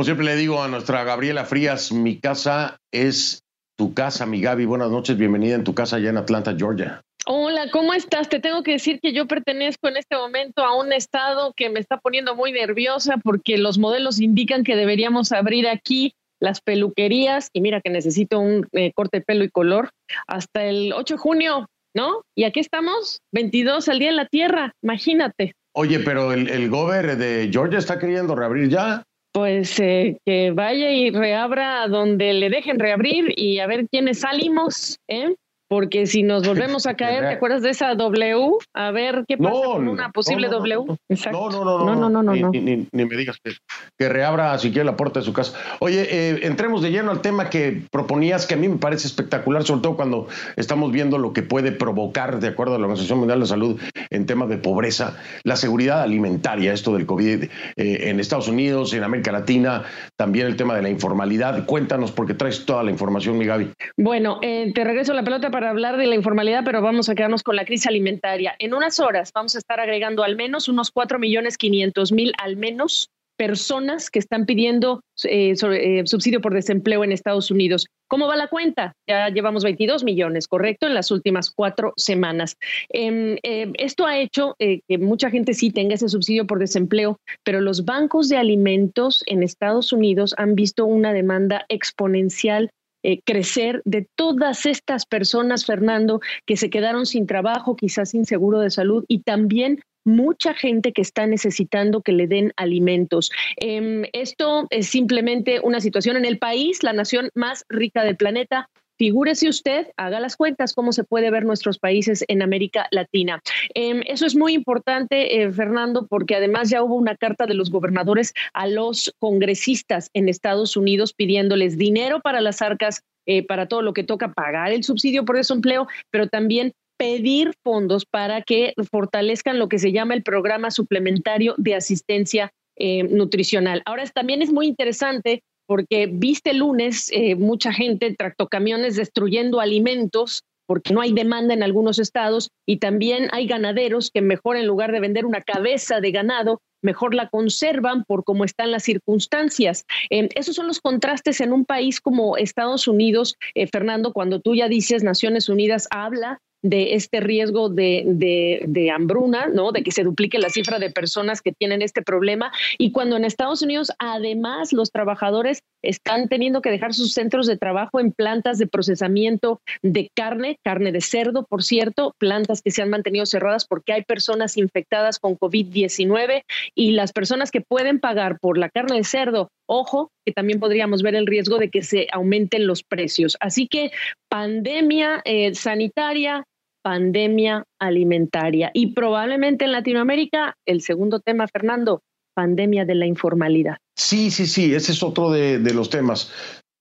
Como 0.00 0.06
siempre 0.06 0.24
le 0.24 0.36
digo 0.36 0.62
a 0.62 0.68
nuestra 0.68 1.04
Gabriela 1.04 1.44
Frías, 1.44 1.92
mi 1.92 2.18
casa 2.18 2.78
es 2.90 3.42
tu 3.76 3.92
casa, 3.92 4.24
mi 4.24 4.40
Gaby. 4.40 4.64
Buenas 4.64 4.90
noches, 4.90 5.18
bienvenida 5.18 5.56
en 5.56 5.62
tu 5.62 5.74
casa 5.74 5.96
allá 5.96 6.08
en 6.08 6.16
Atlanta, 6.16 6.54
Georgia. 6.56 7.02
Hola, 7.26 7.70
¿cómo 7.70 7.92
estás? 7.92 8.30
Te 8.30 8.40
tengo 8.40 8.62
que 8.62 8.70
decir 8.70 8.98
que 9.02 9.12
yo 9.12 9.26
pertenezco 9.26 9.88
en 9.88 9.98
este 9.98 10.16
momento 10.16 10.64
a 10.64 10.74
un 10.74 10.94
estado 10.94 11.52
que 11.54 11.68
me 11.68 11.80
está 11.80 11.98
poniendo 11.98 12.34
muy 12.34 12.50
nerviosa 12.50 13.18
porque 13.22 13.58
los 13.58 13.76
modelos 13.76 14.20
indican 14.20 14.64
que 14.64 14.74
deberíamos 14.74 15.32
abrir 15.32 15.68
aquí 15.68 16.14
las 16.40 16.62
peluquerías 16.62 17.50
y 17.52 17.60
mira 17.60 17.82
que 17.82 17.90
necesito 17.90 18.40
un 18.40 18.66
eh, 18.72 18.92
corte 18.94 19.18
de 19.18 19.24
pelo 19.26 19.44
y 19.44 19.50
color 19.50 19.90
hasta 20.26 20.64
el 20.64 20.94
8 20.94 21.12
de 21.12 21.18
junio, 21.18 21.66
¿no? 21.94 22.22
Y 22.34 22.44
aquí 22.44 22.60
estamos, 22.60 23.20
22 23.32 23.86
al 23.90 23.98
día 23.98 24.08
en 24.08 24.16
la 24.16 24.26
tierra, 24.28 24.72
imagínate. 24.82 25.52
Oye, 25.76 26.00
pero 26.00 26.32
el, 26.32 26.48
el 26.48 26.70
gober 26.70 27.18
de 27.18 27.50
Georgia 27.52 27.78
está 27.78 27.98
queriendo 27.98 28.34
reabrir 28.34 28.70
ya 28.70 29.04
pues 29.32 29.78
eh, 29.80 30.18
que 30.24 30.50
vaya 30.50 30.90
y 30.90 31.10
reabra 31.10 31.86
donde 31.88 32.32
le 32.34 32.50
dejen 32.50 32.78
reabrir 32.78 33.32
y 33.36 33.58
a 33.60 33.66
ver 33.66 33.88
quiénes 33.88 34.20
salimos, 34.20 34.98
¿eh? 35.08 35.34
Porque 35.70 36.06
si 36.06 36.24
nos 36.24 36.44
volvemos 36.44 36.86
a 36.88 36.94
caer, 36.96 37.20
¿te 37.20 37.34
acuerdas 37.34 37.62
de 37.62 37.70
esa 37.70 37.94
W? 37.94 38.58
A 38.74 38.90
ver 38.90 39.24
qué 39.28 39.38
pasa 39.38 39.52
con 39.52 39.86
una 39.86 40.10
posible 40.10 40.48
W. 40.48 40.84
No, 41.30 41.50
no, 41.50 41.64
no, 41.64 41.94
no, 41.94 42.10
no, 42.10 42.22
no, 42.24 42.50
ni, 42.50 42.88
me 42.90 43.16
digas 43.16 43.36
que, 43.42 43.52
que, 43.96 44.08
reabra 44.08 44.58
siquiera 44.58 44.84
la 44.84 44.96
puerta 44.96 45.20
de 45.20 45.26
su 45.26 45.32
casa. 45.32 45.56
Oye, 45.78 46.08
eh, 46.10 46.40
entremos 46.42 46.82
de 46.82 46.90
lleno 46.90 47.12
al 47.12 47.20
tema 47.20 47.50
que 47.50 47.84
proponías, 47.92 48.46
que 48.46 48.54
a 48.54 48.56
mí 48.56 48.68
me 48.68 48.78
parece 48.78 49.06
espectacular, 49.06 49.62
sobre 49.62 49.82
todo 49.82 49.94
cuando 49.94 50.26
estamos 50.56 50.90
viendo 50.90 51.18
lo 51.18 51.32
que 51.32 51.44
puede 51.44 51.70
provocar, 51.70 52.40
de 52.40 52.48
acuerdo 52.48 52.74
a 52.74 52.78
la 52.78 52.86
Organización 52.86 53.20
Mundial 53.20 53.38
de 53.38 53.44
la 53.44 53.48
Salud, 53.48 53.80
en 54.10 54.26
temas 54.26 54.48
de 54.48 54.58
pobreza, 54.58 55.18
la 55.44 55.54
seguridad 55.54 56.02
alimentaria, 56.02 56.72
esto 56.72 56.94
del 56.94 57.06
COVID 57.06 57.44
eh, 57.44 57.48
en 57.76 58.18
Estados 58.18 58.48
Unidos, 58.48 58.92
en 58.92 59.04
América 59.04 59.30
Latina, 59.30 59.84
también 60.16 60.48
el 60.48 60.56
tema 60.56 60.74
de 60.74 60.82
la 60.82 60.90
informalidad. 60.90 61.64
Cuéntanos, 61.64 62.10
porque 62.10 62.34
traes 62.34 62.66
toda 62.66 62.82
la 62.82 62.90
información, 62.90 63.38
mi 63.38 63.46
Gaby. 63.46 63.70
Bueno, 63.96 64.40
eh, 64.42 64.72
te 64.74 64.82
regreso 64.82 65.12
la 65.12 65.22
pelota 65.22 65.52
para 65.52 65.59
para 65.60 65.72
hablar 65.72 65.98
de 65.98 66.06
la 66.06 66.14
informalidad, 66.14 66.64
pero 66.64 66.80
vamos 66.80 67.10
a 67.10 67.14
quedarnos 67.14 67.42
con 67.42 67.54
la 67.54 67.66
crisis 67.66 67.86
alimentaria. 67.86 68.56
En 68.58 68.72
unas 68.72 68.98
horas 68.98 69.30
vamos 69.34 69.54
a 69.54 69.58
estar 69.58 69.78
agregando 69.78 70.22
al 70.22 70.34
menos 70.34 70.70
unos 70.70 70.90
4 70.90 71.18
millones 71.18 71.58
500 71.58 72.12
mil 72.12 72.32
al 72.42 72.56
menos 72.56 73.10
personas 73.36 74.08
que 74.08 74.18
están 74.18 74.46
pidiendo 74.46 75.02
eh, 75.24 75.52
eh, 75.52 76.02
subsidio 76.06 76.40
por 76.40 76.54
desempleo 76.54 77.04
en 77.04 77.12
Estados 77.12 77.50
Unidos. 77.50 77.88
¿Cómo 78.08 78.26
va 78.26 78.36
la 78.36 78.48
cuenta? 78.48 78.94
Ya 79.06 79.28
llevamos 79.28 79.62
22 79.62 80.02
millones, 80.02 80.48
¿correcto? 80.48 80.86
En 80.86 80.94
las 80.94 81.10
últimas 81.10 81.50
cuatro 81.50 81.92
semanas. 81.98 82.56
Em, 82.88 83.36
eh, 83.42 83.70
esto 83.74 84.06
ha 84.06 84.18
hecho 84.18 84.56
que 84.58 84.98
mucha 84.98 85.28
gente 85.28 85.52
sí 85.52 85.70
tenga 85.70 85.94
ese 85.94 86.08
subsidio 86.08 86.46
por 86.46 86.58
desempleo, 86.58 87.18
pero 87.44 87.60
los 87.60 87.84
bancos 87.84 88.30
de 88.30 88.38
alimentos 88.38 89.22
en 89.26 89.42
Estados 89.42 89.92
Unidos 89.92 90.34
han 90.38 90.54
visto 90.54 90.86
una 90.86 91.12
demanda 91.12 91.66
exponencial 91.68 92.70
eh, 93.02 93.20
crecer 93.24 93.82
de 93.84 94.06
todas 94.14 94.66
estas 94.66 95.06
personas, 95.06 95.64
Fernando, 95.64 96.20
que 96.46 96.56
se 96.56 96.70
quedaron 96.70 97.06
sin 97.06 97.26
trabajo, 97.26 97.76
quizás 97.76 98.10
sin 98.10 98.26
seguro 98.26 98.60
de 98.60 98.70
salud 98.70 99.04
y 99.08 99.20
también 99.20 99.80
mucha 100.04 100.54
gente 100.54 100.92
que 100.92 101.02
está 101.02 101.26
necesitando 101.26 102.02
que 102.02 102.12
le 102.12 102.26
den 102.26 102.52
alimentos. 102.56 103.30
Em, 103.56 104.04
esto 104.12 104.66
es 104.70 104.88
simplemente 104.88 105.60
una 105.60 105.80
situación 105.80 106.16
en 106.16 106.24
el 106.24 106.38
país, 106.38 106.82
la 106.82 106.92
nación 106.92 107.30
más 107.34 107.64
rica 107.68 108.02
del 108.04 108.16
planeta, 108.16 108.68
Figúrese 109.00 109.48
usted, 109.48 109.86
haga 109.96 110.20
las 110.20 110.36
cuentas, 110.36 110.74
cómo 110.74 110.92
se 110.92 111.04
puede 111.04 111.30
ver 111.30 111.46
nuestros 111.46 111.78
países 111.78 112.22
en 112.28 112.42
América 112.42 112.86
Latina. 112.90 113.40
Em, 113.72 114.02
eso 114.06 114.26
es 114.26 114.36
muy 114.36 114.52
importante, 114.52 115.40
eh, 115.40 115.50
Fernando, 115.50 116.06
porque 116.06 116.34
además 116.34 116.68
ya 116.68 116.82
hubo 116.82 116.96
una 116.96 117.16
carta 117.16 117.46
de 117.46 117.54
los 117.54 117.70
gobernadores 117.70 118.34
a 118.52 118.66
los 118.66 119.14
congresistas 119.18 120.10
en 120.12 120.28
Estados 120.28 120.76
Unidos 120.76 121.14
pidiéndoles 121.14 121.78
dinero 121.78 122.20
para 122.20 122.42
las 122.42 122.60
arcas, 122.60 123.02
eh, 123.24 123.42
para 123.42 123.68
todo 123.68 123.80
lo 123.80 123.94
que 123.94 124.04
toca 124.04 124.34
pagar 124.34 124.70
el 124.70 124.84
subsidio 124.84 125.24
por 125.24 125.36
desempleo, 125.36 125.88
pero 126.10 126.28
también 126.28 126.74
pedir 126.98 127.54
fondos 127.64 128.04
para 128.04 128.42
que 128.42 128.74
fortalezcan 128.90 129.58
lo 129.58 129.70
que 129.70 129.78
se 129.78 129.92
llama 129.92 130.12
el 130.12 130.22
programa 130.22 130.70
suplementario 130.70 131.54
de 131.56 131.74
asistencia 131.74 132.52
eh, 132.76 133.02
nutricional. 133.04 133.82
Ahora 133.84 134.04
también 134.06 134.42
es 134.42 134.52
muy 134.52 134.66
interesante 134.66 135.42
porque 135.70 136.08
viste 136.12 136.50
el 136.50 136.58
lunes 136.58 137.12
eh, 137.12 137.36
mucha 137.36 137.72
gente, 137.72 138.12
tractocamiones 138.18 138.96
destruyendo 138.96 139.60
alimentos 139.60 140.42
porque 140.66 140.92
no 140.92 141.00
hay 141.00 141.12
demanda 141.12 141.54
en 141.54 141.62
algunos 141.62 142.00
estados 142.00 142.50
y 142.66 142.78
también 142.78 143.28
hay 143.30 143.46
ganaderos 143.46 144.10
que 144.10 144.20
mejor 144.20 144.56
en 144.56 144.66
lugar 144.66 144.90
de 144.90 144.98
vender 144.98 145.26
una 145.26 145.42
cabeza 145.42 146.00
de 146.00 146.10
ganado, 146.10 146.60
mejor 146.82 147.14
la 147.14 147.28
conservan 147.28 148.02
por 148.02 148.24
cómo 148.24 148.44
están 148.44 148.72
las 148.72 148.82
circunstancias. 148.82 149.84
Eh, 150.10 150.28
esos 150.34 150.56
son 150.56 150.66
los 150.66 150.80
contrastes 150.80 151.40
en 151.40 151.52
un 151.52 151.64
país 151.64 152.00
como 152.00 152.36
Estados 152.36 152.88
Unidos, 152.88 153.36
eh, 153.54 153.68
Fernando, 153.68 154.12
cuando 154.12 154.40
tú 154.40 154.56
ya 154.56 154.66
dices 154.66 155.04
Naciones 155.04 155.48
Unidas 155.48 155.86
habla 155.92 156.40
de 156.62 156.94
este 156.94 157.20
riesgo 157.20 157.68
de, 157.68 158.04
de, 158.06 158.90
hambruna, 158.90 159.46
¿no? 159.46 159.72
De 159.72 159.82
que 159.82 159.92
se 159.92 160.02
duplique 160.02 160.38
la 160.38 160.50
cifra 160.50 160.78
de 160.78 160.90
personas 160.90 161.40
que 161.40 161.52
tienen 161.52 161.82
este 161.82 162.02
problema. 162.02 162.52
Y 162.78 162.92
cuando 162.92 163.16
en 163.16 163.24
Estados 163.24 163.62
Unidos, 163.62 163.92
además, 163.98 164.72
los 164.72 164.90
trabajadores 164.90 165.62
están 165.82 166.28
teniendo 166.28 166.60
que 166.60 166.70
dejar 166.70 166.92
sus 166.92 167.12
centros 167.12 167.46
de 167.46 167.56
trabajo 167.56 168.00
en 168.00 168.12
plantas 168.12 168.58
de 168.58 168.66
procesamiento 168.66 169.60
de 169.82 170.10
carne, 170.14 170.58
carne 170.62 170.92
de 170.92 171.00
cerdo, 171.00 171.46
por 171.48 171.62
cierto, 171.62 172.14
plantas 172.18 172.62
que 172.62 172.70
se 172.70 172.82
han 172.82 172.90
mantenido 172.90 173.26
cerradas 173.26 173.66
porque 173.66 173.92
hay 173.92 174.02
personas 174.02 174.56
infectadas 174.56 175.18
con 175.18 175.38
COVID-19 175.38 176.42
y 176.74 176.92
las 176.92 177.12
personas 177.12 177.50
que 177.50 177.60
pueden 177.60 178.00
pagar 178.00 178.38
por 178.40 178.58
la 178.58 178.68
carne 178.68 178.96
de 178.96 179.04
cerdo, 179.04 179.48
ojo, 179.66 180.10
que 180.26 180.32
también 180.32 180.60
podríamos 180.60 181.02
ver 181.02 181.14
el 181.14 181.26
riesgo 181.26 181.58
de 181.58 181.70
que 181.70 181.82
se 181.82 182.08
aumenten 182.12 182.66
los 182.66 182.82
precios. 182.82 183.36
Así 183.40 183.66
que 183.66 183.90
pandemia 184.28 185.22
eh, 185.24 185.54
sanitaria, 185.54 186.44
pandemia 186.82 187.64
alimentaria. 187.78 188.70
Y 188.74 188.92
probablemente 188.94 189.64
en 189.64 189.72
Latinoamérica, 189.72 190.56
el 190.66 190.80
segundo 190.80 191.20
tema, 191.20 191.46
Fernando, 191.48 192.02
pandemia 192.34 192.84
de 192.84 192.94
la 192.94 193.06
informalidad. 193.06 193.76
Sí, 193.96 194.30
sí, 194.30 194.46
sí, 194.46 194.74
ese 194.74 194.92
es 194.92 195.02
otro 195.02 195.30
de, 195.30 195.58
los 195.74 195.90
temas. 195.90 196.32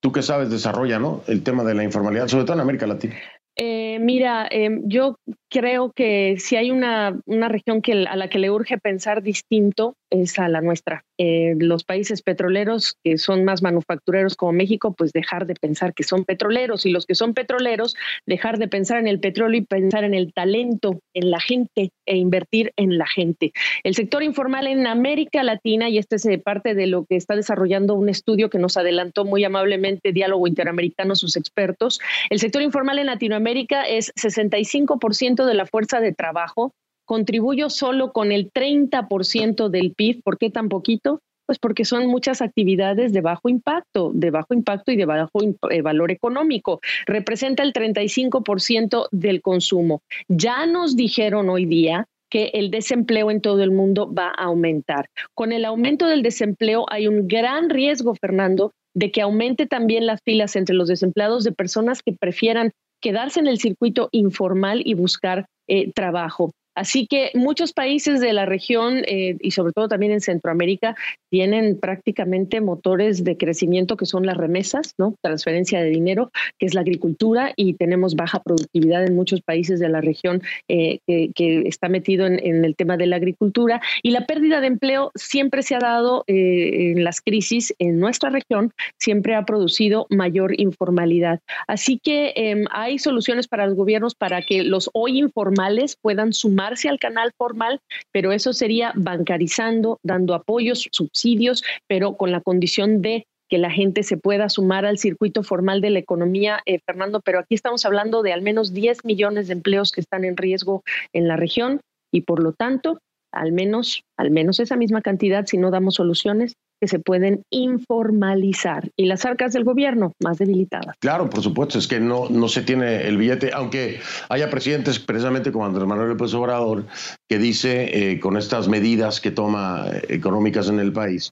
Tú 0.01 0.11
que 0.11 0.21
sabes, 0.21 0.49
desarrolla, 0.49 0.99
¿no? 0.99 1.21
El 1.27 1.43
tema 1.43 1.63
de 1.63 1.73
la 1.73 1.83
informalidad, 1.83 2.27
sobre 2.27 2.45
todo 2.45 2.53
en 2.55 2.61
América 2.61 2.87
Latina. 2.87 3.15
Eh, 3.57 3.99
mira, 3.99 4.47
em, 4.49 4.83
yo 4.85 5.17
creo 5.49 5.91
que 5.91 6.35
si 6.37 6.55
hay 6.55 6.71
una, 6.71 7.19
una 7.25 7.49
región 7.49 7.81
que, 7.81 8.05
a 8.07 8.15
la 8.15 8.29
que 8.29 8.39
le 8.39 8.51
urge 8.51 8.77
pensar 8.77 9.23
distinto 9.23 9.95
es 10.11 10.39
a 10.39 10.47
la 10.47 10.61
nuestra, 10.61 11.05
eh, 11.17 11.55
los 11.57 11.83
países 11.83 12.21
petroleros 12.21 12.95
que 13.03 13.17
son 13.17 13.45
más 13.45 13.61
manufactureros 13.61 14.35
como 14.35 14.53
México, 14.53 14.93
pues 14.97 15.11
dejar 15.11 15.45
de 15.45 15.53
pensar 15.53 15.93
que 15.93 16.03
son 16.03 16.25
petroleros 16.25 16.85
y 16.85 16.91
los 16.91 17.05
que 17.05 17.15
son 17.15 17.33
petroleros, 17.33 17.95
dejar 18.25 18.57
de 18.57 18.67
pensar 18.67 18.97
en 18.97 19.07
el 19.07 19.19
petróleo 19.19 19.61
y 19.61 19.65
pensar 19.65 20.03
en 20.03 20.13
el 20.13 20.33
talento, 20.33 20.99
en 21.13 21.29
la 21.29 21.39
gente 21.39 21.91
e 22.05 22.17
invertir 22.17 22.73
en 22.75 22.97
la 22.97 23.05
gente. 23.05 23.51
El 23.83 23.93
sector 23.95 24.23
informal 24.23 24.67
en 24.67 24.87
América 24.87 25.43
Latina, 25.43 25.89
y 25.89 25.97
este 25.97 26.15
es 26.15 26.25
eh, 26.25 26.37
parte 26.37 26.73
de 26.73 26.87
lo 26.87 27.05
que 27.05 27.15
está 27.15 27.35
desarrollando 27.35 27.93
un 27.93 28.09
estudio 28.09 28.49
que 28.49 28.57
nos 28.57 28.77
adelantó 28.77 29.25
muy 29.25 29.43
amablemente 29.43 30.11
Diálogo 30.11 30.47
Interamericano, 30.47 31.15
sus 31.15 31.37
expertos, 31.37 31.99
el 32.29 32.39
sector 32.39 32.61
informal 32.61 32.99
en 32.99 33.07
Latinoamérica 33.07 33.83
es 33.83 34.11
65% 34.15 35.38
de 35.45 35.53
la 35.53 35.65
fuerza 35.65 35.99
de 35.99 36.13
trabajo, 36.13 36.73
contribuyo 37.05 37.69
solo 37.69 38.11
con 38.11 38.31
el 38.31 38.51
30% 38.51 39.69
del 39.69 39.93
PIB. 39.93 40.21
¿Por 40.23 40.37
qué 40.37 40.49
tan 40.49 40.69
poquito? 40.69 41.21
Pues 41.47 41.57
porque 41.57 41.83
son 41.83 42.05
muchas 42.05 42.43
actividades 42.43 43.11
de 43.11 43.21
bajo 43.21 43.49
impacto, 43.49 44.11
de 44.13 44.29
bajo 44.29 44.53
impacto 44.53 44.91
y 44.91 44.95
de 44.95 45.05
bajo 45.05 45.39
eh, 45.71 45.81
valor 45.81 46.11
económico. 46.11 46.79
Representa 47.07 47.63
el 47.63 47.73
35% 47.73 49.07
del 49.11 49.41
consumo. 49.41 50.03
Ya 50.27 50.67
nos 50.67 50.95
dijeron 50.95 51.49
hoy 51.49 51.65
día 51.65 52.05
que 52.29 52.51
el 52.53 52.69
desempleo 52.69 53.31
en 53.31 53.41
todo 53.41 53.63
el 53.63 53.71
mundo 53.71 54.13
va 54.13 54.27
a 54.27 54.43
aumentar. 54.43 55.09
Con 55.33 55.51
el 55.51 55.65
aumento 55.65 56.05
del 56.05 56.21
desempleo 56.21 56.85
hay 56.89 57.07
un 57.07 57.27
gran 57.27 57.69
riesgo, 57.69 58.13
Fernando, 58.13 58.71
de 58.93 59.11
que 59.11 59.21
aumente 59.21 59.65
también 59.65 60.05
las 60.05 60.21
filas 60.23 60.55
entre 60.55 60.75
los 60.75 60.87
desempleados 60.87 61.43
de 61.43 61.51
personas 61.51 62.01
que 62.03 62.13
prefieran 62.13 62.71
quedarse 63.01 63.39
en 63.39 63.47
el 63.47 63.59
circuito 63.59 64.09
informal 64.11 64.81
y 64.85 64.93
buscar 64.93 65.45
eh, 65.67 65.91
trabajo. 65.93 66.51
Así 66.79 67.07
que 67.07 67.31
muchos 67.33 67.73
países 67.73 68.21
de 68.21 68.31
la 68.31 68.45
región 68.45 69.03
eh, 69.05 69.35
y 69.41 69.51
sobre 69.51 69.73
todo 69.73 69.89
también 69.89 70.13
en 70.13 70.21
Centroamérica 70.21 70.95
tienen 71.29 71.77
prácticamente 71.77 72.61
motores 72.61 73.25
de 73.25 73.35
crecimiento 73.35 73.97
que 73.97 74.05
son 74.05 74.25
las 74.25 74.37
remesas, 74.37 74.93
¿no? 74.97 75.13
Transferencia 75.21 75.81
de 75.81 75.89
dinero, 75.89 76.31
que 76.57 76.65
es 76.65 76.73
la 76.73 76.79
agricultura 76.79 77.51
y 77.57 77.73
tenemos 77.73 78.15
baja 78.15 78.41
productividad 78.41 79.05
en 79.05 79.13
muchos 79.13 79.41
países 79.41 79.81
de 79.81 79.89
la 79.89 79.99
región 79.99 80.41
eh, 80.69 80.99
que, 81.05 81.63
está 81.65 81.89
metido 81.89 82.25
en, 82.25 82.63
el 82.63 82.75
tema 82.77 82.95
de 82.95 83.07
la 83.07 83.17
agricultura 83.17 83.81
y 84.01 84.11
la 84.11 84.25
pérdida 84.25 84.61
de 84.61 84.67
empleo 84.67 85.11
siempre 85.15 85.63
se 85.63 85.75
ha 85.75 85.79
dado 85.79 86.23
eh, 86.27 86.93
en 86.93 87.03
las 87.03 87.19
crisis 87.19 87.75
en 87.79 87.99
nuestra 87.99 88.29
región, 88.29 88.71
siempre 88.97 89.35
ha 89.35 89.43
producido 89.43 90.07
mayor 90.09 90.57
informalidad. 90.57 91.41
Así 91.67 91.99
que 92.01 92.31
em, 92.37 92.65
hay 92.71 92.99
soluciones 92.99 93.49
para 93.49 93.67
los 93.67 93.75
gobiernos 93.75 94.15
para 94.15 94.41
que 94.41 94.63
los 94.63 94.89
hoy 94.93 95.19
informales 95.19 95.97
puedan 96.01 96.31
sumar 96.31 96.68
al 96.89 96.99
canal 96.99 97.31
formal, 97.37 97.79
pero 98.11 98.31
eso 98.31 98.53
sería 98.53 98.91
bancarizando, 98.95 99.99
dando 100.03 100.33
apoyos, 100.33 100.87
subsidios, 100.91 101.63
pero 101.87 102.15
con 102.17 102.31
la 102.31 102.41
condición 102.41 103.01
de 103.01 103.25
que 103.49 103.57
la 103.57 103.71
gente 103.71 104.03
se 104.03 104.15
pueda 104.15 104.47
sumar 104.47 104.85
al 104.85 104.99
circuito 104.99 105.43
formal 105.43 105.81
de 105.81 105.89
la 105.89 105.99
economía, 105.99 106.61
eh, 106.65 106.79
Fernando, 106.85 107.19
pero 107.19 107.39
aquí 107.39 107.55
estamos 107.55 107.83
hablando 107.83 108.21
de 108.21 108.31
al 108.31 108.43
menos 108.43 108.73
10 108.73 109.05
millones 109.05 109.47
de 109.47 109.53
empleos 109.53 109.91
que 109.91 110.01
están 110.01 110.23
en 110.23 110.37
riesgo 110.37 110.83
en 111.13 111.27
la 111.27 111.35
región 111.35 111.81
y 112.11 112.21
por 112.21 112.41
lo 112.43 112.53
tanto, 112.53 112.99
al 113.31 113.51
menos, 113.51 114.03
al 114.17 114.29
menos 114.31 114.59
esa 114.59 114.75
misma 114.75 115.01
cantidad, 115.01 115.45
si 115.47 115.57
no 115.57 115.71
damos 115.71 115.95
soluciones, 115.95 116.55
que 116.79 116.87
se 116.87 116.99
pueden 116.99 117.43
informalizar 117.49 118.89
y 118.95 119.05
las 119.05 119.25
arcas 119.25 119.53
del 119.53 119.63
gobierno 119.63 120.13
más 120.23 120.37
debilitadas. 120.37 120.95
Claro, 120.99 121.29
por 121.29 121.43
supuesto, 121.43 121.77
es 121.77 121.87
que 121.87 121.99
no, 121.99 122.29
no 122.29 122.47
se 122.47 122.61
tiene 122.61 123.07
el 123.07 123.17
billete, 123.17 123.51
aunque 123.53 123.99
haya 124.29 124.49
presidentes 124.49 124.99
precisamente 124.99 125.51
como 125.51 125.65
Andrés 125.65 125.87
Manuel 125.87 126.09
López 126.09 126.33
Obrador, 126.33 126.85
que 127.27 127.37
dice 127.37 128.11
eh, 128.11 128.19
con 128.19 128.37
estas 128.37 128.67
medidas 128.67 129.19
que 129.19 129.31
toma 129.31 129.85
eh, 129.91 130.03
económicas 130.09 130.69
en 130.69 130.79
el 130.79 130.93
país, 130.93 131.31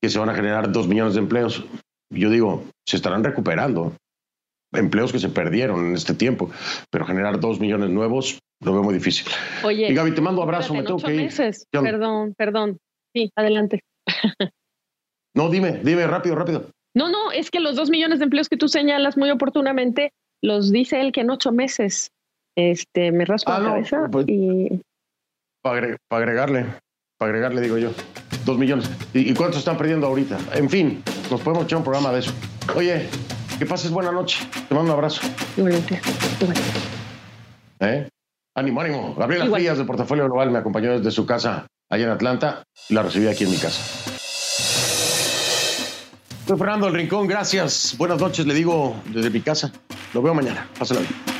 que 0.00 0.08
se 0.08 0.18
van 0.18 0.28
a 0.28 0.34
generar 0.34 0.70
dos 0.70 0.86
millones 0.86 1.14
de 1.14 1.20
empleos. 1.20 1.64
Yo 2.12 2.30
digo, 2.30 2.64
se 2.86 2.96
estarán 2.96 3.24
recuperando 3.24 3.94
empleos 4.72 5.12
que 5.12 5.18
se 5.18 5.28
perdieron 5.28 5.86
en 5.86 5.94
este 5.94 6.14
tiempo, 6.14 6.50
pero 6.90 7.06
generar 7.06 7.40
dos 7.40 7.60
millones 7.60 7.90
nuevos 7.90 8.38
lo 8.60 8.72
veo 8.72 8.82
muy 8.82 8.94
difícil. 8.94 9.26
Oye, 9.62 9.90
y 9.90 9.94
Gaby, 9.94 10.12
te 10.12 10.20
mando 10.20 10.42
abrazo, 10.42 10.74
me 10.74 10.82
tengo 10.82 10.98
que 10.98 11.14
ir. 11.14 11.30
Perdón, 11.70 12.34
perdón. 12.36 12.78
Sí, 13.12 13.30
adelante. 13.36 13.80
No, 15.34 15.50
dime, 15.50 15.80
dime 15.82 16.06
rápido, 16.06 16.36
rápido. 16.36 16.70
No, 16.94 17.08
no, 17.08 17.32
es 17.32 17.50
que 17.50 17.60
los 17.60 17.74
dos 17.74 17.90
millones 17.90 18.20
de 18.20 18.24
empleos 18.24 18.48
que 18.48 18.56
tú 18.56 18.68
señalas 18.68 19.16
muy 19.16 19.30
oportunamente 19.30 20.12
los 20.42 20.70
dice 20.70 21.00
él 21.00 21.12
que 21.12 21.22
en 21.22 21.30
ocho 21.30 21.52
meses. 21.52 22.10
Este, 22.56 23.10
me 23.10 23.24
rasco 23.24 23.50
ah, 23.50 23.58
la 23.58 23.68
cabeza 23.70 24.08
pues, 24.10 24.26
y. 24.28 24.80
Para 25.60 25.96
agregarle, 26.10 26.66
para 27.18 27.30
agregarle, 27.30 27.60
digo 27.60 27.78
yo. 27.78 27.90
Dos 28.44 28.58
millones. 28.58 28.88
¿Y, 29.12 29.30
¿Y 29.30 29.34
cuántos 29.34 29.58
están 29.58 29.76
perdiendo 29.76 30.06
ahorita? 30.06 30.38
En 30.54 30.70
fin, 30.70 31.02
nos 31.30 31.40
podemos 31.40 31.64
echar 31.64 31.78
un 31.78 31.84
programa 31.84 32.12
de 32.12 32.20
eso. 32.20 32.32
Oye, 32.76 33.08
que 33.58 33.66
pases 33.66 33.90
buena 33.90 34.12
noche. 34.12 34.46
Te 34.68 34.74
mando 34.74 34.92
un 34.92 34.98
abrazo. 34.98 35.22
Igualmente. 35.56 36.00
¿Eh? 37.80 38.08
Ánimo, 38.54 38.80
ánimo. 38.80 39.14
Gabriela 39.16 39.46
Frías 39.46 39.78
de 39.78 39.84
Portafolio 39.84 40.26
Global 40.26 40.50
me 40.50 40.58
acompañó 40.58 40.92
desde 40.92 41.10
su 41.10 41.26
casa 41.26 41.66
allá 41.90 42.04
en 42.04 42.10
Atlanta. 42.10 42.62
La 42.88 43.02
recibí 43.02 43.26
aquí 43.26 43.44
en 43.44 43.50
mi 43.50 43.56
casa. 43.56 44.13
Soy 46.46 46.58
Fernando 46.58 46.88
El 46.88 46.94
Rincón, 46.94 47.26
gracias. 47.26 47.94
Buenas 47.96 48.20
noches, 48.20 48.46
le 48.46 48.52
digo 48.52 48.94
desde 49.06 49.30
mi 49.30 49.40
casa. 49.40 49.72
Lo 50.12 50.20
veo 50.20 50.34
mañana. 50.34 50.68
Pásala 50.78 51.00
bien. 51.00 51.33